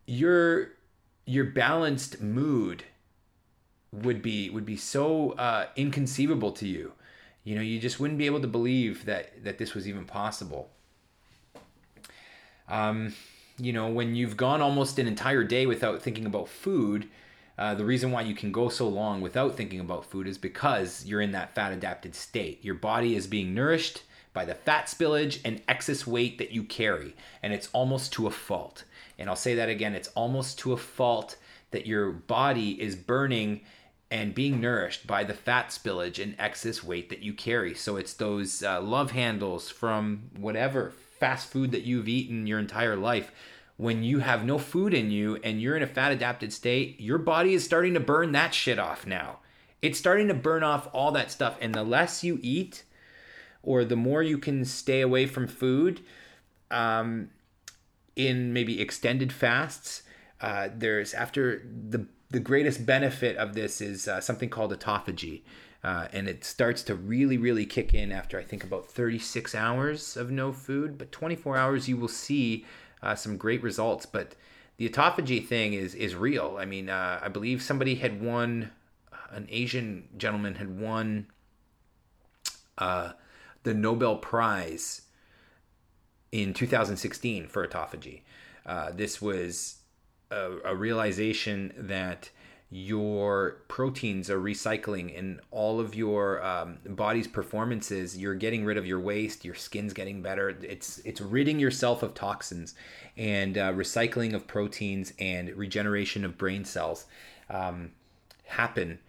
your 0.06 0.70
your 1.26 1.46
balanced 1.46 2.22
mood 2.22 2.84
would 3.92 4.22
be 4.22 4.50
would 4.50 4.66
be 4.66 4.78
so 4.78 5.32
uh, 5.34 5.68
inconceivable 5.76 6.52
to 6.54 6.68
you. 6.68 6.94
You 7.44 7.56
know, 7.56 7.62
you 7.62 7.80
just 7.80 8.00
wouldn't 8.00 8.18
be 8.18 8.26
able 8.26 8.42
to 8.42 8.48
believe 8.48 9.06
that 9.06 9.44
that 9.44 9.58
this 9.58 9.74
was 9.74 9.88
even 9.88 10.06
possible. 10.06 10.72
Um, 12.74 13.14
you 13.60 13.72
know, 13.72 13.88
when 13.90 14.16
you've 14.16 14.36
gone 14.36 14.60
almost 14.60 14.98
an 14.98 15.06
entire 15.06 15.44
day 15.44 15.68
without 15.68 16.02
thinking 16.02 16.26
about 16.26 16.50
food, 16.50 17.08
uh, 17.56 17.76
the 17.76 17.86
reason 17.86 18.12
why 18.12 18.24
you 18.24 18.34
can 18.34 18.52
go 18.52 18.68
so 18.68 18.88
long 18.88 19.22
without 19.22 19.56
thinking 19.56 19.80
about 19.80 20.06
food 20.06 20.28
is 20.28 20.40
because 20.40 21.06
you're 21.06 21.22
in 21.22 21.34
that 21.34 21.54
fat 21.54 21.72
adapted 21.72 22.16
state. 22.16 22.66
Your 22.66 22.74
body 22.74 23.16
is 23.16 23.28
being 23.28 23.54
nourished 23.54 24.02
by 24.34 24.44
the 24.44 24.56
fat 24.56 24.88
spillage 24.88 25.40
and 25.46 25.62
excess 25.68 26.08
weight 26.08 26.40
that 26.40 26.52
you 26.52 26.64
carry, 26.64 27.16
and 27.44 27.54
it's 27.54 27.70
almost 27.74 28.12
to 28.14 28.26
a 28.26 28.32
fault. 28.32 28.86
And 29.20 29.30
I'll 29.30 29.36
say 29.36 29.54
that 29.54 29.70
again 29.70 29.94
it's 29.94 30.08
almost 30.10 30.58
to 30.60 30.74
a 30.74 30.78
fault 30.78 31.38
that 31.70 31.86
your 31.86 32.12
body 32.12 32.82
is 32.82 32.96
burning 32.96 33.62
and 34.10 34.34
being 34.34 34.60
nourished 34.60 35.06
by 35.06 35.24
the 35.24 35.36
fat 35.36 35.70
spillage 35.70 36.22
and 36.22 36.36
excess 36.40 36.84
weight 36.84 37.10
that 37.10 37.22
you 37.22 37.34
carry. 37.34 37.76
So 37.76 37.98
it's 37.98 38.14
those 38.14 38.64
uh, 38.64 38.82
love 38.82 39.12
handles 39.12 39.70
from 39.70 40.32
whatever 40.36 40.94
fast 41.24 41.50
food 41.50 41.72
that 41.72 41.84
you've 41.84 42.10
eaten 42.10 42.46
your 42.46 42.60
entire 42.60 42.98
life 42.98 43.32
when 43.78 44.04
you 44.04 44.20
have 44.20 44.44
no 44.44 44.58
food 44.58 44.94
in 44.94 45.10
you 45.10 45.38
and 45.42 45.62
you're 45.62 45.78
in 45.78 45.82
a 45.82 45.88
fat 45.88 46.12
adapted 46.12 46.52
state, 46.52 47.00
your 47.00 47.18
body 47.18 47.54
is 47.54 47.64
starting 47.64 47.94
to 47.94 48.00
burn 48.02 48.34
that 48.34 48.54
shit 48.54 48.78
off 48.78 49.08
now. 49.08 49.40
It's 49.82 49.98
starting 49.98 50.28
to 50.28 50.34
burn 50.34 50.64
off 50.64 50.90
all 50.92 51.14
that 51.14 51.32
stuff. 51.32 51.58
And 51.62 51.74
the 51.74 51.84
less 51.84 52.26
you 52.26 52.40
eat, 52.42 52.84
or 53.62 53.86
the 53.86 53.96
more 53.96 54.22
you 54.22 54.38
can 54.38 54.66
stay 54.66 55.00
away 55.00 55.26
from 55.26 55.48
food, 55.48 56.02
um, 56.70 57.30
in 58.18 58.52
maybe 58.52 58.82
extended 58.82 59.32
fasts, 59.32 60.04
uh, 60.42 60.68
there's 60.76 61.14
after 61.14 61.64
the 61.90 62.06
the 62.30 62.40
greatest 62.40 62.86
benefit 62.86 63.38
of 63.38 63.54
this 63.54 63.80
is 63.80 64.08
uh, 64.08 64.20
something 64.20 64.50
called 64.50 64.78
autophagy. 64.78 65.44
Uh, 65.84 66.08
and 66.14 66.30
it 66.30 66.46
starts 66.46 66.82
to 66.84 66.96
really, 66.96 67.38
really 67.38 67.66
kick 67.66 67.94
in 67.94 68.12
after 68.12 68.40
I 68.40 68.44
think 68.44 68.64
about 68.64 68.88
36 68.88 69.54
hours 69.54 70.16
of 70.16 70.32
no 70.32 70.54
food. 70.54 70.98
But 70.98 71.12
24 71.12 71.58
hours, 71.58 71.90
you 71.90 71.98
will 71.98 72.08
see 72.08 72.66
uh, 73.02 73.16
some 73.16 73.36
great 73.36 73.62
results. 73.62 74.06
But 74.06 74.36
the 74.78 74.88
autophagy 74.88 75.46
thing 75.46 75.74
is 75.74 75.94
is 75.94 76.16
real. 76.16 76.56
I 76.58 76.66
mean, 76.66 76.90
uh, 76.90 77.20
I 77.22 77.28
believe 77.28 77.62
somebody 77.62 77.96
had 77.96 78.22
won, 78.22 78.72
an 79.30 79.48
Asian 79.50 80.08
gentleman 80.18 80.56
had 80.56 80.80
won 80.80 81.28
uh, 82.78 83.12
the 83.64 83.74
Nobel 83.74 84.18
Prize 84.18 85.02
in 86.32 86.54
2016 86.54 87.48
for 87.48 87.68
autophagy. 87.68 88.22
Uh, 88.66 88.92
this 88.92 89.22
was 89.22 89.80
a, 90.32 90.52
a 90.66 90.76
realization 90.76 91.74
that 91.78 92.30
your 92.76 93.62
proteins 93.68 94.30
are 94.30 94.40
recycling 94.40 95.18
and 95.18 95.40
all 95.52 95.80
of 95.80 95.96
your 95.96 96.44
um, 96.44 96.78
body's 96.86 97.28
performances 97.28 98.18
you're 98.18 98.36
getting 98.36 98.66
rid 98.66 98.78
of 98.78 98.86
your 98.86 99.00
waste 99.00 99.46
your 99.46 99.56
skin's 99.56 99.94
getting 99.94 100.22
better. 100.22 100.50
It's 100.62 101.00
it's 101.00 101.22
ridding 101.22 101.60
yourself 101.60 102.04
of 102.04 102.14
toxins 102.14 102.76
and 103.18 103.58
uh, 103.58 103.74
recycling 103.74 104.34
of 104.34 104.48
proteins 104.48 105.14
and 105.20 105.50
regeneration 105.56 106.26
of 106.26 106.38
brain 106.38 106.66
cells 106.66 107.06
um, 107.50 107.92
happen 108.46 109.00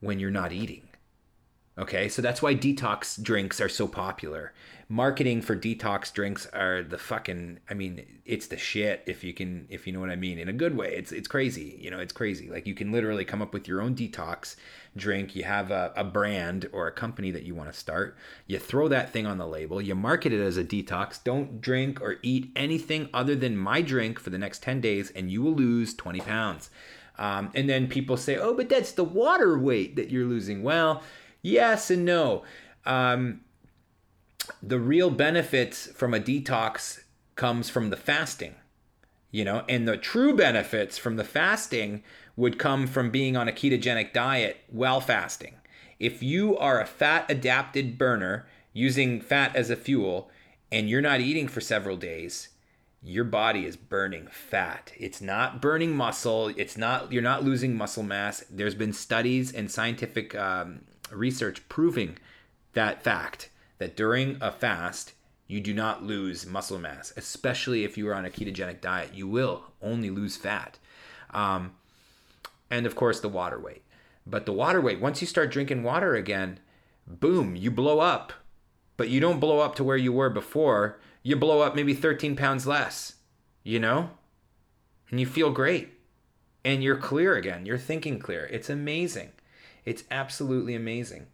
when 0.00 0.18
you're 0.18 0.30
not 0.30 0.52
eating 0.52 0.88
okay 1.82 2.08
so 2.08 2.22
that's 2.22 2.40
why 2.40 2.54
detox 2.54 3.22
drinks 3.22 3.60
are 3.60 3.68
so 3.68 3.86
popular 3.86 4.52
marketing 4.92 5.40
for 5.40 5.56
detox 5.56 6.12
drinks 6.12 6.46
are 6.52 6.82
the 6.82 6.98
fucking 6.98 7.58
I 7.70 7.72
mean, 7.72 8.04
it's 8.26 8.48
the 8.48 8.58
shit 8.58 9.02
if 9.06 9.24
you 9.24 9.32
can 9.32 9.66
if 9.70 9.86
you 9.86 9.92
know 9.94 10.00
what 10.00 10.10
I 10.10 10.16
mean 10.16 10.38
in 10.38 10.50
a 10.50 10.52
good 10.52 10.76
way. 10.76 10.94
It's 10.94 11.12
it's 11.12 11.26
crazy. 11.26 11.78
You 11.80 11.90
know, 11.90 11.98
it's 11.98 12.12
crazy. 12.12 12.50
Like 12.50 12.66
you 12.66 12.74
can 12.74 12.92
literally 12.92 13.24
come 13.24 13.40
up 13.40 13.54
with 13.54 13.66
your 13.66 13.80
own 13.80 13.94
detox 13.94 14.54
drink. 14.94 15.34
You 15.34 15.44
have 15.44 15.70
a, 15.70 15.94
a 15.96 16.04
brand 16.04 16.68
or 16.72 16.88
a 16.88 16.92
company 16.92 17.30
that 17.30 17.44
you 17.44 17.54
want 17.54 17.72
to 17.72 17.78
start. 17.78 18.18
You 18.46 18.58
throw 18.58 18.86
that 18.88 19.10
thing 19.14 19.26
on 19.26 19.38
the 19.38 19.46
label. 19.46 19.80
You 19.80 19.94
market 19.94 20.30
it 20.30 20.42
as 20.42 20.58
a 20.58 20.64
detox. 20.64 21.24
Don't 21.24 21.62
drink 21.62 22.02
or 22.02 22.16
eat 22.22 22.52
anything 22.54 23.08
other 23.14 23.34
than 23.34 23.56
my 23.56 23.80
drink 23.80 24.20
for 24.20 24.28
the 24.28 24.38
next 24.38 24.62
10 24.62 24.82
days 24.82 25.10
and 25.12 25.30
you 25.30 25.40
will 25.40 25.54
lose 25.54 25.94
20 25.94 26.20
pounds. 26.20 26.68
Um, 27.18 27.50
and 27.54 27.68
then 27.68 27.88
people 27.88 28.16
say, 28.16 28.36
oh, 28.36 28.54
but 28.54 28.68
that's 28.68 28.92
the 28.92 29.04
water 29.04 29.58
weight 29.58 29.96
that 29.96 30.10
you're 30.10 30.26
losing. 30.26 30.62
Well, 30.62 31.02
yes 31.42 31.90
and 31.90 32.04
no. 32.04 32.44
Um, 32.86 33.42
the 34.62 34.80
real 34.80 35.10
benefits 35.10 35.86
from 35.88 36.14
a 36.14 36.20
detox 36.20 37.04
comes 37.36 37.70
from 37.70 37.90
the 37.90 37.96
fasting 37.96 38.54
you 39.32 39.44
know 39.44 39.64
and 39.68 39.88
the 39.88 39.96
true 39.96 40.36
benefits 40.36 40.98
from 40.98 41.16
the 41.16 41.24
fasting 41.24 42.04
would 42.36 42.58
come 42.58 42.86
from 42.86 43.10
being 43.10 43.36
on 43.36 43.48
a 43.48 43.52
ketogenic 43.52 44.12
diet 44.12 44.58
while 44.70 45.00
fasting. 45.00 45.56
If 45.98 46.22
you 46.22 46.56
are 46.56 46.80
a 46.80 46.86
fat 46.86 47.26
adapted 47.28 47.98
burner 47.98 48.46
using 48.72 49.20
fat 49.20 49.54
as 49.54 49.70
a 49.70 49.76
fuel 49.76 50.30
and 50.70 50.88
you're 50.88 51.02
not 51.02 51.20
eating 51.20 51.48
for 51.48 51.60
several 51.60 51.96
days 51.96 52.48
your 53.04 53.24
body 53.24 53.66
is 53.66 53.76
burning 53.76 54.28
fat. 54.28 54.92
It's 54.96 55.20
not 55.20 55.60
burning 55.60 55.96
muscle. 55.96 56.52
It's 56.56 56.76
not 56.76 57.10
you're 57.10 57.20
not 57.20 57.42
losing 57.42 57.74
muscle 57.76 58.04
mass. 58.04 58.44
There's 58.48 58.76
been 58.76 58.92
studies 58.92 59.52
and 59.52 59.70
scientific 59.70 60.36
um, 60.36 60.82
research 61.12 61.68
proving 61.68 62.18
that 62.72 63.02
fact 63.02 63.50
that 63.78 63.96
during 63.96 64.38
a 64.40 64.50
fast, 64.50 65.12
you 65.46 65.60
do 65.60 65.74
not 65.74 66.02
lose 66.02 66.46
muscle 66.46 66.78
mass, 66.78 67.12
especially 67.16 67.84
if 67.84 67.98
you 67.98 68.08
are 68.08 68.14
on 68.14 68.24
a 68.24 68.30
ketogenic 68.30 68.80
diet. 68.80 69.14
You 69.14 69.28
will 69.28 69.64
only 69.82 70.08
lose 70.08 70.36
fat. 70.36 70.78
Um, 71.30 71.72
and 72.70 72.86
of 72.86 72.96
course, 72.96 73.20
the 73.20 73.28
water 73.28 73.58
weight. 73.58 73.82
But 74.26 74.46
the 74.46 74.52
water 74.52 74.80
weight, 74.80 75.00
once 75.00 75.20
you 75.20 75.26
start 75.26 75.50
drinking 75.50 75.82
water 75.82 76.14
again, 76.14 76.58
boom, 77.06 77.56
you 77.56 77.70
blow 77.70 78.00
up. 78.00 78.32
But 78.96 79.08
you 79.08 79.20
don't 79.20 79.40
blow 79.40 79.58
up 79.58 79.74
to 79.76 79.84
where 79.84 79.96
you 79.96 80.12
were 80.12 80.30
before. 80.30 80.98
You 81.22 81.36
blow 81.36 81.60
up 81.60 81.74
maybe 81.74 81.94
13 81.94 82.36
pounds 82.36 82.66
less, 82.66 83.16
you 83.62 83.78
know? 83.78 84.10
And 85.10 85.18
you 85.20 85.26
feel 85.26 85.50
great. 85.50 85.98
And 86.64 86.82
you're 86.82 86.96
clear 86.96 87.34
again. 87.34 87.66
You're 87.66 87.78
thinking 87.78 88.18
clear. 88.18 88.46
It's 88.46 88.70
amazing. 88.70 89.32
It's 89.84 90.04
absolutely 90.10 90.74
amazing. 90.74 91.26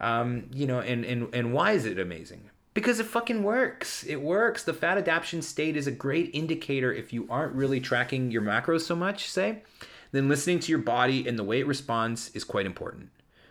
Um, 0.00 0.50
you 0.52 0.66
know, 0.66 0.80
and, 0.80 1.04
and, 1.04 1.34
and 1.34 1.52
why 1.52 1.72
is 1.72 1.84
it 1.84 1.98
amazing? 1.98 2.50
Because 2.74 2.98
it 2.98 3.06
fucking 3.06 3.42
works. 3.42 4.02
It 4.04 4.20
works. 4.20 4.64
The 4.64 4.74
fat 4.74 4.98
adaptation 4.98 5.42
state 5.42 5.76
is 5.76 5.86
a 5.86 5.92
great 5.92 6.30
indicator 6.32 6.92
if 6.92 7.12
you 7.12 7.26
aren't 7.30 7.54
really 7.54 7.80
tracking 7.80 8.30
your 8.30 8.42
macros 8.42 8.80
so 8.80 8.96
much, 8.96 9.30
say, 9.30 9.62
then 10.10 10.28
listening 10.28 10.58
to 10.60 10.72
your 10.72 10.80
body 10.80 11.26
and 11.28 11.38
the 11.38 11.44
way 11.44 11.60
it 11.60 11.66
responds 11.66 12.30
is 12.34 12.44
quite 12.44 12.66
important. 12.66 13.10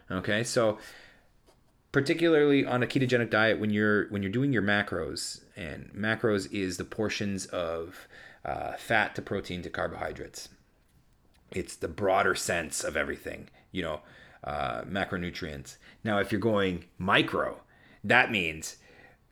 Okay? 0.10 0.44
So 0.44 0.78
particularly 1.92 2.66
on 2.66 2.82
a 2.84 2.88
ketogenic 2.88 3.30
diet 3.30 3.60
when 3.60 3.70
you're 3.70 4.08
when 4.10 4.22
you're 4.22 4.32
doing 4.32 4.54
your 4.54 4.62
macros 4.62 5.42
and 5.56 5.92
macros 5.94 6.52
is 6.52 6.78
the 6.78 6.84
portions 6.84 7.46
of 7.48 8.08
uh, 8.46 8.74
fat 8.74 9.14
to 9.16 9.22
protein 9.22 9.62
to 9.62 9.70
carbohydrates 9.70 10.50
it's 11.52 11.76
the 11.76 11.88
broader 11.88 12.34
sense 12.34 12.84
of 12.84 12.96
everything 12.96 13.50
you 13.72 13.82
know 13.82 14.02
uh, 14.44 14.82
macronutrients. 14.84 15.78
Now, 16.04 16.20
if 16.20 16.32
you're 16.32 16.42
going 16.42 16.86
micro, 16.98 17.62
that 18.04 18.32
means 18.32 18.78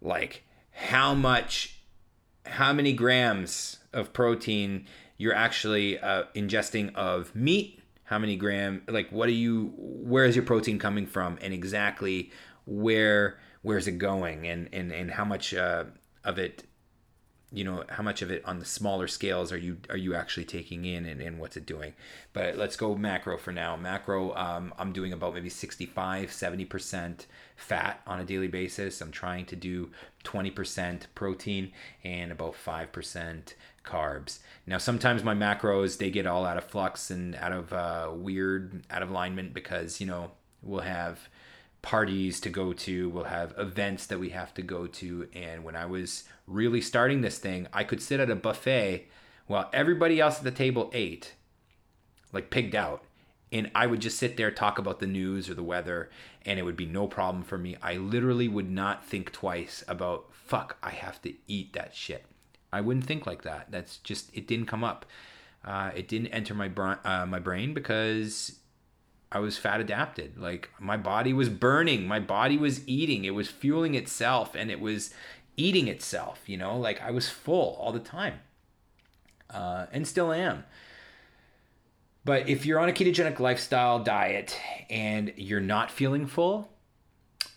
like 0.01 0.43
how 0.71 1.13
much, 1.13 1.81
how 2.45 2.73
many 2.73 2.93
grams 2.93 3.77
of 3.93 4.13
protein 4.13 4.85
you're 5.17 5.35
actually 5.35 5.99
uh, 5.99 6.23
ingesting 6.35 6.93
of 6.95 7.35
meat. 7.35 7.81
How 8.05 8.17
many 8.17 8.35
gram? 8.35 8.81
Like, 8.87 9.11
what 9.11 9.29
are 9.29 9.33
you? 9.33 9.73
Where 9.77 10.25
is 10.25 10.35
your 10.35 10.45
protein 10.45 10.79
coming 10.79 11.05
from, 11.05 11.37
and 11.41 11.53
exactly 11.53 12.31
where 12.65 13.37
where's 13.61 13.87
it 13.87 13.99
going, 13.99 14.47
and 14.47 14.67
and 14.73 14.91
and 14.91 15.11
how 15.11 15.25
much 15.25 15.53
uh, 15.53 15.83
of 16.23 16.39
it 16.39 16.63
you 17.51 17.63
know 17.63 17.83
how 17.89 18.03
much 18.03 18.21
of 18.21 18.29
it 18.29 18.43
on 18.45 18.59
the 18.59 18.65
smaller 18.65 19.07
scales 19.07 19.51
are 19.51 19.57
you 19.57 19.77
are 19.89 19.97
you 19.97 20.13
actually 20.13 20.45
taking 20.45 20.85
in 20.85 21.05
and, 21.05 21.19
and 21.19 21.39
what's 21.39 21.57
it 21.57 21.65
doing? 21.65 21.93
But 22.31 22.57
let's 22.57 22.75
go 22.75 22.95
macro 22.95 23.37
for 23.37 23.51
now. 23.51 23.75
Macro 23.75 24.35
um, 24.35 24.73
i'm 24.77 24.91
doing 24.93 25.13
about 25.13 25.33
maybe 25.33 25.49
65 25.49 26.29
70% 26.29 27.25
fat 27.55 28.01
on 28.05 28.19
a 28.19 28.23
daily 28.23 28.47
basis. 28.47 29.01
I'm 29.01 29.11
trying 29.11 29.45
to 29.47 29.55
do 29.55 29.89
20% 30.23 31.07
protein 31.15 31.71
and 32.03 32.31
about 32.31 32.53
5% 32.53 33.53
carbs. 33.83 34.39
Now 34.67 34.77
sometimes 34.77 35.23
my 35.23 35.33
macros 35.33 35.97
they 35.97 36.11
get 36.11 36.27
all 36.27 36.45
out 36.45 36.57
of 36.57 36.65
flux 36.65 37.09
and 37.09 37.35
out 37.35 37.51
of 37.51 37.73
uh, 37.73 38.11
weird 38.13 38.83
out 38.91 39.01
of 39.01 39.09
alignment 39.09 39.53
because 39.55 39.99
you 39.99 40.05
know 40.05 40.31
we'll 40.61 40.81
have 40.81 41.29
parties 41.81 42.39
to 42.41 42.49
go 42.49 42.73
to, 42.73 43.09
we'll 43.09 43.23
have 43.25 43.53
events 43.57 44.05
that 44.07 44.19
we 44.19 44.29
have 44.29 44.53
to 44.53 44.61
go 44.61 44.87
to. 44.87 45.27
And 45.33 45.63
when 45.63 45.75
I 45.75 45.85
was 45.85 46.25
really 46.49 46.81
starting 46.81 47.21
this 47.21 47.37
thing, 47.37 47.67
I 47.71 47.83
could 47.83 48.01
sit 48.01 48.19
at 48.19 48.29
a 48.29 48.35
buffet 48.35 49.07
while 49.47 49.69
everybody 49.71 50.19
else 50.19 50.39
at 50.39 50.43
the 50.43 50.51
table 50.51 50.89
ate, 50.93 51.35
like 52.33 52.49
pigged 52.49 52.75
out. 52.75 53.03
And 53.51 53.71
I 53.73 53.87
would 53.87 53.99
just 53.99 54.19
sit 54.19 54.37
there, 54.37 54.51
talk 54.51 54.77
about 54.77 54.99
the 54.99 55.07
news 55.07 55.49
or 55.49 55.55
the 55.55 55.63
weather, 55.63 56.09
and 56.45 56.59
it 56.59 56.63
would 56.63 56.75
be 56.75 56.85
no 56.85 57.07
problem 57.07 57.43
for 57.43 57.57
me. 57.57 57.77
I 57.81 57.95
literally 57.95 58.47
would 58.47 58.69
not 58.69 59.05
think 59.05 59.31
twice 59.31 59.83
about, 59.87 60.27
fuck, 60.33 60.77
I 60.83 60.91
have 60.91 61.21
to 61.23 61.33
eat 61.47 61.73
that 61.73 61.95
shit. 61.95 62.25
I 62.71 62.81
wouldn't 62.81 63.05
think 63.05 63.25
like 63.25 63.41
that. 63.43 63.71
That's 63.71 63.97
just, 63.97 64.29
it 64.35 64.45
didn't 64.45 64.67
come 64.67 64.83
up. 64.83 65.05
Uh, 65.65 65.89
it 65.95 66.07
didn't 66.07 66.27
enter 66.27 66.53
my, 66.53 66.67
br- 66.67 66.99
uh, 67.03 67.25
my 67.25 67.39
brain 67.39 67.73
because 67.73 68.59
I 69.31 69.39
was 69.39 69.57
fat 69.57 69.79
adapted. 69.79 70.37
Like 70.37 70.69
my 70.79 70.97
body 70.97 71.33
was 71.33 71.49
burning, 71.49 72.07
my 72.07 72.19
body 72.19 72.57
was 72.57 72.87
eating, 72.87 73.25
it 73.25 73.35
was 73.35 73.47
fueling 73.47 73.95
itself 73.95 74.55
and 74.55 74.71
it 74.71 74.79
was 74.79 75.13
eating 75.59 75.87
itself, 75.87 76.41
you 76.47 76.57
know, 76.57 76.77
like 76.77 77.01
I 77.01 77.11
was 77.11 77.29
full 77.29 77.75
all 77.79 77.91
the 77.91 77.99
time. 77.99 78.39
Uh, 79.49 79.87
and 79.91 80.07
still 80.07 80.31
am. 80.31 80.63
But 82.23 82.47
if 82.47 82.65
you're 82.65 82.79
on 82.79 82.89
a 82.89 82.91
ketogenic 82.91 83.39
lifestyle 83.39 84.03
diet 84.03 84.57
and 84.89 85.33
you're 85.35 85.59
not 85.59 85.89
feeling 85.89 86.27
full, 86.27 86.69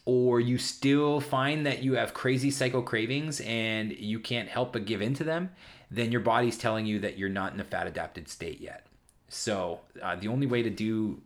or 0.04 0.40
you 0.40 0.58
still 0.58 1.20
find 1.20 1.66
that 1.66 1.82
you 1.82 1.94
have 1.94 2.14
crazy 2.14 2.50
psycho 2.50 2.82
cravings 2.82 3.40
and 3.40 3.92
you 3.92 4.18
can't 4.18 4.48
help 4.48 4.72
but 4.72 4.84
give 4.84 5.02
in 5.02 5.14
to 5.14 5.24
them, 5.24 5.50
then 5.90 6.10
your 6.10 6.22
body's 6.22 6.58
telling 6.58 6.86
you 6.86 6.98
that 7.00 7.18
you're 7.18 7.28
not 7.28 7.52
in 7.52 7.60
a 7.60 7.64
fat 7.64 7.86
adapted 7.86 8.28
state 8.28 8.60
yet. 8.60 8.86
So, 9.28 9.80
uh, 10.02 10.16
the 10.16 10.28
only 10.28 10.46
way 10.46 10.62
to 10.62 10.70
do 10.70 11.20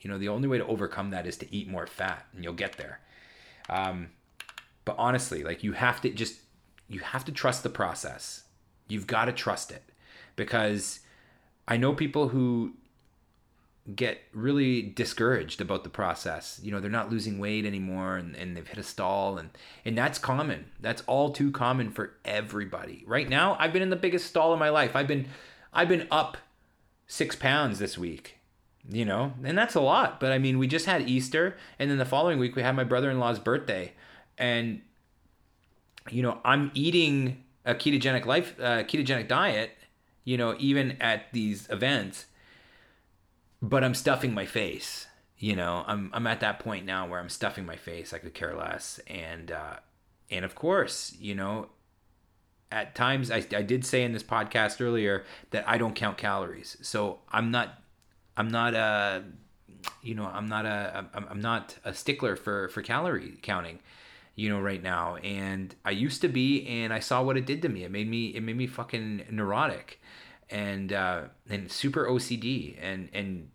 you 0.00 0.10
know, 0.10 0.18
the 0.18 0.28
only 0.28 0.48
way 0.48 0.58
to 0.58 0.66
overcome 0.66 1.10
that 1.10 1.26
is 1.26 1.36
to 1.38 1.54
eat 1.54 1.68
more 1.68 1.86
fat, 1.86 2.26
and 2.34 2.42
you'll 2.42 2.54
get 2.54 2.76
there. 2.76 3.00
Um, 3.68 4.08
but 4.84 4.96
honestly, 4.98 5.42
like 5.42 5.62
you 5.64 5.72
have 5.72 6.00
to 6.02 6.10
just 6.10 6.40
you 6.88 7.00
have 7.00 7.24
to 7.26 7.32
trust 7.32 7.62
the 7.62 7.70
process. 7.70 8.44
You've 8.88 9.06
got 9.06 9.26
to 9.26 9.32
trust 9.32 9.70
it 9.70 9.82
because 10.36 11.00
I 11.68 11.76
know 11.76 11.94
people 11.94 12.28
who 12.28 12.74
get 13.94 14.20
really 14.32 14.82
discouraged 14.82 15.60
about 15.60 15.84
the 15.84 15.90
process. 15.90 16.60
You 16.62 16.70
know, 16.70 16.80
they're 16.80 16.90
not 16.90 17.10
losing 17.10 17.38
weight 17.38 17.64
anymore 17.64 18.16
and, 18.16 18.36
and 18.36 18.56
they've 18.56 18.66
hit 18.66 18.78
a 18.78 18.82
stall 18.82 19.38
and 19.38 19.50
and 19.84 19.96
that's 19.96 20.18
common. 20.18 20.66
That's 20.80 21.02
all 21.06 21.30
too 21.30 21.50
common 21.50 21.90
for 21.90 22.14
everybody. 22.24 23.04
Right 23.06 23.28
now, 23.28 23.56
I've 23.58 23.72
been 23.72 23.82
in 23.82 23.90
the 23.90 23.96
biggest 23.96 24.26
stall 24.26 24.52
of 24.52 24.58
my 24.58 24.68
life. 24.68 24.94
I've 24.94 25.08
been 25.08 25.28
I've 25.72 25.88
been 25.88 26.08
up 26.10 26.36
six 27.06 27.36
pounds 27.36 27.78
this 27.78 27.96
week. 27.96 28.36
You 28.88 29.04
know, 29.04 29.34
and 29.44 29.58
that's 29.58 29.74
a 29.74 29.80
lot. 29.80 30.20
But 30.20 30.32
I 30.32 30.38
mean, 30.38 30.58
we 30.58 30.66
just 30.66 30.86
had 30.86 31.06
Easter, 31.06 31.54
and 31.78 31.90
then 31.90 31.98
the 31.98 32.06
following 32.06 32.38
week 32.38 32.56
we 32.56 32.62
had 32.62 32.74
my 32.74 32.82
brother-in-law's 32.82 33.38
birthday, 33.38 33.92
and 34.40 34.80
you 36.10 36.22
know, 36.22 36.38
I'm 36.44 36.72
eating 36.74 37.44
a 37.64 37.74
ketogenic 37.74 38.26
life, 38.26 38.56
uh, 38.58 38.82
ketogenic 38.82 39.28
diet. 39.28 39.72
You 40.24 40.36
know, 40.36 40.54
even 40.58 40.96
at 41.00 41.32
these 41.32 41.68
events, 41.70 42.26
but 43.62 43.82
I'm 43.82 43.94
stuffing 43.94 44.34
my 44.34 44.46
face. 44.46 45.06
You 45.38 45.56
know, 45.56 45.82
I'm 45.86 46.10
I'm 46.12 46.26
at 46.26 46.40
that 46.40 46.58
point 46.58 46.84
now 46.84 47.08
where 47.08 47.18
I'm 47.18 47.30
stuffing 47.30 47.64
my 47.64 47.76
face. 47.76 48.12
I 48.12 48.18
could 48.18 48.34
care 48.34 48.54
less, 48.54 49.00
and 49.06 49.50
uh, 49.50 49.76
and 50.30 50.44
of 50.44 50.54
course, 50.54 51.16
you 51.18 51.34
know, 51.34 51.68
at 52.70 52.94
times 52.94 53.30
I, 53.30 53.44
I 53.56 53.62
did 53.62 53.84
say 53.84 54.02
in 54.02 54.12
this 54.12 54.22
podcast 54.22 54.80
earlier 54.80 55.24
that 55.50 55.68
I 55.68 55.78
don't 55.78 55.94
count 55.94 56.18
calories. 56.18 56.76
So 56.82 57.20
I'm 57.30 57.50
not 57.50 57.82
I'm 58.36 58.48
not 58.48 58.74
a 58.74 59.24
you 60.02 60.14
know 60.14 60.26
I'm 60.26 60.46
not 60.46 60.66
a 60.66 61.06
I'm 61.14 61.40
not 61.40 61.76
a 61.84 61.94
stickler 61.94 62.36
for 62.36 62.68
for 62.68 62.82
calorie 62.82 63.38
counting 63.42 63.80
you 64.40 64.48
know 64.48 64.60
right 64.60 64.82
now 64.82 65.16
and 65.16 65.74
I 65.84 65.90
used 65.90 66.20
to 66.22 66.28
be 66.28 66.66
and 66.66 66.92
I 66.92 67.00
saw 67.00 67.22
what 67.22 67.36
it 67.36 67.46
did 67.46 67.60
to 67.62 67.68
me 67.68 67.84
it 67.84 67.90
made 67.90 68.08
me 68.08 68.28
it 68.28 68.42
made 68.42 68.56
me 68.56 68.66
fucking 68.66 69.26
neurotic 69.30 70.00
and 70.48 70.92
uh 70.92 71.22
and 71.48 71.70
super 71.70 72.06
OCD 72.06 72.76
and 72.80 73.08
and 73.12 73.50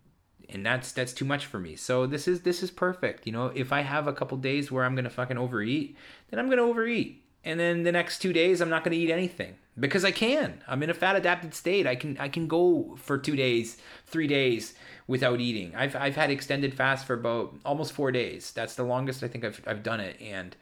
and 0.48 0.64
that's 0.64 0.92
that's 0.92 1.12
too 1.12 1.24
much 1.24 1.46
for 1.46 1.58
me. 1.58 1.76
So 1.76 2.06
this 2.06 2.28
is 2.28 2.42
this 2.42 2.62
is 2.62 2.70
perfect. 2.70 3.26
You 3.26 3.32
know, 3.32 3.46
if 3.54 3.72
I 3.72 3.82
have 3.82 4.06
a 4.06 4.12
couple 4.12 4.38
days 4.38 4.70
where 4.70 4.84
I'm 4.84 4.94
gonna 4.94 5.10
fucking 5.10 5.38
overeat, 5.38 5.96
then 6.30 6.38
I'm 6.38 6.48
gonna 6.48 6.62
overeat, 6.62 7.24
and 7.44 7.58
then 7.58 7.82
the 7.82 7.92
next 7.92 8.20
two 8.20 8.32
days 8.32 8.60
I'm 8.60 8.70
not 8.70 8.84
gonna 8.84 8.96
eat 8.96 9.10
anything 9.10 9.56
because 9.78 10.04
I 10.04 10.10
can. 10.10 10.62
I'm 10.68 10.82
in 10.82 10.90
a 10.90 10.94
fat 10.94 11.16
adapted 11.16 11.54
state. 11.54 11.86
I 11.86 11.96
can 11.96 12.16
I 12.18 12.28
can 12.28 12.46
go 12.46 12.96
for 12.96 13.18
two 13.18 13.36
days, 13.36 13.78
three 14.06 14.26
days 14.26 14.74
without 15.06 15.40
eating. 15.40 15.74
I've 15.74 15.96
I've 15.96 16.16
had 16.16 16.30
extended 16.30 16.74
fast 16.74 17.06
for 17.06 17.14
about 17.14 17.54
almost 17.64 17.92
four 17.92 18.12
days. 18.12 18.52
That's 18.52 18.74
the 18.74 18.84
longest 18.84 19.22
I 19.22 19.28
think 19.28 19.44
I've 19.44 19.60
I've 19.66 19.82
done 19.82 20.00
it, 20.00 20.20
and 20.20 20.56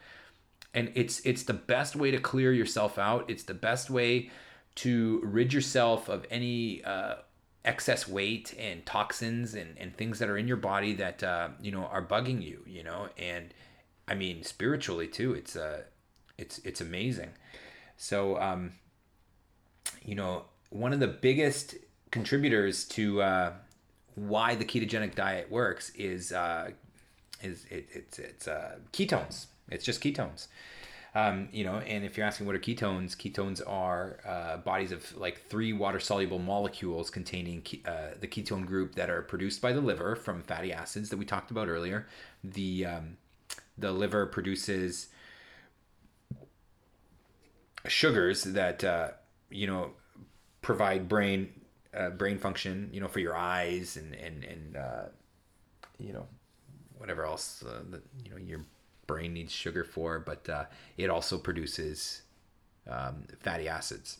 and 0.74 0.90
it's 0.94 1.20
it's 1.20 1.44
the 1.44 1.54
best 1.54 1.96
way 1.96 2.10
to 2.10 2.18
clear 2.18 2.52
yourself 2.52 2.98
out. 2.98 3.30
It's 3.30 3.44
the 3.44 3.54
best 3.54 3.90
way 3.90 4.30
to 4.76 5.20
rid 5.22 5.52
yourself 5.52 6.08
of 6.08 6.26
any 6.30 6.82
uh, 6.84 7.14
excess 7.64 8.06
weight 8.06 8.54
and 8.58 8.84
toxins 8.84 9.54
and, 9.54 9.78
and 9.78 9.96
things 9.96 10.18
that 10.18 10.28
are 10.28 10.36
in 10.36 10.46
your 10.46 10.56
body 10.56 10.94
that 10.94 11.22
uh, 11.22 11.48
you 11.60 11.72
know 11.72 11.84
are 11.84 12.04
bugging 12.04 12.42
you 12.42 12.62
you 12.66 12.82
know? 12.82 13.08
And 13.18 13.54
i 14.06 14.14
mean 14.14 14.42
spiritually 14.42 15.08
too 15.08 15.32
it's 15.32 15.56
uh 15.56 15.82
it's 16.36 16.58
it's 16.58 16.80
amazing. 16.80 17.30
So 17.96 18.38
um 18.40 18.72
you 20.04 20.14
know 20.14 20.44
one 20.70 20.92
of 20.92 21.00
the 21.00 21.08
biggest 21.08 21.76
contributors 22.10 22.84
to 22.86 23.22
uh 23.22 23.52
why 24.14 24.54
the 24.54 24.64
ketogenic 24.64 25.14
diet 25.14 25.50
works 25.50 25.90
is 25.90 26.32
uh 26.32 26.70
is 27.42 27.64
it, 27.70 27.86
it's 27.92 28.18
it's 28.18 28.46
uh 28.46 28.76
ketones 28.92 29.46
it's 29.70 29.84
just 29.84 30.02
ketones 30.02 30.48
um, 31.16 31.48
you 31.52 31.62
know, 31.62 31.76
and 31.78 32.04
if 32.04 32.16
you're 32.16 32.26
asking 32.26 32.46
what 32.46 32.56
are 32.56 32.60
ketones, 32.60 33.16
ketones 33.16 33.62
are 33.64 34.18
uh, 34.26 34.56
bodies 34.56 34.90
of 34.90 35.16
like 35.16 35.40
three 35.48 35.72
water 35.72 36.00
soluble 36.00 36.40
molecules 36.40 37.08
containing 37.08 37.62
ke- 37.62 37.86
uh, 37.86 38.14
the 38.18 38.26
ketone 38.26 38.66
group 38.66 38.96
that 38.96 39.08
are 39.08 39.22
produced 39.22 39.62
by 39.62 39.72
the 39.72 39.80
liver 39.80 40.16
from 40.16 40.42
fatty 40.42 40.72
acids 40.72 41.10
that 41.10 41.16
we 41.16 41.24
talked 41.24 41.52
about 41.52 41.68
earlier. 41.68 42.08
The 42.42 42.86
um, 42.86 43.16
the 43.78 43.92
liver 43.92 44.26
produces 44.26 45.06
sugars 47.86 48.42
that 48.42 48.82
uh, 48.82 49.10
you 49.50 49.68
know 49.68 49.92
provide 50.62 51.08
brain 51.08 51.48
uh, 51.96 52.10
brain 52.10 52.38
function, 52.38 52.90
you 52.92 53.00
know, 53.00 53.08
for 53.08 53.20
your 53.20 53.36
eyes 53.36 53.96
and 53.96 54.16
and 54.16 54.42
and 54.42 54.76
uh, 54.76 55.04
you 56.00 56.12
know 56.12 56.26
whatever 56.98 57.24
else 57.24 57.62
uh, 57.64 57.82
that 57.90 58.02
you 58.24 58.32
know 58.32 58.36
your 58.36 58.62
brain 59.06 59.34
needs 59.34 59.52
sugar 59.52 59.84
for, 59.84 60.18
but 60.18 60.48
uh, 60.48 60.64
it 60.96 61.10
also 61.10 61.38
produces 61.38 62.22
um, 62.88 63.24
fatty 63.40 63.68
acids. 63.68 64.18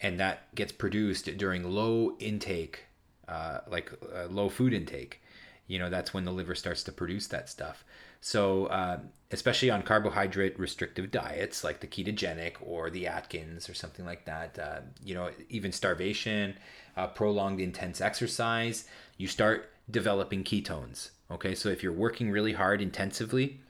And 0.00 0.18
that 0.18 0.54
gets 0.54 0.72
produced 0.72 1.36
during 1.36 1.62
low 1.62 2.16
intake, 2.18 2.84
uh, 3.28 3.60
like 3.68 3.92
uh, 4.14 4.26
low 4.26 4.48
food 4.48 4.72
intake. 4.72 5.20
You 5.66 5.78
know, 5.78 5.90
that's 5.90 6.14
when 6.14 6.24
the 6.24 6.32
liver 6.32 6.54
starts 6.54 6.82
to 6.84 6.92
produce 6.92 7.26
that 7.28 7.48
stuff. 7.48 7.84
So, 8.20 8.66
uh, 8.66 8.98
especially 9.30 9.70
on 9.70 9.82
carbohydrate 9.82 10.58
restrictive 10.58 11.10
diets 11.10 11.62
like 11.62 11.80
the 11.80 11.86
ketogenic 11.86 12.54
or 12.60 12.90
the 12.90 13.06
Atkins 13.06 13.68
or 13.68 13.74
something 13.74 14.04
like 14.04 14.24
that, 14.24 14.58
uh, 14.58 14.80
you 15.04 15.14
know, 15.14 15.30
even 15.48 15.70
starvation, 15.70 16.56
uh, 16.96 17.06
prolonged 17.06 17.60
intense 17.60 18.00
exercise, 18.00 18.86
you 19.16 19.28
start 19.28 19.70
developing 19.90 20.44
ketones 20.44 21.10
Okay, 21.30 21.54
so 21.54 21.68
if 21.68 21.82
you're 21.82 21.92
working 21.92 22.30
really 22.30 22.52
hard 22.52 22.82
intensively, 22.82 23.60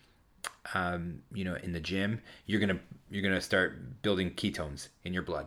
um, 0.74 1.22
you 1.32 1.44
know, 1.44 1.56
in 1.56 1.72
the 1.72 1.80
gym, 1.80 2.20
you're 2.46 2.60
gonna 2.60 2.78
you're 3.10 3.22
gonna 3.22 3.40
start 3.40 4.02
building 4.02 4.30
ketones 4.30 4.88
in 5.04 5.12
your 5.12 5.22
blood. 5.22 5.46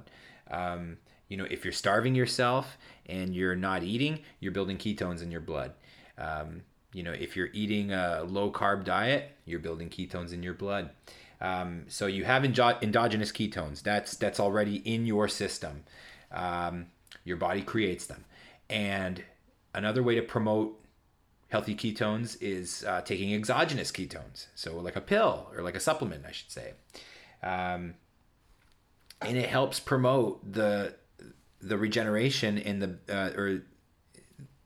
Um, 0.52 0.98
you 1.28 1.38
know, 1.38 1.46
if 1.50 1.64
you're 1.64 1.74
starving 1.74 2.14
yourself 2.14 2.78
and 3.08 3.34
you're 3.34 3.56
not 3.56 3.84
eating, 3.84 4.20
you're 4.40 4.52
building 4.52 4.78
ketones 4.78 5.24
in 5.24 5.32
your 5.32 5.42
blood. 5.42 5.74
Um, 6.18 6.62
you 6.94 7.02
know, 7.02 7.12
if 7.12 7.36
you're 7.36 7.50
eating 7.54 7.92
a 7.92 8.24
low 8.24 8.52
carb 8.52 8.84
diet, 8.84 9.32
you're 9.46 9.60
building 9.60 9.90
ketones 9.90 10.32
in 10.32 10.44
your 10.44 10.54
blood. 10.54 10.92
Um, 11.42 11.86
so 11.88 12.06
you 12.06 12.24
have 12.26 12.44
endo- 12.44 12.78
endogenous 12.82 13.32
ketones. 13.32 13.82
That's 13.82 14.16
that's 14.16 14.40
already 14.40 14.78
in 14.78 15.08
your 15.08 15.28
system. 15.28 15.84
Um, 16.32 16.88
your 17.26 17.38
body 17.38 17.62
creates 17.62 18.06
them, 18.06 18.26
and 18.70 19.24
another 19.74 20.04
way 20.04 20.16
to 20.16 20.22
promote 20.22 20.80
healthy 21.54 21.76
ketones 21.76 22.36
is 22.42 22.84
uh, 22.88 23.02
taking 23.02 23.32
exogenous 23.32 23.92
ketones, 23.92 24.48
so 24.56 24.76
like 24.80 24.96
a 24.96 25.02
pill 25.02 25.52
or 25.56 25.62
like 25.62 25.76
a 25.76 25.80
supplement, 25.80 26.26
I 26.28 26.32
should 26.32 26.50
say, 26.50 26.74
um, 27.44 27.94
and 29.22 29.38
it 29.38 29.50
helps 29.50 29.80
promote 29.80 30.52
the 30.52 30.96
the 31.62 31.78
regeneration 31.78 32.58
in 32.58 32.80
the 32.80 32.98
uh, 33.08 33.40
or 33.40 33.62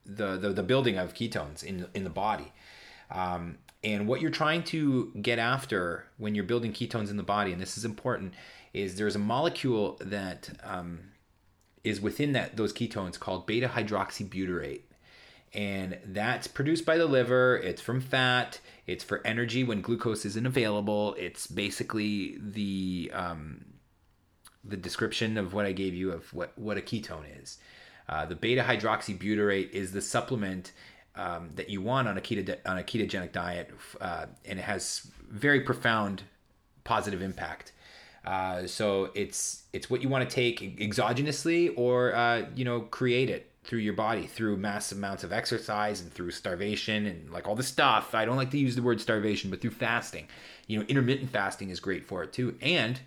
the, 0.05 0.38
the 0.38 0.49
the 0.53 0.63
building 0.63 0.97
of 0.97 1.13
ketones 1.13 1.61
in 1.61 1.88
in 1.93 2.05
the 2.05 2.09
body. 2.09 2.53
Um, 3.11 3.57
and 3.83 4.07
what 4.07 4.21
you're 4.21 4.31
trying 4.31 4.63
to 4.63 5.11
get 5.21 5.39
after 5.39 6.05
when 6.17 6.35
you're 6.35 6.45
building 6.45 6.71
ketones 6.71 7.09
in 7.09 7.17
the 7.17 7.29
body, 7.38 7.51
and 7.51 7.61
this 7.61 7.77
is 7.77 7.83
important, 7.83 8.33
is 8.73 8.95
there's 8.95 9.17
a 9.17 9.19
molecule 9.35 9.99
that 9.99 10.49
um, 10.63 11.11
is 11.83 11.99
within 11.99 12.31
that 12.31 12.55
those 12.55 12.71
ketones 12.71 13.19
called 13.19 13.45
beta 13.45 13.67
hydroxybutyrate 13.67 14.83
and 15.53 15.97
that's 16.05 16.47
produced 16.47 16.85
by 16.85 16.97
the 16.97 17.05
liver. 17.05 17.57
It's 17.57 17.81
from 17.81 18.01
fat. 18.01 18.59
It's 18.85 19.03
for 19.03 19.25
energy 19.25 19.63
when 19.63 19.81
glucose 19.81 20.25
isn't 20.25 20.45
available. 20.45 21.15
It's 21.17 21.47
basically 21.47 22.37
the 22.39 23.11
um, 23.13 23.65
the 24.63 24.77
description 24.77 25.37
of 25.37 25.53
what 25.53 25.65
I 25.65 25.71
gave 25.71 25.93
you 25.93 26.11
of 26.11 26.33
what 26.33 26.57
what 26.57 26.77
a 26.77 26.81
ketone 26.81 27.41
is. 27.41 27.57
Uh, 28.09 28.25
the 28.25 28.35
beta 28.35 28.63
hydroxybutyrate 28.63 29.71
is 29.71 29.91
the 29.91 30.01
supplement 30.01 30.71
um, 31.15 31.49
that 31.55 31.69
you 31.69 31.81
want 31.81 32.07
on 32.07 32.17
a 32.17 32.21
keto 32.21 32.57
on 32.65 32.77
a 32.77 32.83
ketogenic 32.83 33.31
diet, 33.31 33.71
uh, 33.99 34.27
and 34.45 34.59
it 34.59 34.63
has 34.63 35.09
very 35.29 35.61
profound 35.61 36.23
positive 36.83 37.21
impact. 37.21 37.73
Uh, 38.25 38.67
so 38.67 39.09
it's 39.15 39.63
it's 39.73 39.89
what 39.89 40.01
you 40.01 40.09
want 40.09 40.29
to 40.29 40.33
take 40.33 40.79
exogenously 40.79 41.73
or 41.77 42.13
uh, 42.13 42.45
you 42.55 42.65
know 42.65 42.81
create 42.81 43.29
it 43.29 43.51
through 43.68 43.80
your 43.80 43.93
body 43.93 44.26
through 44.26 44.55
massive 44.55 44.97
amounts 44.97 45.26
of 45.26 45.34
exercise 45.34 45.99
and 45.99 46.11
through 46.11 46.32
starvation 46.32 47.05
and 47.05 47.30
like 47.30 47.47
all 47.47 47.55
the 47.55 47.61
stuff. 47.61 48.15
I 48.15 48.24
don't 48.24 48.38
like 48.38 48.49
to 48.51 48.57
use 48.57 48.78
the 48.78 48.82
word 48.82 49.01
starvation, 49.01 49.49
but 49.49 49.61
through 49.61 49.72
fasting. 49.72 50.28
You 50.68 50.80
know, 50.80 50.86
intermittent 50.88 51.30
fasting 51.30 51.70
is 51.70 51.82
great 51.82 52.05
for 52.05 52.24
it 52.24 52.32
too, 52.32 52.57
and 52.61 52.99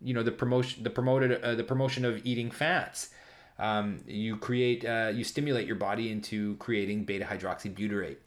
you 0.00 0.14
know 0.14 0.22
the 0.22 0.32
promotion 0.32 0.84
the 0.84 0.90
promoted 0.90 1.42
uh, 1.42 1.56
the 1.56 1.64
promotion 1.64 2.04
of 2.04 2.24
eating 2.24 2.50
fats. 2.50 3.10
Um, 3.58 4.00
you 4.06 4.36
create 4.36 4.84
uh, 4.84 5.10
you 5.12 5.24
stimulate 5.24 5.66
your 5.66 5.76
body 5.76 6.12
into 6.12 6.56
creating 6.56 7.04
beta 7.04 7.24
hydroxybutyrate, 7.24 8.18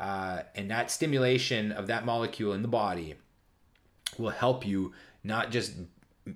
uh, 0.00 0.42
and 0.54 0.70
that 0.70 0.90
stimulation 0.90 1.70
of 1.70 1.86
that 1.88 2.06
molecule 2.06 2.54
in 2.54 2.62
the 2.62 2.68
body 2.68 3.16
will 4.18 4.30
help 4.30 4.66
you 4.66 4.92
not 5.22 5.50
just 5.50 5.74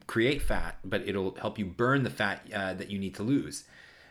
create 0.06 0.42
fat, 0.42 0.76
but 0.84 1.08
it'll 1.08 1.34
help 1.36 1.58
you 1.58 1.64
burn 1.64 2.02
the 2.02 2.10
fat 2.10 2.46
uh, 2.54 2.74
that 2.74 2.90
you 2.90 2.98
need 2.98 3.14
to 3.14 3.22
lose. 3.22 3.64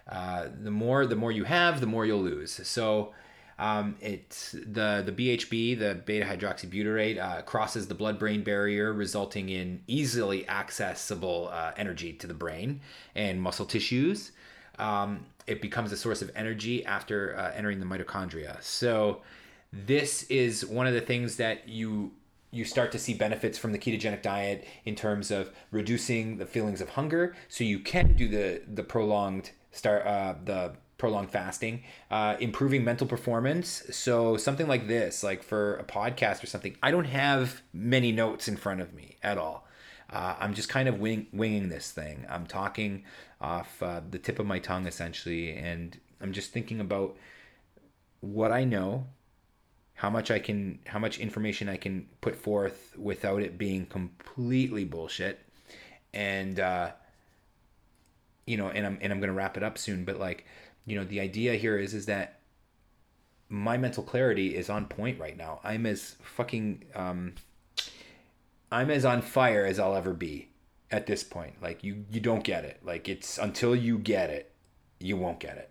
Uh, 0.07 0.47
the 0.61 0.71
more 0.71 1.05
the 1.05 1.15
more 1.15 1.31
you 1.31 1.45
have, 1.45 1.79
the 1.79 1.87
more 1.87 2.05
you'll 2.05 2.21
lose. 2.21 2.59
So 2.67 3.13
um, 3.59 3.95
it's 4.01 4.51
the 4.51 5.03
the 5.05 5.11
BHB, 5.11 5.79
the 5.79 5.95
beta 6.05 6.25
hydroxybutyrate, 6.25 7.19
uh, 7.19 7.41
crosses 7.43 7.87
the 7.87 7.95
blood 7.95 8.19
brain 8.19 8.43
barrier, 8.43 8.91
resulting 8.91 9.49
in 9.49 9.81
easily 9.87 10.47
accessible 10.49 11.49
uh, 11.51 11.71
energy 11.77 12.13
to 12.13 12.27
the 12.27 12.33
brain 12.33 12.81
and 13.15 13.41
muscle 13.41 13.65
tissues. 13.65 14.31
Um, 14.79 15.25
it 15.45 15.61
becomes 15.61 15.91
a 15.91 15.97
source 15.97 16.21
of 16.21 16.31
energy 16.35 16.85
after 16.85 17.37
uh, 17.37 17.51
entering 17.55 17.79
the 17.79 17.85
mitochondria. 17.85 18.61
So 18.61 19.21
this 19.71 20.23
is 20.23 20.65
one 20.65 20.87
of 20.87 20.93
the 20.93 21.01
things 21.01 21.37
that 21.37 21.67
you 21.67 22.11
you 22.51 22.65
start 22.65 22.91
to 22.91 22.99
see 22.99 23.15
benefits 23.15 23.57
from 23.57 23.71
the 23.71 23.79
ketogenic 23.79 24.21
diet 24.21 24.67
in 24.85 24.93
terms 24.95 25.31
of 25.31 25.49
reducing 25.71 26.37
the 26.37 26.45
feelings 26.45 26.81
of 26.81 26.89
hunger 26.89 27.35
so 27.49 27.63
you 27.63 27.79
can 27.79 28.13
do 28.13 28.27
the 28.27 28.61
the 28.67 28.83
prolonged 28.83 29.51
start 29.73 30.05
uh, 30.05 30.35
the 30.45 30.73
prolonged 30.97 31.29
fasting 31.29 31.83
uh, 32.11 32.37
improving 32.39 32.85
mental 32.85 33.05
performance. 33.05 33.83
So 33.91 34.37
something 34.37 34.67
like 34.67 34.87
this 34.87 35.21
like 35.23 35.43
for 35.43 35.75
a 35.75 35.83
podcast 35.83 36.41
or 36.41 36.47
something 36.47 36.77
i 36.81 36.91
don't 36.91 37.05
have 37.05 37.61
many 37.73 38.13
notes 38.13 38.47
in 38.47 38.55
front 38.55 38.79
of 38.79 38.93
me 38.93 39.17
at 39.21 39.37
all. 39.37 39.67
Uh, 40.09 40.35
i'm 40.39 40.53
just 40.53 40.69
kind 40.69 40.87
of 40.87 40.99
wing, 40.99 41.27
winging 41.33 41.67
this 41.67 41.91
thing. 41.91 42.25
I'm 42.29 42.45
talking 42.45 43.03
off 43.41 43.83
uh, 43.83 43.99
the 44.09 44.19
tip 44.19 44.39
of 44.39 44.45
my 44.45 44.59
tongue 44.59 44.87
essentially 44.87 45.53
and 45.53 45.99
i'm 46.21 46.31
just 46.31 46.53
thinking 46.53 46.79
about 46.79 47.17
what 48.21 48.53
i 48.53 48.63
know 48.63 49.07
how 49.95 50.09
much 50.09 50.31
I 50.31 50.39
can 50.39 50.79
how 50.85 50.99
much 50.99 51.19
information 51.19 51.69
I 51.69 51.77
can 51.77 52.07
put 52.21 52.35
forth 52.35 52.93
without 52.97 53.41
it 53.41 53.57
being 53.57 53.85
completely 53.85 54.83
bullshit. 54.83 55.39
And 56.13 56.59
uh 56.59 56.91
you 58.45 58.57
know 58.57 58.67
and 58.67 58.85
I'm 58.85 58.97
and 59.01 59.11
I'm 59.11 59.19
going 59.19 59.29
to 59.29 59.35
wrap 59.35 59.57
it 59.57 59.63
up 59.63 59.77
soon 59.77 60.05
but 60.05 60.19
like 60.19 60.45
you 60.85 60.97
know 60.97 61.03
the 61.03 61.19
idea 61.19 61.55
here 61.55 61.77
is 61.77 61.93
is 61.93 62.05
that 62.07 62.39
my 63.49 63.77
mental 63.77 64.03
clarity 64.03 64.55
is 64.55 64.67
on 64.67 64.87
point 64.87 65.19
right 65.19 65.37
now. 65.37 65.59
I'm 65.63 65.85
as 65.85 66.15
fucking 66.21 66.85
um 66.95 67.35
I'm 68.71 68.89
as 68.89 69.05
on 69.05 69.21
fire 69.21 69.65
as 69.65 69.79
I'll 69.79 69.95
ever 69.95 70.13
be 70.13 70.49
at 70.89 71.05
this 71.05 71.23
point. 71.23 71.61
Like 71.61 71.83
you 71.83 72.05
you 72.09 72.19
don't 72.19 72.43
get 72.43 72.65
it. 72.65 72.79
Like 72.83 73.07
it's 73.07 73.37
until 73.37 73.75
you 73.75 73.97
get 73.97 74.29
it 74.29 74.51
you 74.99 75.17
won't 75.17 75.39
get 75.39 75.57
it. 75.57 75.69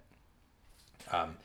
Um 1.11 1.37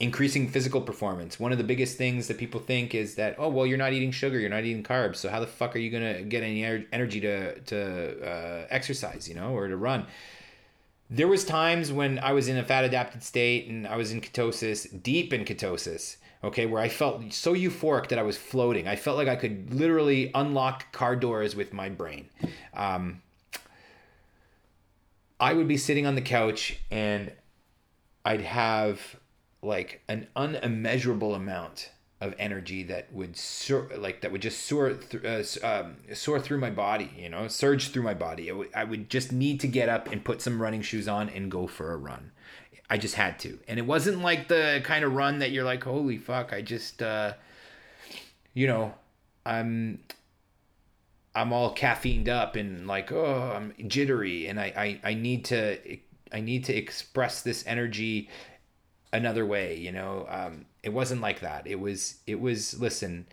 increasing 0.00 0.48
physical 0.48 0.80
performance. 0.80 1.38
One 1.38 1.52
of 1.52 1.58
the 1.58 1.64
biggest 1.64 1.96
things 1.96 2.28
that 2.28 2.38
people 2.38 2.60
think 2.60 2.94
is 2.94 3.14
that 3.16 3.36
oh 3.38 3.48
well 3.48 3.66
you're 3.66 3.78
not 3.78 3.92
eating 3.92 4.10
sugar, 4.10 4.38
you're 4.38 4.50
not 4.50 4.64
eating 4.64 4.82
carbs, 4.82 5.16
so 5.16 5.28
how 5.28 5.40
the 5.40 5.46
fuck 5.46 5.74
are 5.74 5.78
you 5.78 5.90
gonna 5.90 6.22
get 6.22 6.42
any 6.42 6.64
energy 6.92 7.20
to 7.20 7.58
to 7.60 8.26
uh, 8.26 8.66
exercise, 8.70 9.28
you 9.28 9.34
know, 9.34 9.50
or 9.50 9.68
to 9.68 9.76
run? 9.76 10.06
There 11.08 11.28
was 11.28 11.44
times 11.44 11.92
when 11.92 12.18
I 12.18 12.32
was 12.32 12.48
in 12.48 12.56
a 12.56 12.64
fat 12.64 12.84
adapted 12.84 13.22
state 13.22 13.68
and 13.68 13.86
I 13.86 13.96
was 13.96 14.10
in 14.10 14.20
ketosis, 14.20 15.02
deep 15.02 15.32
in 15.32 15.44
ketosis, 15.44 16.16
okay, 16.42 16.66
where 16.66 16.82
I 16.82 16.88
felt 16.88 17.32
so 17.32 17.54
euphoric 17.54 18.08
that 18.08 18.18
I 18.18 18.22
was 18.22 18.36
floating. 18.36 18.88
I 18.88 18.96
felt 18.96 19.16
like 19.16 19.28
I 19.28 19.36
could 19.36 19.72
literally 19.72 20.32
unlock 20.34 20.92
car 20.92 21.14
doors 21.14 21.54
with 21.54 21.72
my 21.72 21.88
brain. 21.88 22.28
Um, 22.74 23.22
I 25.38 25.52
would 25.52 25.68
be 25.68 25.76
sitting 25.76 26.06
on 26.06 26.14
the 26.14 26.22
couch 26.22 26.78
and 26.90 27.30
I'd 28.24 28.40
have 28.40 29.16
like 29.66 30.02
an 30.08 30.28
unimmeasurable 30.36 31.34
amount 31.34 31.90
of 32.20 32.34
energy 32.38 32.82
that 32.84 33.12
would 33.12 33.36
soar, 33.36 33.90
like 33.96 34.22
that 34.22 34.32
would 34.32 34.40
just 34.40 34.64
soar 34.64 34.94
th- 34.94 35.24
uh, 35.62 35.66
um, 35.66 35.96
soar 36.14 36.40
through 36.40 36.58
my 36.58 36.70
body, 36.70 37.10
you 37.18 37.28
know, 37.28 37.46
surge 37.46 37.90
through 37.90 38.02
my 38.02 38.14
body. 38.14 38.48
W- 38.48 38.70
I 38.74 38.84
would 38.84 39.10
just 39.10 39.32
need 39.32 39.60
to 39.60 39.66
get 39.66 39.90
up 39.90 40.10
and 40.10 40.24
put 40.24 40.40
some 40.40 40.62
running 40.62 40.80
shoes 40.80 41.08
on 41.08 41.28
and 41.28 41.50
go 41.50 41.66
for 41.66 41.92
a 41.92 41.96
run. 41.96 42.32
I 42.88 42.96
just 42.96 43.16
had 43.16 43.38
to, 43.40 43.58
and 43.68 43.78
it 43.78 43.86
wasn't 43.86 44.22
like 44.22 44.48
the 44.48 44.80
kind 44.84 45.04
of 45.04 45.12
run 45.12 45.40
that 45.40 45.50
you're 45.50 45.64
like, 45.64 45.84
holy 45.84 46.16
fuck, 46.16 46.52
I 46.52 46.62
just, 46.62 47.02
uh, 47.02 47.34
you 48.54 48.66
know, 48.66 48.94
I'm. 49.44 50.00
I'm 51.34 51.52
all 51.52 51.74
caffeined 51.74 52.28
up 52.28 52.56
and 52.56 52.86
like 52.86 53.12
oh 53.12 53.52
I'm 53.54 53.74
jittery 53.88 54.46
and 54.46 54.58
I, 54.58 55.00
I 55.04 55.10
I 55.10 55.12
need 55.12 55.44
to 55.46 55.98
I 56.32 56.40
need 56.40 56.64
to 56.64 56.74
express 56.74 57.42
this 57.42 57.62
energy 57.66 58.30
another 59.16 59.44
way 59.44 59.76
you 59.76 59.92
know 59.92 60.26
um, 60.28 60.66
it 60.86 60.92
wasn't 60.92 61.20
like 61.20 61.40
that. 61.40 61.66
It 61.66 61.80
was 61.80 62.18
it 62.28 62.40
was 62.40 62.78
listen 62.80 63.26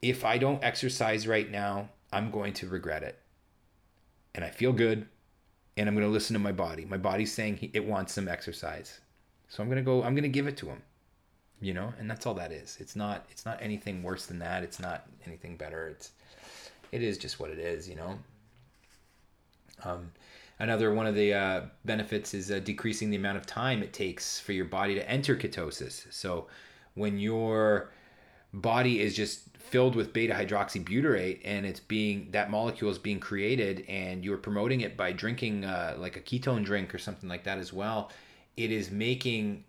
if 0.00 0.24
i 0.24 0.38
don't 0.38 0.62
exercise 0.64 1.26
right 1.26 1.50
now 1.50 1.90
i'm 2.12 2.30
going 2.30 2.52
to 2.54 2.68
regret 2.68 3.02
it. 3.02 3.18
And 4.34 4.44
i 4.44 4.50
feel 4.50 4.72
good 4.72 5.08
and 5.76 5.88
i'm 5.88 5.96
going 5.96 6.06
to 6.06 6.12
listen 6.12 6.34
to 6.34 6.40
my 6.40 6.52
body. 6.52 6.84
My 6.84 6.96
body's 6.96 7.32
saying 7.32 7.70
it 7.72 7.84
wants 7.84 8.12
some 8.12 8.28
exercise. 8.28 9.00
So 9.48 9.62
i'm 9.62 9.68
going 9.68 9.84
to 9.84 9.90
go 9.90 10.04
i'm 10.04 10.14
going 10.14 10.22
to 10.22 10.38
give 10.38 10.46
it 10.46 10.56
to 10.58 10.66
him 10.66 10.80
you 11.60 11.74
know 11.74 11.92
and 11.98 12.08
that's 12.08 12.24
all 12.24 12.34
that 12.34 12.52
is. 12.52 12.76
It's 12.78 12.94
not 12.94 13.26
it's 13.32 13.44
not 13.44 13.60
anything 13.60 14.04
worse 14.04 14.26
than 14.26 14.38
that. 14.38 14.62
It's 14.62 14.78
not 14.78 15.06
anything 15.26 15.56
better. 15.56 15.88
It's 15.88 16.12
it 16.92 17.02
is 17.02 17.18
just 17.18 17.40
what 17.40 17.50
it 17.50 17.58
is 17.58 17.88
you 17.88 17.96
know? 17.96 18.16
Um 19.82 20.12
Another 20.60 20.92
one 20.92 21.06
of 21.06 21.14
the 21.14 21.32
uh, 21.32 21.60
benefits 21.86 22.34
is 22.34 22.50
uh, 22.50 22.58
decreasing 22.60 23.08
the 23.10 23.16
amount 23.16 23.38
of 23.38 23.46
time 23.46 23.82
it 23.82 23.94
takes 23.94 24.38
for 24.38 24.52
your 24.52 24.66
body 24.66 24.94
to 24.94 25.10
enter 25.10 25.34
ketosis. 25.34 26.06
So 26.12 26.48
when 26.94 27.18
your 27.18 27.90
body 28.52 29.00
is 29.00 29.16
just 29.16 29.56
filled 29.56 29.94
with 29.94 30.12
beta 30.12 30.34
hydroxybutyrate 30.34 31.40
and 31.44 31.64
it's 31.64 31.80
being 31.80 32.28
that 32.32 32.50
molecule 32.50 32.90
is 32.90 32.98
being 32.98 33.20
created 33.20 33.84
and 33.88 34.24
you're 34.24 34.36
promoting 34.36 34.82
it 34.82 34.96
by 34.96 35.12
drinking 35.12 35.64
uh, 35.64 35.94
like 35.98 36.16
a 36.16 36.20
ketone 36.20 36.64
drink 36.64 36.94
or 36.94 36.98
something 36.98 37.28
like 37.28 37.44
that 37.44 37.58
as 37.58 37.72
well 37.72 38.10
it 38.56 38.72
is 38.72 38.90
making 38.90 39.62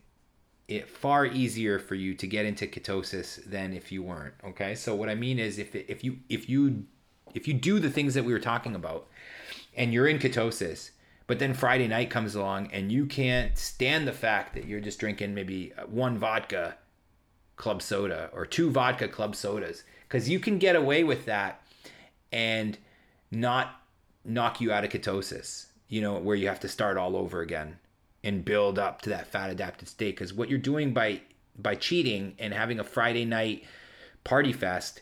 it 0.67 0.89
far 0.89 1.25
easier 1.27 1.77
for 1.77 1.93
you 1.93 2.15
to 2.15 2.25
get 2.25 2.45
into 2.45 2.65
ketosis 2.65 3.43
than 3.45 3.73
if 3.73 3.91
you 3.91 4.01
weren't 4.01 4.33
okay 4.43 4.73
so 4.73 4.95
what 4.95 5.07
i 5.07 5.13
mean 5.13 5.37
is 5.37 5.59
if 5.59 5.75
if 5.75 6.03
you 6.03 6.17
if 6.29 6.49
you 6.49 6.83
if 7.35 7.47
you 7.47 7.53
do 7.53 7.79
the 7.79 7.89
things 7.89 8.15
that 8.15 8.25
we 8.25 8.33
were 8.33 8.39
talking 8.39 8.73
about 8.73 9.07
and 9.76 9.93
you're 9.93 10.07
in 10.07 10.19
ketosis, 10.19 10.91
but 11.28 11.39
then 11.39 11.53
Friday 11.53 11.88
night 11.88 12.09
comes 12.09 12.36
along 12.36 12.69
and 12.72 12.91
you 12.91 13.05
can't 13.05 13.57
stand 13.57 14.07
the 14.07 14.13
fact 14.13 14.53
that 14.53 14.65
you're 14.65 14.80
just 14.80 14.99
drinking 14.99 15.34
maybe 15.34 15.74
one 15.88 16.17
vodka 16.17 16.76
club 17.55 17.82
soda 17.82 18.30
or 18.34 18.45
two 18.45 18.69
vodka 18.69 19.07
club 19.07 19.36
sodas 19.36 19.84
because 20.07 20.28
you 20.28 20.39
can 20.39 20.57
get 20.57 20.76
away 20.76 21.03
with 21.03 21.26
that 21.26 21.61
and 22.32 22.78
not 23.30 23.82
knock 24.26 24.59
you 24.59 24.72
out 24.72 24.84
of 24.84 24.89
ketosis, 24.89 25.67
you 25.88 26.01
know, 26.01 26.17
where 26.17 26.36
you 26.36 26.47
have 26.47 26.59
to 26.59 26.67
start 26.67 26.97
all 26.97 27.15
over 27.15 27.41
again 27.41 27.78
and 28.24 28.45
build 28.45 28.78
up 28.78 29.01
to 29.01 29.09
that 29.09 29.28
fat 29.28 29.49
adapted 29.49 29.88
state. 29.88 30.15
Because 30.15 30.34
what 30.34 30.49
you're 30.49 30.59
doing 30.59 30.93
by 30.93 31.22
by 31.57 31.76
cheating 31.76 32.34
and 32.39 32.53
having 32.53 32.80
a 32.80 32.84
Friday 32.84 33.26
night 33.26 33.63
party 34.24 34.53
fest 34.53 35.01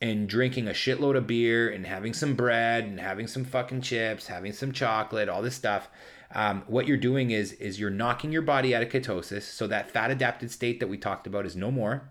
and 0.00 0.28
drinking 0.28 0.66
a 0.66 0.72
shitload 0.72 1.16
of 1.16 1.26
beer 1.26 1.68
and 1.68 1.86
having 1.86 2.14
some 2.14 2.34
bread 2.34 2.84
and 2.84 2.98
having 2.98 3.26
some 3.26 3.44
fucking 3.44 3.82
chips, 3.82 4.26
having 4.26 4.52
some 4.52 4.72
chocolate, 4.72 5.28
all 5.28 5.42
this 5.42 5.54
stuff. 5.54 5.88
Um, 6.32 6.62
what 6.66 6.86
you're 6.86 6.96
doing 6.96 7.32
is 7.32 7.52
is 7.54 7.80
you're 7.80 7.90
knocking 7.90 8.32
your 8.32 8.42
body 8.42 8.74
out 8.74 8.82
of 8.82 8.88
ketosis, 8.88 9.42
so 9.42 9.66
that 9.66 9.90
fat 9.90 10.10
adapted 10.10 10.50
state 10.50 10.80
that 10.80 10.88
we 10.88 10.96
talked 10.96 11.26
about 11.26 11.44
is 11.44 11.56
no 11.56 11.70
more. 11.70 12.08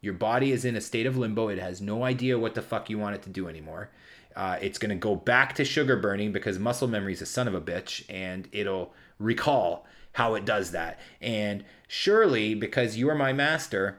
Your 0.00 0.14
body 0.14 0.52
is 0.52 0.64
in 0.64 0.76
a 0.76 0.80
state 0.80 1.06
of 1.06 1.16
limbo. 1.16 1.48
It 1.48 1.58
has 1.58 1.80
no 1.80 2.04
idea 2.04 2.38
what 2.38 2.54
the 2.54 2.62
fuck 2.62 2.90
you 2.90 2.98
want 2.98 3.16
it 3.16 3.22
to 3.22 3.30
do 3.30 3.48
anymore. 3.48 3.90
Uh, 4.36 4.58
it's 4.60 4.78
going 4.78 4.90
to 4.90 4.96
go 4.96 5.14
back 5.16 5.54
to 5.54 5.64
sugar 5.64 5.96
burning 5.96 6.30
because 6.30 6.58
muscle 6.58 6.88
memory 6.88 7.12
is 7.12 7.22
a 7.22 7.26
son 7.26 7.48
of 7.48 7.54
a 7.54 7.60
bitch, 7.60 8.04
and 8.08 8.48
it'll 8.52 8.92
recall 9.18 9.86
how 10.12 10.34
it 10.34 10.44
does 10.44 10.72
that. 10.72 11.00
And 11.20 11.64
surely, 11.88 12.54
because 12.54 12.96
you 12.96 13.08
are 13.08 13.14
my 13.14 13.32
master, 13.32 13.98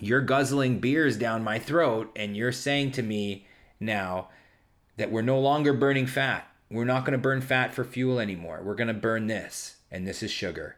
you're 0.00 0.20
guzzling 0.20 0.78
beers 0.78 1.16
down 1.16 1.44
my 1.44 1.58
throat 1.58 2.10
and 2.16 2.36
you're 2.36 2.52
saying 2.52 2.92
to 2.92 3.02
me 3.02 3.46
now 3.80 4.28
that 4.96 5.10
we're 5.10 5.22
no 5.22 5.38
longer 5.38 5.72
burning 5.72 6.06
fat. 6.06 6.46
We're 6.70 6.84
not 6.84 7.04
going 7.04 7.12
to 7.12 7.18
burn 7.18 7.40
fat 7.40 7.74
for 7.74 7.84
fuel 7.84 8.18
anymore. 8.18 8.60
We're 8.64 8.74
going 8.74 8.88
to 8.88 8.94
burn 8.94 9.26
this, 9.26 9.76
and 9.90 10.06
this 10.06 10.22
is 10.22 10.30
sugar. 10.30 10.76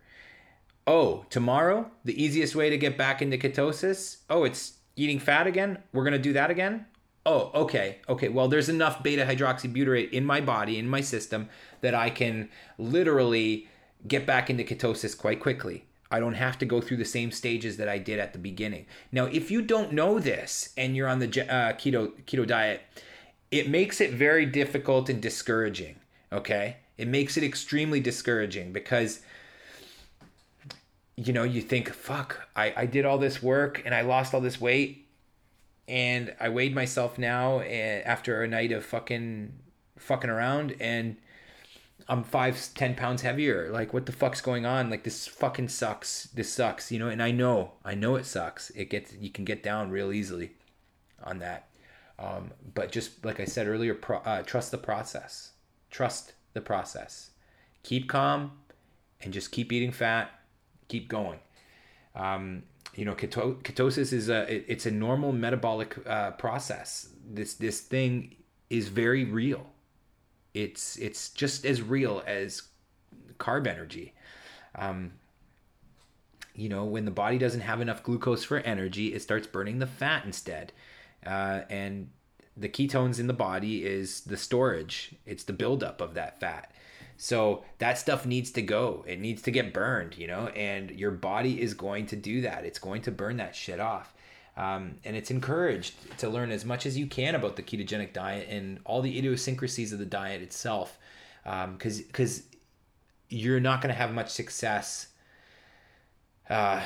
Oh, 0.87 1.25
tomorrow, 1.31 1.91
the 2.05 2.23
easiest 2.23 2.55
way 2.55 2.71
to 2.71 2.77
get 2.77 2.99
back 2.99 3.23
into 3.23 3.39
ketosis? 3.39 4.19
Oh, 4.29 4.45
it's 4.45 4.75
eating 4.95 5.19
fat 5.19 5.47
again? 5.47 5.79
We're 5.93 6.05
going 6.05 6.13
to 6.13 6.19
do 6.19 6.35
that 6.35 6.51
again? 6.51 6.87
Oh, 7.25 7.51
okay. 7.55 7.99
Okay. 8.09 8.29
Well, 8.29 8.47
there's 8.47 8.69
enough 8.69 9.03
beta 9.03 9.25
hydroxybutyrate 9.25 10.11
in 10.11 10.25
my 10.25 10.41
body, 10.41 10.79
in 10.79 10.89
my 10.89 11.01
system, 11.01 11.49
that 11.81 11.95
I 11.95 12.11
can 12.11 12.51
literally 12.79 13.69
get 14.07 14.27
back 14.27 14.49
into 14.49 14.63
ketosis 14.63 15.19
quite 15.19 15.41
quickly. 15.41 15.86
I 16.11 16.21
don't 16.21 16.35
have 16.35 16.59
to 16.59 16.67
go 16.67 16.81
through 16.81 16.99
the 16.99 17.05
same 17.05 17.31
stages 17.31 17.77
that 17.79 17.89
I 17.89 17.99
did 17.99 18.19
at 18.19 18.33
the 18.33 18.39
beginning. 18.39 18.87
Now, 19.11 19.25
if 19.27 19.51
you 19.51 19.63
don't 19.63 19.93
know 19.93 20.19
this 20.19 20.73
and 20.77 20.97
you're 20.97 21.09
on 21.09 21.19
the 21.19 21.27
uh, 21.27 21.73
keto 21.73 22.13
keto 22.25 22.47
diet, 22.47 22.83
it 23.51 23.69
makes 23.69 24.01
it 24.01 24.13
very 24.13 24.47
difficult 24.47 25.09
and 25.09 25.21
discouraging. 25.21 25.97
Okay, 26.33 26.77
it 26.97 27.09
makes 27.09 27.37
it 27.37 27.45
extremely 27.45 28.01
discouraging 28.01 28.73
because 28.73 29.21
you 31.17 31.33
know 31.33 31.45
you 31.45 31.61
think, 31.61 31.91
"Fuck, 31.91 32.49
I 32.55 32.73
I 32.77 32.87
did 32.87 33.05
all 33.05 33.19
this 33.19 33.43
work 33.43 33.83
and 33.85 33.95
I 33.95 34.03
lost 34.03 34.35
all 34.35 34.41
this 34.41 34.61
weight, 34.61 35.07
and 35.89 36.35
I 36.39 36.49
weighed 36.51 36.75
myself 36.75 37.19
now 37.19 37.59
eh, 37.61 38.03
after 38.05 38.43
a 38.43 38.49
night 38.49 38.73
of 38.73 38.85
fucking 38.85 39.53
fucking 39.99 40.31
around 40.31 40.77
and." 40.81 41.17
I'm 42.09 42.23
five, 42.25 42.69
ten 42.75 42.95
pounds 42.95 43.23
heavier. 43.23 43.71
Like, 43.71 43.93
what 43.93 44.07
the 44.07 44.13
fuck's 44.13 44.41
going 44.41 44.65
on? 44.65 44.91
Like, 44.91 45.05
this 45.05 45.27
fucking 45.27 45.69
sucks. 45.69 46.25
This 46.35 46.53
sucks, 46.53 46.93
you 46.93 46.99
know. 46.99 47.09
And 47.09 47.23
I 47.23 47.31
know, 47.33 47.73
I 47.85 47.95
know 47.95 48.17
it 48.17 48.27
sucks. 48.27 48.71
It 48.71 48.91
gets, 48.91 49.13
you 49.15 49.31
can 49.31 49.45
get 49.45 49.63
down 49.63 49.91
real 49.91 50.13
easily 50.13 50.53
on 51.25 51.39
that. 51.41 51.69
Um, 52.19 52.53
but 52.75 52.93
just 52.93 53.25
like 53.25 53.41
I 53.41 53.45
said 53.45 53.67
earlier, 53.67 53.95
pro, 53.95 54.19
uh, 54.19 54.43
trust 54.43 54.71
the 54.71 54.79
process. 54.79 55.53
Trust 55.91 56.35
the 56.55 56.61
process. 56.61 57.31
Keep 57.83 58.09
calm. 58.09 58.53
and 59.21 59.33
just 59.33 59.51
keep 59.51 59.73
eating 59.73 59.93
fat, 59.93 60.31
keep 60.89 61.09
going. 61.09 61.41
Um, 62.15 62.65
you 62.95 63.05
know, 63.05 63.15
keto- 63.15 63.63
ketosis 63.63 64.13
is 64.13 64.29
a 64.29 64.53
it, 64.53 64.65
it's 64.69 64.87
a 64.87 64.91
normal 64.91 65.33
metabolic 65.33 65.97
uh, 66.07 66.33
process. 66.33 67.09
This 67.29 67.55
this 67.55 67.81
thing 67.81 68.37
is 68.71 68.89
very 68.89 69.25
real. 69.25 69.67
It's 70.57 70.97
it's 70.97 71.31
just 71.31 71.67
as 71.67 71.83
real 71.83 72.23
as 72.27 72.63
carb 73.39 73.67
energy. 73.67 74.15
Um, 74.75 75.13
you 76.55 76.71
know, 76.71 76.85
when 76.85 77.05
the 77.05 77.11
body 77.11 77.37
doesn't 77.37 77.61
have 77.61 77.83
enough 77.83 78.03
glucose 78.03 78.43
for 78.43 78.59
energy, 78.59 79.13
it 79.13 79.21
starts 79.21 79.47
burning 79.47 79.79
the 79.79 79.87
fat 79.87 80.25
instead. 80.25 80.73
Uh, 81.27 81.61
and 81.69 82.09
the 82.57 82.71
ketones 82.71 83.21
in 83.21 83.27
the 83.27 83.35
body 83.35 83.85
is 83.85 84.23
the 84.23 84.37
storage, 84.39 85.15
it's 85.27 85.45
the 85.45 85.53
buildup 85.53 86.01
of 86.01 86.15
that 86.15 86.41
fat. 86.41 86.73
So 87.19 87.65
that 87.79 87.99
stuff 87.99 88.25
needs 88.25 88.51
to 88.53 88.63
go. 88.63 89.05
It 89.07 89.21
needs 89.21 89.43
to 89.43 89.51
get 89.51 89.75
burned, 89.75 90.17
you 90.17 90.27
know, 90.27 90.49
and 90.49 90.91
your 90.91 91.11
body 91.11 91.61
is 91.61 91.75
going 91.75 92.07
to 92.07 92.17
do 92.17 92.43
that. 92.43 92.65
It's 92.65 92.79
going 92.79 93.03
to 93.03 93.11
burn 93.11 93.37
that 93.39 93.55
shit 93.55 93.81
off. 93.81 94.15
Um, 94.57 94.97
and 95.05 95.15
it's 95.15 95.31
encouraged 95.31 95.95
to 96.19 96.29
learn 96.29 96.51
as 96.51 96.65
much 96.65 96.87
as 96.87 96.97
you 96.97 97.07
can 97.07 97.35
about 97.35 97.57
the 97.57 97.63
ketogenic 97.63 98.13
diet 98.13 98.49
and 98.49 98.81
all 98.85 99.03
the 99.03 99.19
idiosyncrasies 99.19 99.93
of 99.93 99.99
the 99.99 100.07
diet 100.07 100.43
itself. 100.43 100.99
Because 101.45 101.99
um, 101.99 102.05
because 102.07 102.43
you're 103.29 103.61
not 103.61 103.83
going 103.83 103.93
to 103.93 103.99
have 103.99 104.13
much 104.13 104.31
success, 104.31 105.09
uh, 106.49 106.81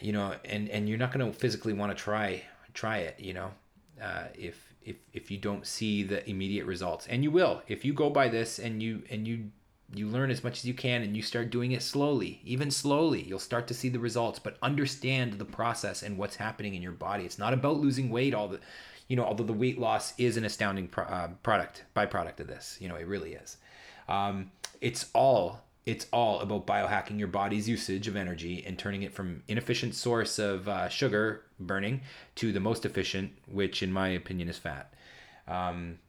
you 0.00 0.12
know, 0.12 0.34
and, 0.44 0.68
and 0.68 0.88
you're 0.88 0.98
not 0.98 1.12
going 1.12 1.30
to 1.30 1.36
physically 1.36 1.72
want 1.72 1.96
to 1.96 2.02
try 2.02 2.42
try 2.74 2.98
it, 2.98 3.18
you 3.18 3.32
know, 3.32 3.50
uh, 4.02 4.24
if 4.34 4.74
if 4.84 4.96
if 5.12 5.30
you 5.30 5.38
don't 5.38 5.66
see 5.66 6.02
the 6.02 6.28
immediate 6.30 6.64
results. 6.64 7.06
And 7.08 7.24
you 7.24 7.30
will 7.30 7.62
if 7.66 7.84
you 7.84 7.92
go 7.92 8.08
by 8.08 8.28
this 8.28 8.58
and 8.58 8.82
you 8.82 9.02
and 9.10 9.26
you 9.26 9.50
you 9.94 10.08
learn 10.08 10.30
as 10.30 10.42
much 10.42 10.58
as 10.58 10.64
you 10.64 10.74
can 10.74 11.02
and 11.02 11.16
you 11.16 11.22
start 11.22 11.50
doing 11.50 11.72
it 11.72 11.82
slowly. 11.82 12.40
Even 12.44 12.70
slowly 12.70 13.22
you'll 13.22 13.38
start 13.38 13.68
to 13.68 13.74
see 13.74 13.88
the 13.88 13.98
results 13.98 14.38
but 14.38 14.56
understand 14.62 15.34
the 15.34 15.44
process 15.44 16.02
and 16.02 16.18
what's 16.18 16.36
happening 16.36 16.74
in 16.74 16.82
your 16.82 16.92
body. 16.92 17.24
It's 17.24 17.38
not 17.38 17.52
about 17.52 17.78
losing 17.78 18.10
weight 18.10 18.34
all 18.34 18.48
the 18.48 18.60
you 19.08 19.16
know 19.16 19.24
although 19.24 19.44
the 19.44 19.52
weight 19.52 19.78
loss 19.78 20.12
is 20.18 20.36
an 20.36 20.44
astounding 20.44 20.88
pro- 20.88 21.04
uh, 21.04 21.28
product 21.42 21.84
byproduct 21.94 22.40
of 22.40 22.48
this. 22.48 22.76
You 22.80 22.88
know 22.88 22.96
it 22.96 23.06
really 23.06 23.34
is. 23.34 23.58
Um, 24.08 24.50
it's 24.80 25.06
all 25.14 25.60
it's 25.84 26.06
all 26.12 26.40
about 26.40 26.66
biohacking 26.66 27.18
your 27.18 27.28
body's 27.28 27.68
usage 27.68 28.08
of 28.08 28.16
energy 28.16 28.64
and 28.66 28.76
turning 28.76 29.02
it 29.02 29.14
from 29.14 29.44
inefficient 29.46 29.94
source 29.94 30.40
of 30.40 30.68
uh, 30.68 30.88
sugar 30.88 31.44
burning 31.60 32.00
to 32.34 32.52
the 32.52 32.58
most 32.58 32.84
efficient 32.84 33.30
which 33.46 33.84
in 33.84 33.92
my 33.92 34.08
opinion 34.08 34.48
is 34.48 34.58
fat. 34.58 34.92
Um, 35.46 36.00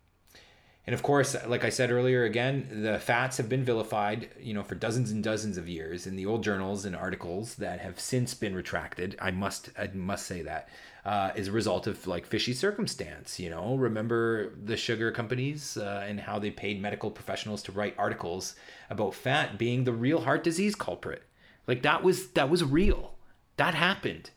and 0.87 0.93
of 0.93 1.03
course, 1.03 1.35
like 1.45 1.65
I 1.65 1.69
said 1.69 1.91
earlier, 1.91 2.23
again, 2.23 2.81
the 2.83 2.97
fats 2.97 3.35
have 3.35 3.49
been 3.49 3.65
vilified, 3.65 4.29
you 4.39 4.53
know, 4.53 4.63
for 4.63 4.73
dozens 4.73 5.11
and 5.11 5.21
dozens 5.21 5.57
of 5.57 5.67
years 5.67 6.07
in 6.07 6.15
the 6.15 6.25
old 6.25 6.43
journals 6.43 6.85
and 6.85 6.95
articles 6.95 7.55
that 7.55 7.81
have 7.81 7.99
since 7.99 8.33
been 8.33 8.55
retracted. 8.55 9.17
I 9.21 9.31
must, 9.31 9.69
I 9.77 9.89
must 9.93 10.25
say 10.25 10.43
that 10.43 10.69
uh, 11.03 11.31
is 11.35 11.49
a 11.49 11.51
result 11.51 11.87
of 11.87 12.07
like 12.07 12.25
fishy 12.25 12.53
circumstance. 12.53 13.37
You 13.37 13.49
know, 13.49 13.75
remember 13.75 14.53
the 14.63 14.77
sugar 14.77 15.11
companies 15.11 15.75
uh, 15.75 16.05
and 16.07 16.21
how 16.21 16.39
they 16.39 16.51
paid 16.51 16.81
medical 16.81 17.11
professionals 17.11 17.61
to 17.63 17.73
write 17.73 17.95
articles 17.97 18.55
about 18.89 19.13
fat 19.13 19.57
being 19.57 19.83
the 19.83 19.91
real 19.93 20.21
heart 20.21 20.41
disease 20.41 20.73
culprit. 20.73 21.23
Like 21.67 21.81
that 21.81 22.01
was 22.01 22.29
that 22.31 22.49
was 22.49 22.63
real. 22.63 23.15
That 23.57 23.75
happened. 23.75 24.29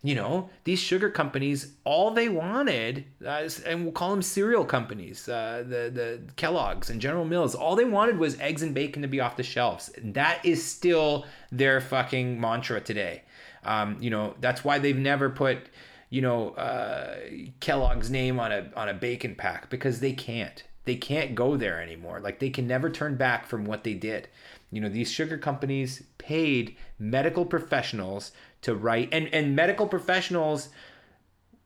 You 0.00 0.14
know, 0.14 0.48
these 0.62 0.78
sugar 0.78 1.10
companies, 1.10 1.72
all 1.82 2.12
they 2.12 2.28
wanted, 2.28 3.04
uh, 3.26 3.48
and 3.66 3.82
we'll 3.82 3.92
call 3.92 4.10
them 4.10 4.22
cereal 4.22 4.64
companies, 4.64 5.28
uh, 5.28 5.64
the 5.66 5.90
the 5.92 6.20
Kellogg's 6.36 6.88
and 6.88 7.00
General 7.00 7.24
Mills, 7.24 7.56
all 7.56 7.74
they 7.74 7.84
wanted 7.84 8.16
was 8.16 8.38
eggs 8.38 8.62
and 8.62 8.72
bacon 8.72 9.02
to 9.02 9.08
be 9.08 9.18
off 9.18 9.36
the 9.36 9.42
shelves. 9.42 9.90
That 10.00 10.44
is 10.44 10.64
still 10.64 11.26
their 11.50 11.80
fucking 11.80 12.40
mantra 12.40 12.80
today. 12.80 13.24
Um, 13.64 13.96
you 14.00 14.10
know, 14.10 14.36
that's 14.40 14.62
why 14.62 14.78
they've 14.78 14.96
never 14.96 15.30
put, 15.30 15.68
you 16.10 16.22
know, 16.22 16.50
uh, 16.50 17.16
Kellogg's 17.58 18.08
name 18.08 18.38
on 18.38 18.52
a 18.52 18.70
on 18.76 18.88
a 18.88 18.94
bacon 18.94 19.34
pack 19.34 19.68
because 19.68 19.98
they 19.98 20.12
can't. 20.12 20.62
They 20.84 20.96
can't 20.96 21.34
go 21.34 21.56
there 21.56 21.82
anymore. 21.82 22.20
Like 22.20 22.38
they 22.38 22.50
can 22.50 22.66
never 22.66 22.88
turn 22.88 23.16
back 23.16 23.46
from 23.46 23.64
what 23.64 23.84
they 23.84 23.94
did. 23.94 24.28
You 24.70 24.80
know, 24.80 24.88
these 24.88 25.10
sugar 25.10 25.38
companies 25.38 26.02
paid 26.18 26.76
medical 26.98 27.44
professionals 27.44 28.32
to 28.62 28.74
write 28.74 29.08
and 29.12 29.28
and 29.32 29.54
medical 29.54 29.86
professionals 29.86 30.68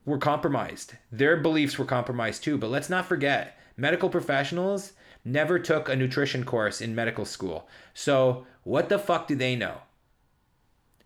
were 0.04 0.18
compromised. 0.18 0.94
Their 1.10 1.36
beliefs 1.36 1.78
were 1.78 1.84
compromised 1.84 2.42
too, 2.42 2.58
but 2.58 2.70
let's 2.70 2.90
not 2.90 3.06
forget, 3.06 3.58
medical 3.76 4.08
professionals 4.08 4.92
never 5.24 5.58
took 5.58 5.88
a 5.88 5.96
nutrition 5.96 6.44
course 6.44 6.80
in 6.80 6.94
medical 6.94 7.24
school. 7.24 7.68
So, 7.94 8.46
what 8.64 8.88
the 8.88 8.98
fuck 8.98 9.28
do 9.28 9.34
they 9.34 9.56
know? 9.56 9.78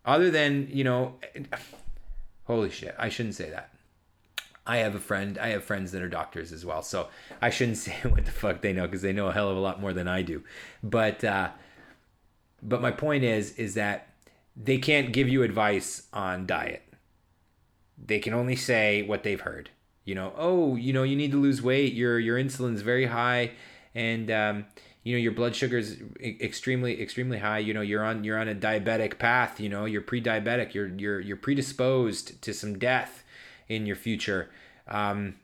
Other 0.04 0.30
than, 0.30 0.68
you 0.70 0.84
know, 0.84 1.16
holy 2.44 2.70
shit, 2.70 2.94
I 2.98 3.08
shouldn't 3.08 3.34
say 3.34 3.50
that. 3.50 3.70
I 4.66 4.78
have 4.78 4.94
a 4.94 5.00
friend, 5.00 5.38
I 5.38 5.48
have 5.48 5.64
friends 5.64 5.92
that 5.92 6.02
are 6.02 6.08
doctors 6.08 6.52
as 6.52 6.64
well. 6.64 6.82
So, 6.82 7.08
I 7.42 7.50
shouldn't 7.50 7.76
say 7.78 7.96
what 8.02 8.24
the 8.24 8.30
fuck 8.30 8.62
they 8.62 8.72
know 8.72 8.86
because 8.86 9.02
they 9.02 9.12
know 9.12 9.28
a 9.28 9.32
hell 9.32 9.50
of 9.50 9.56
a 9.56 9.60
lot 9.60 9.80
more 9.80 9.92
than 9.92 10.08
I 10.08 10.22
do. 10.22 10.42
But 10.82 11.22
uh 11.22 11.50
but 12.62 12.80
my 12.80 12.90
point 12.90 13.22
is 13.22 13.52
is 13.56 13.74
that 13.74 14.08
they 14.56 14.78
can't 14.78 15.12
give 15.12 15.28
you 15.28 15.42
advice 15.42 16.08
on 16.12 16.46
diet. 16.46 16.82
They 18.02 18.18
can 18.18 18.32
only 18.32 18.56
say 18.56 19.02
what 19.02 19.22
they've 19.22 19.40
heard. 19.40 19.70
You 20.04 20.14
know, 20.14 20.32
oh, 20.36 20.76
you 20.76 20.92
know, 20.92 21.02
you 21.02 21.16
need 21.16 21.32
to 21.32 21.40
lose 21.40 21.60
weight. 21.60 21.92
Your 21.92 22.18
your 22.18 22.38
insulin's 22.38 22.80
very 22.80 23.06
high, 23.06 23.52
and 23.94 24.30
um, 24.30 24.66
you 25.02 25.14
know 25.14 25.18
your 25.18 25.32
blood 25.32 25.56
sugar's 25.56 25.96
extremely 26.22 27.02
extremely 27.02 27.38
high. 27.38 27.58
You 27.58 27.74
know, 27.74 27.80
you're 27.80 28.04
on 28.04 28.22
you're 28.22 28.38
on 28.38 28.48
a 28.48 28.54
diabetic 28.54 29.18
path. 29.18 29.58
You 29.58 29.68
know, 29.68 29.84
you're 29.84 30.02
pre-diabetic. 30.02 30.74
You're 30.74 30.88
you're 30.88 31.20
you're 31.20 31.36
predisposed 31.36 32.40
to 32.42 32.54
some 32.54 32.78
death 32.78 33.24
in 33.68 33.84
your 33.84 33.96
future. 33.96 34.50
Um, 34.86 35.36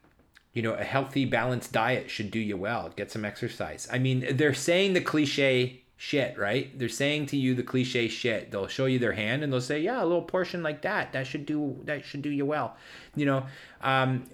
you 0.52 0.62
know, 0.62 0.74
a 0.74 0.84
healthy, 0.84 1.24
balanced 1.24 1.72
diet 1.72 2.10
should 2.10 2.30
do 2.30 2.38
you 2.38 2.56
well. 2.56 2.92
Get 2.94 3.10
some 3.10 3.24
exercise. 3.24 3.88
I 3.90 3.98
mean, 3.98 4.36
they're 4.36 4.54
saying 4.54 4.92
the 4.92 5.00
cliche 5.00 5.81
shit, 6.02 6.36
right? 6.36 6.76
They're 6.76 6.88
saying 6.88 7.26
to 7.26 7.36
you 7.36 7.54
the 7.54 7.62
cliche 7.62 8.08
shit. 8.08 8.50
They'll 8.50 8.66
show 8.66 8.86
you 8.86 8.98
their 8.98 9.12
hand 9.12 9.44
and 9.44 9.52
they'll 9.52 9.60
say, 9.60 9.78
"Yeah, 9.78 10.02
a 10.02 10.04
little 10.04 10.22
portion 10.22 10.60
like 10.60 10.82
that. 10.82 11.12
That 11.12 11.28
should 11.28 11.46
do 11.46 11.78
that 11.84 12.04
should 12.04 12.22
do 12.22 12.28
you 12.28 12.44
well." 12.44 12.76
You 13.14 13.26
know, 13.26 13.46
um, 13.82 14.24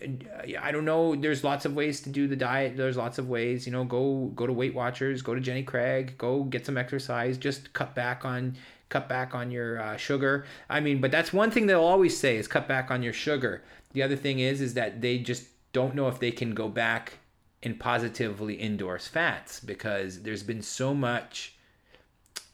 I 0.58 0.72
don't 0.72 0.86
know. 0.86 1.14
There's 1.14 1.44
lots 1.44 1.66
of 1.66 1.74
ways 1.74 2.00
to 2.02 2.08
do 2.08 2.26
the 2.26 2.36
diet. 2.36 2.78
There's 2.78 2.96
lots 2.96 3.18
of 3.18 3.28
ways. 3.28 3.66
You 3.66 3.72
know, 3.72 3.84
go 3.84 4.32
go 4.34 4.46
to 4.46 4.52
Weight 4.52 4.74
Watchers, 4.74 5.20
go 5.20 5.34
to 5.34 5.42
Jenny 5.42 5.62
Craig, 5.62 6.14
go 6.16 6.42
get 6.44 6.64
some 6.64 6.78
exercise. 6.78 7.36
Just 7.36 7.74
cut 7.74 7.94
back 7.94 8.24
on 8.24 8.56
cut 8.88 9.06
back 9.06 9.34
on 9.34 9.50
your 9.50 9.78
uh, 9.78 9.98
sugar. 9.98 10.46
I 10.70 10.80
mean, 10.80 11.02
but 11.02 11.10
that's 11.10 11.34
one 11.34 11.50
thing 11.50 11.66
they'll 11.66 11.84
always 11.84 12.16
say 12.16 12.38
is 12.38 12.48
cut 12.48 12.66
back 12.66 12.90
on 12.90 13.02
your 13.02 13.12
sugar. 13.12 13.62
The 13.92 14.02
other 14.02 14.16
thing 14.16 14.38
is 14.38 14.62
is 14.62 14.72
that 14.72 15.02
they 15.02 15.18
just 15.18 15.48
don't 15.74 15.94
know 15.94 16.08
if 16.08 16.18
they 16.18 16.30
can 16.30 16.54
go 16.54 16.68
back 16.70 17.18
and 17.62 17.78
positively 17.78 18.62
endorse 18.62 19.06
fats 19.06 19.60
because 19.60 20.22
there's 20.22 20.42
been 20.42 20.62
so 20.62 20.94
much 20.94 21.57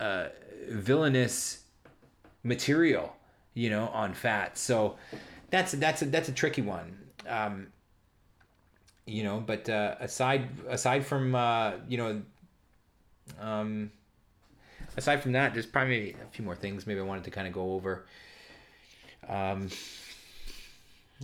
uh, 0.00 0.28
villainous 0.68 1.62
material, 2.42 3.16
you 3.54 3.70
know, 3.70 3.88
on 3.88 4.14
fat. 4.14 4.58
So 4.58 4.96
that's 5.50 5.72
that's 5.72 6.02
a, 6.02 6.06
that's 6.06 6.28
a 6.28 6.32
tricky 6.32 6.62
one. 6.62 6.98
Um, 7.28 7.68
you 9.06 9.22
know, 9.22 9.42
but 9.44 9.68
uh, 9.68 9.96
aside 10.00 10.48
aside 10.68 11.04
from 11.06 11.34
uh, 11.34 11.72
you 11.88 11.98
know, 11.98 12.22
um, 13.40 13.90
aside 14.96 15.22
from 15.22 15.32
that, 15.32 15.52
there's 15.52 15.66
probably 15.66 16.12
a 16.12 16.30
few 16.30 16.44
more 16.44 16.56
things 16.56 16.86
maybe 16.86 17.00
I 17.00 17.04
wanted 17.04 17.24
to 17.24 17.30
kind 17.30 17.46
of 17.46 17.52
go 17.52 17.72
over. 17.72 18.06
Um, 19.28 19.68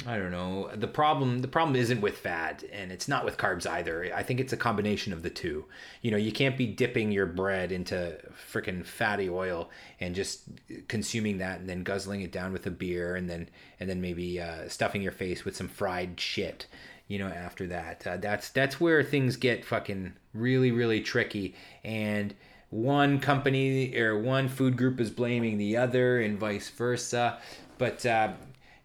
I 0.06 0.16
don't 0.16 0.30
know. 0.30 0.70
The 0.74 0.86
problem 0.86 1.40
the 1.40 1.48
problem 1.48 1.76
isn't 1.76 2.00
with 2.00 2.16
fat 2.16 2.64
and 2.72 2.90
it's 2.90 3.08
not 3.08 3.24
with 3.24 3.36
carbs 3.36 3.66
either. 3.66 4.10
I 4.14 4.22
think 4.22 4.40
it's 4.40 4.52
a 4.52 4.56
combination 4.56 5.12
of 5.12 5.22
the 5.22 5.30
two. 5.30 5.66
You 6.00 6.10
know, 6.10 6.16
you 6.16 6.32
can't 6.32 6.56
be 6.56 6.66
dipping 6.66 7.12
your 7.12 7.26
bread 7.26 7.70
into 7.70 8.18
freaking 8.52 8.84
fatty 8.84 9.28
oil 9.28 9.70
and 10.00 10.14
just 10.14 10.42
consuming 10.88 11.38
that 11.38 11.60
and 11.60 11.68
then 11.68 11.82
guzzling 11.82 12.22
it 12.22 12.32
down 12.32 12.52
with 12.52 12.66
a 12.66 12.70
beer 12.70 13.14
and 13.14 13.28
then 13.28 13.48
and 13.78 13.90
then 13.90 14.00
maybe 14.00 14.40
uh, 14.40 14.68
stuffing 14.68 15.02
your 15.02 15.12
face 15.12 15.44
with 15.44 15.56
some 15.56 15.68
fried 15.68 16.18
shit. 16.18 16.66
You 17.08 17.18
know, 17.18 17.28
after 17.28 17.66
that, 17.66 18.06
uh, 18.06 18.16
that's 18.16 18.50
that's 18.50 18.80
where 18.80 19.02
things 19.02 19.36
get 19.36 19.64
fucking 19.64 20.14
really 20.32 20.70
really 20.70 21.00
tricky 21.00 21.54
and 21.84 22.34
one 22.70 23.18
company 23.18 23.96
or 23.96 24.18
one 24.18 24.48
food 24.48 24.76
group 24.76 25.00
is 25.00 25.10
blaming 25.10 25.58
the 25.58 25.76
other 25.76 26.20
and 26.20 26.38
vice 26.38 26.70
versa. 26.70 27.38
But 27.78 28.06
uh, 28.06 28.34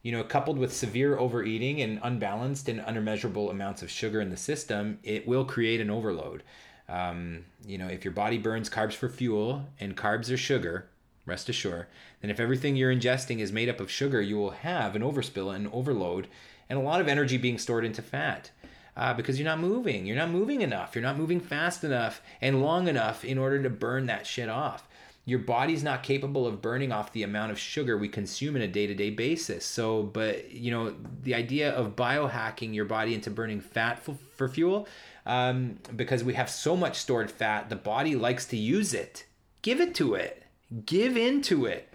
you 0.05 0.11
know, 0.11 0.23
coupled 0.23 0.59
with 0.59 0.71
severe 0.71 1.17
overeating 1.17 1.81
and 1.81 1.99
unbalanced 2.03 2.69
and 2.69 2.79
unmeasurable 2.79 3.49
amounts 3.49 3.81
of 3.81 3.89
sugar 3.89 4.21
in 4.21 4.29
the 4.29 4.37
system, 4.37 4.99
it 5.01 5.27
will 5.27 5.43
create 5.43 5.81
an 5.81 5.89
overload. 5.89 6.43
Um, 6.87 7.45
you 7.65 7.79
know, 7.79 7.87
if 7.87 8.05
your 8.05 8.13
body 8.13 8.37
burns 8.37 8.69
carbs 8.69 8.93
for 8.93 9.09
fuel 9.09 9.65
and 9.79 9.97
carbs 9.97 10.31
are 10.31 10.37
sugar, 10.37 10.85
rest 11.25 11.49
assured, 11.49 11.87
then 12.21 12.29
if 12.29 12.39
everything 12.39 12.75
you're 12.75 12.93
ingesting 12.93 13.39
is 13.39 13.51
made 13.51 13.67
up 13.67 13.79
of 13.79 13.89
sugar, 13.89 14.21
you 14.21 14.37
will 14.37 14.51
have 14.51 14.95
an 14.95 15.01
overspill 15.01 15.55
and 15.55 15.67
overload 15.73 16.27
and 16.69 16.77
a 16.77 16.83
lot 16.83 17.01
of 17.01 17.07
energy 17.07 17.37
being 17.37 17.57
stored 17.57 17.83
into 17.83 18.03
fat. 18.03 18.51
Uh, 18.95 19.13
because 19.13 19.39
you're 19.39 19.49
not 19.49 19.59
moving. 19.59 20.05
You're 20.05 20.15
not 20.15 20.29
moving 20.29 20.61
enough. 20.61 20.93
You're 20.93 21.01
not 21.01 21.17
moving 21.17 21.39
fast 21.39 21.83
enough 21.83 22.21
and 22.41 22.61
long 22.61 22.87
enough 22.87 23.25
in 23.25 23.39
order 23.39 23.61
to 23.63 23.69
burn 23.71 24.05
that 24.05 24.27
shit 24.27 24.49
off. 24.49 24.87
Your 25.25 25.39
body's 25.39 25.83
not 25.83 26.03
capable 26.03 26.45
of 26.45 26.61
burning 26.61 26.91
off 26.91 27.11
the 27.11 27.23
amount 27.23 27.51
of 27.51 27.57
sugar 27.57 27.97
we 27.97 28.07
consume 28.07 28.55
in 28.55 28.61
a 28.61 28.67
day-to-day 28.67 29.09
basis. 29.09 29.65
So 29.65 30.03
but 30.03 30.51
you 30.51 30.71
know 30.71 30.95
the 31.23 31.33
idea 31.33 31.71
of 31.71 31.95
biohacking 31.95 32.73
your 32.73 32.85
body 32.85 33.13
into 33.13 33.31
burning 33.31 33.59
fat 33.59 33.99
for, 33.99 34.15
for 34.35 34.47
fuel 34.47 34.87
um, 35.25 35.79
because 35.95 36.23
we 36.23 36.35
have 36.35 36.49
so 36.49 36.75
much 36.75 36.97
stored 36.97 37.31
fat 37.31 37.69
the 37.69 37.75
body 37.75 38.15
likes 38.15 38.45
to 38.47 38.57
use 38.57 38.93
it. 38.93 39.25
Give 39.61 39.81
it 39.81 39.95
to 39.95 40.13
it. 40.13 40.43
Give 40.85 41.17
into 41.17 41.65
it. 41.65 41.89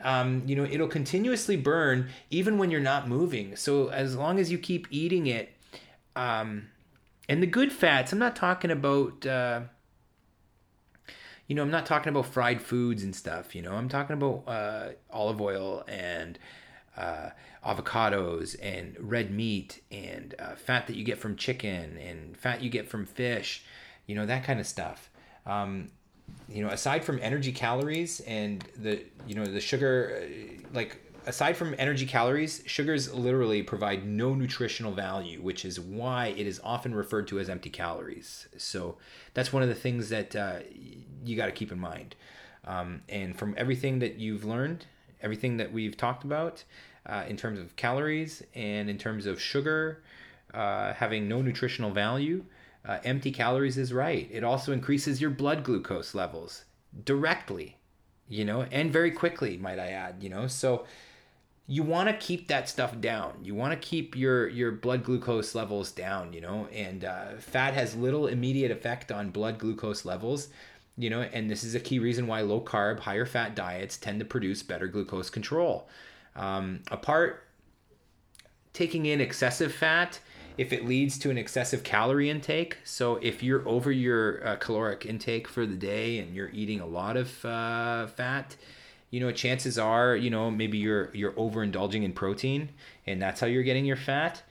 Um, 0.00 0.42
you 0.44 0.56
know 0.56 0.64
it'll 0.64 0.88
continuously 0.88 1.56
burn 1.56 2.08
even 2.30 2.58
when 2.58 2.70
you're 2.70 2.80
not 2.80 3.08
moving. 3.08 3.56
So 3.56 3.88
as 3.88 4.16
long 4.16 4.38
as 4.38 4.50
you 4.50 4.58
keep 4.58 4.88
eating 4.90 5.28
it 5.28 5.54
um, 6.16 6.66
and 7.28 7.42
the 7.42 7.46
good 7.46 7.72
fats 7.72 8.12
i'm 8.12 8.18
not 8.18 8.36
talking 8.36 8.70
about 8.70 9.26
uh, 9.26 9.60
you 11.46 11.54
know, 11.54 11.62
I'm 11.62 11.70
not 11.70 11.86
talking 11.86 12.10
about 12.10 12.26
fried 12.26 12.62
foods 12.62 13.02
and 13.02 13.14
stuff. 13.14 13.54
You 13.54 13.62
know, 13.62 13.72
I'm 13.72 13.88
talking 13.88 14.14
about 14.14 14.44
uh, 14.46 14.88
olive 15.10 15.40
oil 15.40 15.84
and 15.86 16.38
uh, 16.96 17.30
avocados 17.66 18.56
and 18.62 18.96
red 18.98 19.30
meat 19.30 19.82
and 19.90 20.34
uh, 20.38 20.54
fat 20.54 20.86
that 20.86 20.96
you 20.96 21.04
get 21.04 21.18
from 21.18 21.36
chicken 21.36 21.98
and 21.98 22.36
fat 22.36 22.62
you 22.62 22.70
get 22.70 22.88
from 22.88 23.04
fish. 23.04 23.64
You 24.06 24.14
know, 24.14 24.26
that 24.26 24.44
kind 24.44 24.60
of 24.60 24.66
stuff. 24.66 25.10
Um, 25.46 25.90
you 26.48 26.62
know, 26.64 26.70
aside 26.70 27.04
from 27.04 27.18
energy 27.22 27.52
calories 27.52 28.20
and 28.20 28.64
the 28.78 29.02
you 29.26 29.34
know 29.34 29.44
the 29.44 29.60
sugar, 29.60 30.22
uh, 30.22 30.66
like 30.72 31.00
aside 31.26 31.56
from 31.56 31.74
energy 31.78 32.06
calories, 32.06 32.62
sugars 32.66 33.12
literally 33.12 33.62
provide 33.62 34.06
no 34.06 34.34
nutritional 34.34 34.92
value, 34.92 35.40
which 35.40 35.64
is 35.64 35.80
why 35.80 36.28
it 36.28 36.46
is 36.46 36.60
often 36.62 36.94
referred 36.94 37.28
to 37.28 37.38
as 37.38 37.48
empty 37.48 37.70
calories. 37.70 38.48
So 38.56 38.96
that's 39.32 39.52
one 39.52 39.62
of 39.62 39.68
the 39.68 39.74
things 39.74 40.08
that 40.10 40.36
uh, 40.36 40.60
you 41.24 41.36
got 41.36 41.46
to 41.46 41.52
keep 41.52 41.72
in 41.72 41.78
mind. 41.78 42.14
Um, 42.66 43.02
and 43.08 43.36
from 43.38 43.54
everything 43.56 43.98
that 43.98 44.16
you've 44.16 44.44
learned, 44.44 44.86
everything 45.22 45.56
that 45.58 45.72
we've 45.72 45.96
talked 45.96 46.24
about 46.24 46.64
uh, 47.06 47.24
in 47.28 47.36
terms 47.36 47.58
of 47.58 47.76
calories 47.76 48.42
and 48.54 48.88
in 48.88 48.98
terms 48.98 49.26
of 49.26 49.40
sugar 49.40 50.02
uh, 50.52 50.94
having 50.94 51.28
no 51.28 51.42
nutritional 51.42 51.90
value, 51.90 52.44
uh, 52.86 52.98
empty 53.04 53.30
calories 53.30 53.76
is 53.76 53.92
right. 53.92 54.28
It 54.30 54.44
also 54.44 54.72
increases 54.72 55.20
your 55.20 55.30
blood 55.30 55.64
glucose 55.64 56.14
levels 56.14 56.64
directly, 57.04 57.76
you 58.28 58.44
know, 58.44 58.62
and 58.70 58.92
very 58.92 59.10
quickly, 59.10 59.56
might 59.56 59.78
I 59.78 59.88
add, 59.88 60.22
you 60.22 60.28
know. 60.28 60.46
So 60.46 60.84
you 61.66 61.82
want 61.82 62.08
to 62.08 62.14
keep 62.14 62.48
that 62.48 62.68
stuff 62.68 63.00
down. 63.00 63.38
You 63.42 63.54
want 63.54 63.72
to 63.72 63.88
keep 63.88 64.16
your 64.16 64.48
your 64.48 64.70
blood 64.70 65.02
glucose 65.02 65.54
levels 65.54 65.92
down, 65.92 66.32
you 66.32 66.42
know, 66.42 66.68
and 66.72 67.04
uh, 67.04 67.36
fat 67.38 67.74
has 67.74 67.96
little 67.96 68.26
immediate 68.26 68.70
effect 68.70 69.10
on 69.10 69.30
blood 69.30 69.58
glucose 69.58 70.04
levels, 70.04 70.48
you 70.96 71.10
know, 71.10 71.22
and 71.22 71.50
this 71.50 71.64
is 71.64 71.74
a 71.74 71.80
key 71.80 71.98
reason 71.98 72.26
why 72.26 72.40
low 72.40 72.60
carb, 72.60 73.00
higher 73.00 73.26
fat 73.26 73.56
diets 73.56 73.96
tend 73.96 74.20
to 74.20 74.24
produce 74.24 74.62
better 74.62 74.86
glucose 74.86 75.30
control. 75.30 75.88
Um, 76.36 76.82
apart 76.90 77.44
taking 78.72 79.06
in 79.06 79.20
excessive 79.20 79.72
fat, 79.72 80.20
if 80.56 80.72
it 80.72 80.86
leads 80.86 81.18
to 81.18 81.30
an 81.30 81.38
excessive 81.38 81.82
calorie 81.82 82.30
intake, 82.30 82.78
so 82.84 83.16
if 83.16 83.42
you're 83.42 83.66
over 83.68 83.90
your 83.90 84.46
uh, 84.46 84.56
caloric 84.56 85.04
intake 85.04 85.48
for 85.48 85.66
the 85.66 85.74
day 85.74 86.18
and 86.18 86.34
you're 86.34 86.50
eating 86.50 86.80
a 86.80 86.86
lot 86.86 87.16
of 87.16 87.44
uh, 87.44 88.06
fat, 88.06 88.54
you 89.10 89.20
know, 89.20 89.32
chances 89.32 89.78
are, 89.78 90.16
you 90.16 90.30
know, 90.30 90.50
maybe 90.50 90.78
you're 90.78 91.10
you're 91.14 91.32
overindulging 91.32 92.04
in 92.04 92.12
protein, 92.12 92.70
and 93.06 93.20
that's 93.20 93.40
how 93.40 93.46
you're 93.46 93.62
getting 93.62 93.84
your 93.84 93.96
fat. 93.96 94.42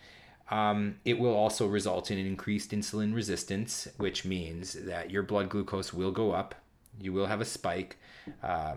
Um, 0.53 0.97
it 1.03 1.17
will 1.17 1.33
also 1.33 1.65
result 1.65 2.11
in 2.11 2.19
an 2.19 2.27
increased 2.27 2.69
insulin 2.69 3.15
resistance, 3.15 3.87
which 3.97 4.23
means 4.23 4.73
that 4.73 5.09
your 5.09 5.23
blood 5.23 5.49
glucose 5.49 5.91
will 5.91 6.11
go 6.11 6.31
up. 6.31 6.53
You 7.01 7.11
will 7.11 7.25
have 7.25 7.41
a 7.41 7.45
spike. 7.45 7.97
Uh, 8.43 8.75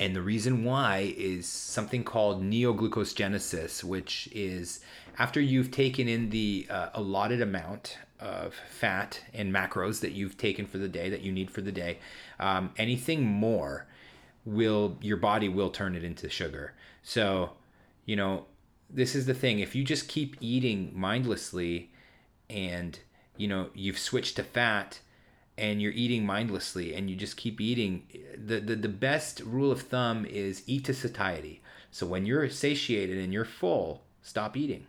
and 0.00 0.16
the 0.16 0.20
reason 0.20 0.64
why 0.64 1.14
is 1.16 1.46
something 1.46 2.02
called 2.02 2.42
neoglucogenesis, 2.42 3.84
which 3.84 4.28
is 4.32 4.80
after 5.16 5.40
you've 5.40 5.70
taken 5.70 6.08
in 6.08 6.30
the 6.30 6.66
uh, 6.68 6.88
allotted 6.92 7.40
amount 7.40 7.96
of 8.18 8.52
fat 8.68 9.20
and 9.32 9.54
macros 9.54 10.00
that 10.00 10.10
you've 10.10 10.36
taken 10.36 10.66
for 10.66 10.78
the 10.78 10.88
day, 10.88 11.08
that 11.08 11.20
you 11.20 11.30
need 11.30 11.52
for 11.52 11.60
the 11.60 11.70
day, 11.70 12.00
um, 12.40 12.72
anything 12.76 13.24
more 13.24 13.86
will 14.44 14.98
your 15.02 15.18
body 15.18 15.48
will 15.48 15.70
turn 15.70 15.94
it 15.94 16.02
into 16.02 16.28
sugar. 16.28 16.74
So, 17.04 17.52
you 18.06 18.16
know, 18.16 18.46
this 18.90 19.14
is 19.14 19.26
the 19.26 19.34
thing. 19.34 19.58
If 19.60 19.74
you 19.74 19.84
just 19.84 20.08
keep 20.08 20.36
eating 20.40 20.92
mindlessly 20.94 21.90
and, 22.48 22.98
you 23.36 23.48
know, 23.48 23.68
you've 23.74 23.98
switched 23.98 24.36
to 24.36 24.42
fat 24.42 25.00
and 25.56 25.82
you're 25.82 25.92
eating 25.92 26.24
mindlessly 26.24 26.94
and 26.94 27.10
you 27.10 27.16
just 27.16 27.36
keep 27.36 27.60
eating, 27.60 28.04
the, 28.36 28.60
the, 28.60 28.76
the 28.76 28.88
best 28.88 29.40
rule 29.40 29.70
of 29.70 29.82
thumb 29.82 30.24
is 30.24 30.62
eat 30.66 30.84
to 30.84 30.94
satiety. 30.94 31.60
So 31.90 32.06
when 32.06 32.26
you're 32.26 32.48
satiated 32.48 33.18
and 33.18 33.32
you're 33.32 33.44
full, 33.44 34.02
stop 34.22 34.56
eating. 34.56 34.86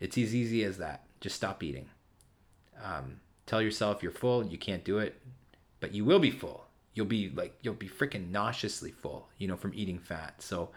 It's 0.00 0.18
as 0.18 0.34
easy 0.34 0.64
as 0.64 0.78
that. 0.78 1.04
Just 1.20 1.36
stop 1.36 1.62
eating. 1.62 1.88
Um, 2.82 3.20
tell 3.46 3.62
yourself 3.62 4.02
you're 4.02 4.12
full, 4.12 4.44
you 4.44 4.58
can't 4.58 4.84
do 4.84 4.98
it, 4.98 5.20
but 5.80 5.94
you 5.94 6.04
will 6.04 6.18
be 6.18 6.30
full 6.30 6.64
you'll 6.94 7.06
be 7.06 7.30
like 7.34 7.54
you'll 7.62 7.74
be 7.74 7.88
freaking 7.88 8.30
nauseously 8.30 8.92
full, 8.92 9.28
you 9.38 9.48
know, 9.48 9.56
from 9.56 9.72
eating 9.74 9.98
fat. 9.98 10.40
So, 10.40 10.70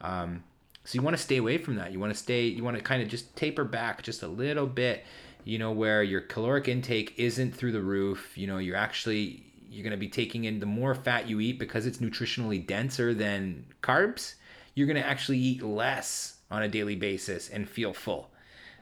um, 0.00 0.42
so 0.84 0.96
you 0.96 1.02
want 1.02 1.16
to 1.16 1.22
stay 1.22 1.36
away 1.36 1.58
from 1.58 1.76
that. 1.76 1.92
You 1.92 2.00
want 2.00 2.12
to 2.12 2.18
stay. 2.18 2.46
You 2.46 2.64
want 2.64 2.76
to 2.76 2.82
kind 2.82 3.02
of 3.02 3.08
just 3.08 3.36
taper 3.36 3.64
back 3.64 4.02
just 4.02 4.22
a 4.22 4.28
little 4.28 4.66
bit, 4.66 5.04
you 5.44 5.58
know, 5.58 5.70
where 5.70 6.02
your 6.02 6.20
caloric 6.20 6.68
intake 6.68 7.14
isn't 7.16 7.54
through 7.54 7.72
the 7.72 7.82
roof. 7.82 8.36
You 8.36 8.46
know, 8.46 8.58
you're 8.58 8.76
actually 8.76 9.46
you're 9.70 9.84
going 9.84 9.92
to 9.92 9.96
be 9.96 10.08
taking 10.08 10.44
in 10.44 10.60
the 10.60 10.66
more 10.66 10.94
fat 10.94 11.28
you 11.28 11.40
eat 11.40 11.58
because 11.58 11.86
it's 11.86 11.98
nutritionally 11.98 12.66
denser 12.66 13.14
than 13.14 13.64
carbs. 13.82 14.34
You're 14.74 14.86
going 14.86 15.00
to 15.00 15.06
actually 15.06 15.38
eat 15.38 15.62
less 15.62 16.38
on 16.50 16.62
a 16.62 16.68
daily 16.68 16.96
basis 16.96 17.48
and 17.48 17.68
feel 17.68 17.94
full. 17.94 18.30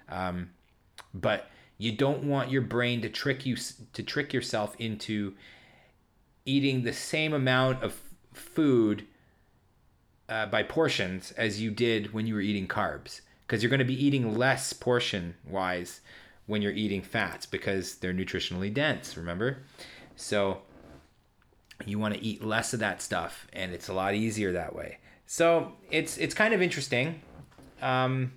Um, 0.09 0.51
but 1.15 1.49
you 1.79 1.93
don't 1.93 2.25
want 2.25 2.51
your 2.51 2.63
brain 2.63 3.03
to 3.03 3.09
trick 3.09 3.47
you 3.47 3.57
to 3.93 4.03
trick 4.03 4.33
yourself 4.33 4.75
into 4.79 5.35
eating 6.45 6.83
the 6.83 6.93
same 6.93 7.33
amount 7.35 7.83
of 7.83 8.01
food 8.33 9.07
uh, 10.31 10.47
by 10.47 10.63
portions 10.63 11.33
as 11.33 11.61
you 11.61 11.71
did 11.71 12.15
when 12.15 12.27
you 12.27 12.35
were 12.35 12.41
eating 12.41 12.67
carbs. 12.67 13.21
Because 13.47 13.63
you're 13.63 13.71
going 13.71 13.81
to 13.81 13.85
be 13.85 14.07
eating 14.07 14.39
less 14.39 14.73
portion 14.73 15.35
wise 15.45 16.01
when 16.47 16.63
you're 16.63 16.73
eating 16.73 17.03
fats 17.03 17.47
because 17.47 17.97
they're 17.97 18.15
nutritionally 18.15 18.73
dense 18.73 19.17
remember? 19.17 19.59
So 20.17 20.63
you 21.85 21.99
want 21.99 22.15
to 22.15 22.23
eat 22.23 22.45
less 22.45 22.73
of 22.73 22.81
that 22.81 23.03
stuff 23.03 23.47
and 23.53 23.73
it's 23.73 23.89
a 23.89 23.93
lot 23.93 24.15
easier 24.15 24.53
that 24.53 24.75
way. 24.75 24.99
So 25.27 25.73
it's 25.91 26.17
it's 26.19 26.35
kind 26.35 26.55
of 26.55 26.63
interesting. 26.63 27.21
Um, 27.83 28.33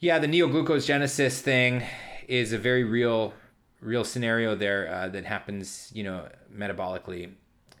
yeah 0.00 0.18
the 0.18 0.26
neoglucogenesis 0.26 1.40
thing 1.40 1.84
is 2.28 2.52
a 2.52 2.58
very 2.58 2.84
real 2.84 3.34
real 3.80 4.04
scenario 4.04 4.54
there 4.54 4.92
uh, 4.92 5.08
that 5.08 5.24
happens, 5.24 5.90
you 5.94 6.04
know, 6.04 6.28
metabolically. 6.54 7.32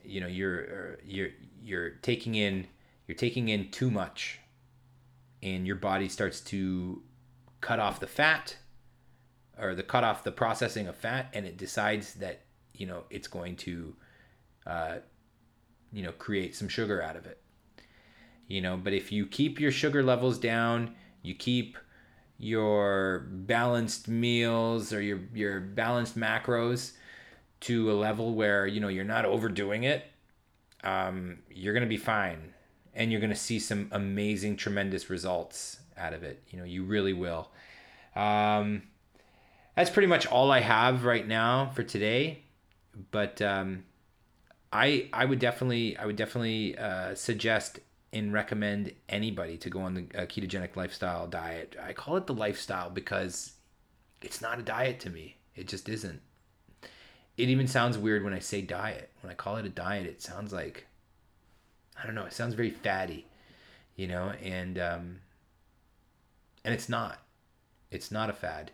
You 0.04 0.20
know, 0.20 0.26
you're 0.26 0.98
you're 1.04 1.30
you're 1.64 1.90
taking 1.90 2.34
in 2.34 2.66
you're 3.06 3.16
taking 3.16 3.48
in 3.48 3.70
too 3.70 3.90
much, 3.90 4.40
and 5.42 5.66
your 5.66 5.76
body 5.76 6.08
starts 6.08 6.40
to 6.40 7.02
cut 7.60 7.80
off 7.80 8.00
the 8.00 8.06
fat, 8.06 8.56
or 9.58 9.74
the 9.74 9.82
cut 9.82 10.04
off 10.04 10.24
the 10.24 10.32
processing 10.32 10.86
of 10.86 10.96
fat, 10.96 11.28
and 11.32 11.46
it 11.46 11.56
decides 11.56 12.14
that 12.14 12.42
you 12.74 12.86
know 12.86 13.04
it's 13.10 13.28
going 13.28 13.56
to, 13.56 13.94
uh, 14.66 14.96
you 15.92 16.02
know, 16.02 16.12
create 16.12 16.54
some 16.54 16.68
sugar 16.68 17.02
out 17.02 17.16
of 17.16 17.26
it. 17.26 17.40
You 18.46 18.60
know, 18.60 18.76
but 18.76 18.92
if 18.92 19.10
you 19.12 19.26
keep 19.26 19.58
your 19.60 19.72
sugar 19.72 20.02
levels 20.02 20.38
down, 20.38 20.94
you 21.22 21.34
keep 21.34 21.76
your 22.38 23.26
balanced 23.30 24.08
meals 24.08 24.92
or 24.92 25.00
your 25.00 25.20
your 25.34 25.60
balanced 25.60 26.18
macros 26.18 26.92
to 27.60 27.90
a 27.90 27.94
level 27.94 28.34
where 28.34 28.66
you 28.66 28.80
know 28.80 28.88
you're 28.88 29.04
not 29.04 29.24
overdoing 29.24 29.84
it 29.84 30.04
um, 30.84 31.38
you're 31.50 31.74
gonna 31.74 31.86
be 31.86 31.96
fine 31.96 32.54
and 32.94 33.10
you're 33.10 33.20
gonna 33.20 33.34
see 33.34 33.58
some 33.58 33.88
amazing 33.92 34.56
tremendous 34.56 35.10
results 35.10 35.80
out 35.96 36.12
of 36.12 36.22
it 36.22 36.42
you 36.48 36.58
know 36.58 36.64
you 36.64 36.84
really 36.84 37.12
will 37.12 37.50
um, 38.16 38.82
that's 39.76 39.90
pretty 39.90 40.08
much 40.08 40.26
all 40.26 40.50
i 40.50 40.60
have 40.60 41.04
right 41.04 41.26
now 41.26 41.70
for 41.74 41.82
today 41.82 42.42
but 43.10 43.40
um, 43.40 43.84
i 44.72 45.08
i 45.12 45.24
would 45.24 45.38
definitely 45.38 45.96
i 45.96 46.06
would 46.06 46.16
definitely 46.16 46.76
uh, 46.78 47.14
suggest 47.14 47.78
and 48.12 48.32
recommend 48.32 48.92
anybody 49.08 49.56
to 49.56 49.70
go 49.70 49.80
on 49.80 49.94
the 49.94 50.02
uh, 50.14 50.26
ketogenic 50.26 50.76
lifestyle 50.76 51.26
diet. 51.26 51.76
I 51.82 51.92
call 51.92 52.16
it 52.16 52.26
the 52.26 52.34
lifestyle 52.34 52.90
because 52.90 53.52
it's 54.20 54.42
not 54.42 54.58
a 54.58 54.62
diet 54.62 55.00
to 55.00 55.10
me. 55.10 55.38
It 55.54 55.66
just 55.66 55.88
isn't. 55.88 56.20
It 57.36 57.48
even 57.48 57.66
sounds 57.66 57.96
weird 57.96 58.24
when 58.24 58.34
I 58.34 58.38
say 58.38 58.60
diet. 58.60 59.10
When 59.22 59.30
I 59.30 59.34
call 59.34 59.56
it 59.56 59.66
a 59.66 59.70
diet, 59.70 60.06
it 60.06 60.22
sounds 60.22 60.52
like 60.52 60.86
I 62.00 62.06
don't 62.06 62.14
know. 62.14 62.24
It 62.24 62.32
sounds 62.32 62.54
very 62.54 62.70
fatty, 62.70 63.26
you 63.96 64.06
know, 64.06 64.32
and 64.42 64.78
um, 64.78 65.20
and 66.64 66.74
it's 66.74 66.88
not. 66.88 67.18
It's 67.90 68.10
not 68.10 68.30
a 68.30 68.34
fad. 68.34 68.70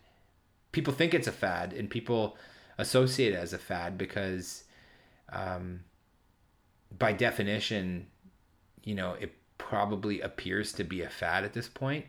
People 0.72 0.92
think 0.92 1.14
it's 1.14 1.26
a 1.26 1.32
fad, 1.32 1.72
and 1.72 1.90
people 1.90 2.36
associate 2.78 3.32
it 3.32 3.36
as 3.36 3.52
a 3.52 3.58
fad 3.58 3.98
because 3.98 4.64
um, 5.32 5.80
by 6.96 7.12
definition, 7.12 8.06
you 8.84 8.94
know, 8.94 9.14
it 9.14 9.34
probably 9.58 10.20
appears 10.20 10.72
to 10.72 10.84
be 10.84 11.02
a 11.02 11.10
fad 11.10 11.44
at 11.44 11.52
this 11.52 11.68
point. 11.68 12.06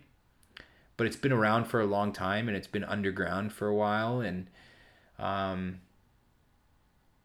But 0.95 1.07
it's 1.07 1.15
been 1.15 1.31
around 1.31 1.65
for 1.65 1.81
a 1.81 1.85
long 1.85 2.13
time 2.13 2.47
and 2.47 2.55
it's 2.55 2.67
been 2.67 2.83
underground 2.83 3.53
for 3.53 3.67
a 3.67 3.75
while. 3.75 4.21
And 4.21 4.47
um, 5.17 5.79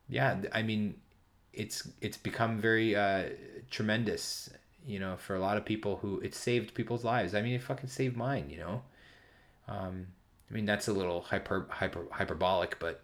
yeah, 0.09 0.37
I 0.53 0.63
mean, 0.63 0.95
it's 1.53 1.89
it's 2.01 2.17
become 2.17 2.61
very 2.61 2.95
uh, 2.97 3.25
tremendous, 3.71 4.51
you 4.87 4.99
know, 4.99 5.17
for 5.17 5.35
a 5.35 5.41
lot 5.41 5.57
of 5.57 5.65
people 5.65 5.97
who 5.97 6.21
it 6.21 6.35
saved 6.35 6.75
people's 6.75 7.05
lives. 7.05 7.35
I 7.35 7.43
mean, 7.43 7.55
it 7.55 7.63
fucking 7.63 7.89
saved 7.89 8.17
mine, 8.17 8.51
you 8.51 8.59
know. 8.59 8.83
Um, 9.69 10.09
I 10.51 10.55
mean, 10.55 10.67
that's 10.67 10.89
a 10.89 10.93
little 10.93 11.23
hyper 11.23 11.67
hyper 11.71 12.07
hyperbolic, 12.11 12.79
but 12.79 13.03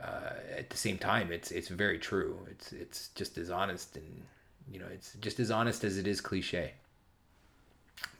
uh, 0.00 0.34
at 0.56 0.70
the 0.70 0.76
same 0.76 0.98
time, 0.98 1.32
it's 1.32 1.50
it's 1.50 1.68
very 1.68 1.98
true. 1.98 2.46
It's 2.50 2.72
it's 2.72 3.08
just 3.14 3.38
as 3.38 3.50
honest 3.50 3.96
and 3.96 4.22
you 4.70 4.78
know 4.78 4.86
it's 4.92 5.14
just 5.20 5.40
as 5.40 5.50
honest 5.50 5.84
as 5.84 5.98
it 5.98 6.06
is 6.06 6.20
cliche. 6.20 6.72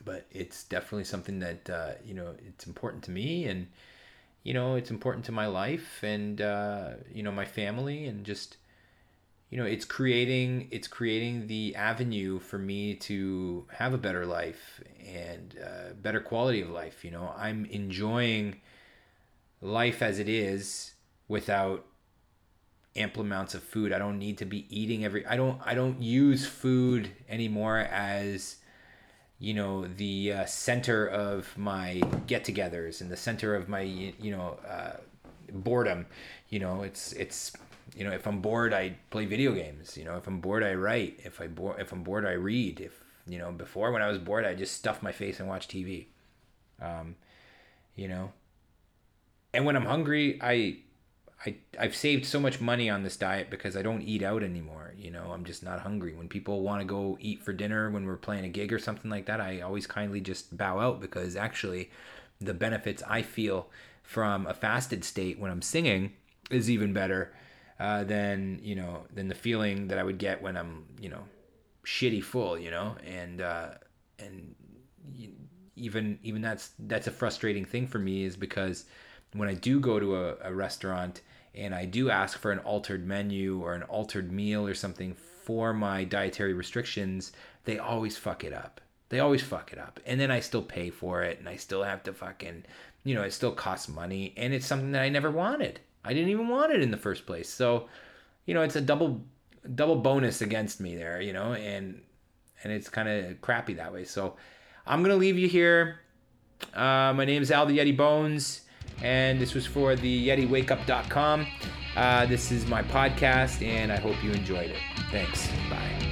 But 0.05 0.25
it's 0.31 0.63
definitely 0.63 1.05
something 1.05 1.39
that 1.39 1.69
uh, 1.69 1.91
you 2.05 2.13
know 2.13 2.33
it's 2.47 2.65
important 2.65 3.03
to 3.03 3.11
me, 3.11 3.45
and 3.45 3.67
you 4.43 4.53
know 4.53 4.75
it's 4.75 4.91
important 4.91 5.25
to 5.25 5.31
my 5.31 5.47
life, 5.47 6.03
and 6.03 6.41
uh, 6.41 6.91
you 7.13 7.23
know 7.23 7.31
my 7.31 7.45
family, 7.45 8.05
and 8.05 8.25
just 8.25 8.57
you 9.49 9.57
know 9.57 9.65
it's 9.65 9.85
creating 9.85 10.67
it's 10.71 10.87
creating 10.87 11.47
the 11.47 11.75
avenue 11.75 12.39
for 12.39 12.57
me 12.57 12.95
to 12.95 13.65
have 13.71 13.93
a 13.93 13.97
better 13.97 14.25
life 14.25 14.81
and 15.05 15.57
uh, 15.63 15.93
better 15.93 16.19
quality 16.19 16.61
of 16.61 16.69
life. 16.69 17.03
You 17.05 17.11
know 17.11 17.33
I'm 17.37 17.65
enjoying 17.65 18.61
life 19.61 20.01
as 20.01 20.19
it 20.19 20.27
is 20.27 20.93
without 21.27 21.85
ample 22.95 23.21
amounts 23.21 23.55
of 23.55 23.63
food. 23.63 23.91
I 23.91 23.97
don't 23.97 24.19
need 24.19 24.37
to 24.39 24.45
be 24.45 24.67
eating 24.69 25.05
every 25.05 25.25
I 25.25 25.35
don't 25.35 25.59
I 25.65 25.73
don't 25.73 26.01
use 26.01 26.45
food 26.45 27.09
anymore 27.29 27.79
as 27.79 28.57
you 29.43 29.53
know 29.53 29.85
the 29.85 30.31
uh, 30.31 30.45
center 30.45 31.05
of 31.05 31.57
my 31.57 32.01
get-togethers 32.27 33.01
and 33.01 33.11
the 33.11 33.17
center 33.17 33.55
of 33.55 33.67
my 33.67 33.81
you 33.81 34.31
know 34.31 34.57
uh, 34.65 34.93
boredom. 35.51 36.05
You 36.47 36.59
know, 36.59 36.83
it's 36.83 37.11
it's 37.11 37.51
you 37.93 38.05
know 38.05 38.11
if 38.11 38.25
I'm 38.25 38.39
bored 38.39 38.73
I 38.73 38.95
play 39.09 39.25
video 39.25 39.51
games. 39.51 39.97
You 39.97 40.05
know, 40.05 40.15
if 40.15 40.27
I'm 40.27 40.39
bored 40.39 40.63
I 40.63 40.75
write. 40.75 41.19
If 41.25 41.41
I 41.41 41.47
bo- 41.47 41.75
if 41.77 41.91
I'm 41.91 42.03
bored 42.03 42.25
I 42.25 42.31
read. 42.31 42.79
If 42.79 43.03
you 43.27 43.37
know 43.37 43.51
before 43.51 43.91
when 43.91 44.01
I 44.01 44.07
was 44.07 44.17
bored 44.17 44.45
I 44.45 44.53
just 44.53 44.75
stuff 44.75 45.03
my 45.03 45.11
face 45.11 45.41
and 45.41 45.49
watch 45.49 45.67
TV. 45.67 46.05
Um, 46.81 47.17
you 47.97 48.07
know, 48.07 48.31
and 49.53 49.65
when 49.65 49.75
I'm 49.75 49.85
hungry 49.85 50.39
I 50.41 50.77
I 51.45 51.55
I've 51.79 51.95
saved 51.95 52.25
so 52.25 52.39
much 52.39 52.61
money 52.61 52.89
on 52.89 53.03
this 53.03 53.17
diet 53.17 53.49
because 53.49 53.75
I 53.75 53.81
don't 53.81 54.01
eat 54.01 54.23
out 54.23 54.43
anymore. 54.43 54.93
You 54.97 55.11
know, 55.11 55.31
I'm 55.33 55.43
just 55.43 55.63
not 55.63 55.81
hungry. 55.81 56.13
When 56.13 56.29
people 56.29 56.61
want 56.61 56.81
to 56.81 56.85
go 56.85 57.17
eat 57.19 57.43
for 57.43 57.53
dinner 57.53 57.89
when 57.89 58.05
we're 58.05 58.17
playing 58.17 58.45
a 58.45 58.49
gig 58.49 58.71
or 58.71 58.79
something 58.79 59.11
like 59.11 59.25
that, 59.25 59.41
I 59.41 59.61
always 59.61 59.87
kindly 59.87 60.21
just 60.21 60.55
bow 60.55 60.79
out 60.79 61.01
because 61.01 61.35
actually 61.35 61.91
the 62.39 62.53
benefits 62.53 63.03
I 63.07 63.21
feel 63.21 63.67
from 64.03 64.47
a 64.47 64.53
fasted 64.53 65.03
state 65.03 65.39
when 65.39 65.51
I'm 65.51 65.61
singing 65.61 66.13
is 66.51 66.69
even 66.69 66.93
better 66.93 67.33
uh, 67.79 68.03
than 68.03 68.59
you 68.63 68.75
know 68.75 69.03
than 69.13 69.27
the 69.27 69.35
feeling 69.35 69.87
that 69.89 69.97
I 69.97 70.03
would 70.03 70.17
get 70.17 70.41
when 70.41 70.55
I'm 70.55 70.85
you 70.99 71.09
know 71.09 71.23
shitty 71.85 72.23
full. 72.23 72.57
You 72.57 72.71
know, 72.71 72.95
and 73.05 73.41
uh, 73.41 73.69
and 74.19 74.55
even 75.75 76.19
even 76.23 76.41
that's 76.41 76.71
that's 76.79 77.07
a 77.07 77.11
frustrating 77.11 77.65
thing 77.65 77.87
for 77.87 77.99
me 77.99 78.23
is 78.23 78.37
because 78.37 78.85
when 79.33 79.49
I 79.49 79.55
do 79.55 79.79
go 79.79 79.99
to 79.99 80.15
a, 80.15 80.35
a 80.43 80.53
restaurant 80.53 81.21
and 81.55 81.73
I 81.73 81.85
do 81.85 82.09
ask 82.09 82.37
for 82.37 82.51
an 82.51 82.59
altered 82.59 83.05
menu 83.05 83.61
or 83.61 83.73
an 83.73 83.83
altered 83.83 84.31
meal 84.31 84.67
or 84.67 84.73
something 84.73 85.13
for 85.13 85.73
my 85.73 86.03
dietary 86.03 86.53
restrictions, 86.53 87.31
they 87.65 87.77
always 87.77 88.17
fuck 88.17 88.43
it 88.43 88.53
up. 88.53 88.81
They 89.09 89.19
always 89.19 89.43
fuck 89.43 89.71
it 89.71 89.79
up. 89.79 89.99
And 90.05 90.19
then 90.19 90.31
I 90.31 90.39
still 90.39 90.61
pay 90.61 90.89
for 90.89 91.23
it 91.23 91.39
and 91.39 91.47
I 91.47 91.57
still 91.57 91.83
have 91.83 92.01
to 92.03 92.13
fucking, 92.13 92.63
you 93.03 93.13
know, 93.13 93.21
it 93.21 93.33
still 93.33 93.51
costs 93.51 93.87
money 93.87 94.33
and 94.37 94.53
it's 94.53 94.65
something 94.65 94.91
that 94.91 95.03
I 95.03 95.09
never 95.09 95.29
wanted. 95.29 95.79
I 96.03 96.13
didn't 96.13 96.29
even 96.29 96.47
want 96.47 96.73
it 96.73 96.81
in 96.81 96.91
the 96.91 96.97
first 96.97 97.25
place. 97.25 97.49
So, 97.49 97.87
you 98.45 98.53
know, 98.53 98.61
it's 98.61 98.75
a 98.75 98.81
double 98.81 99.21
double 99.75 99.95
bonus 99.95 100.41
against 100.41 100.81
me 100.81 100.95
there, 100.95 101.21
you 101.21 101.33
know, 101.33 101.53
and 101.53 102.01
and 102.63 102.73
it's 102.73 102.89
kind 102.89 103.07
of 103.07 103.39
crappy 103.41 103.73
that 103.75 103.93
way. 103.93 104.03
So, 104.05 104.35
I'm 104.85 105.01
going 105.01 105.11
to 105.11 105.17
leave 105.17 105.37
you 105.37 105.47
here. 105.47 105.99
Uh, 106.73 107.13
my 107.15 107.25
name 107.25 107.41
is 107.41 107.51
Al 107.51 107.65
the 107.65 107.77
Yeti 107.77 107.95
Bones 107.95 108.61
and 109.01 109.39
this 109.39 109.53
was 109.53 109.65
for 109.65 109.95
the 109.95 110.27
YetiWakeUp.com. 110.27 111.47
Uh, 111.95 112.25
this 112.25 112.51
is 112.51 112.65
my 112.67 112.81
podcast, 112.83 113.65
and 113.65 113.91
I 113.91 113.97
hope 113.99 114.21
you 114.23 114.31
enjoyed 114.31 114.71
it. 114.71 114.77
Thanks. 115.11 115.47
Bye. 115.69 116.02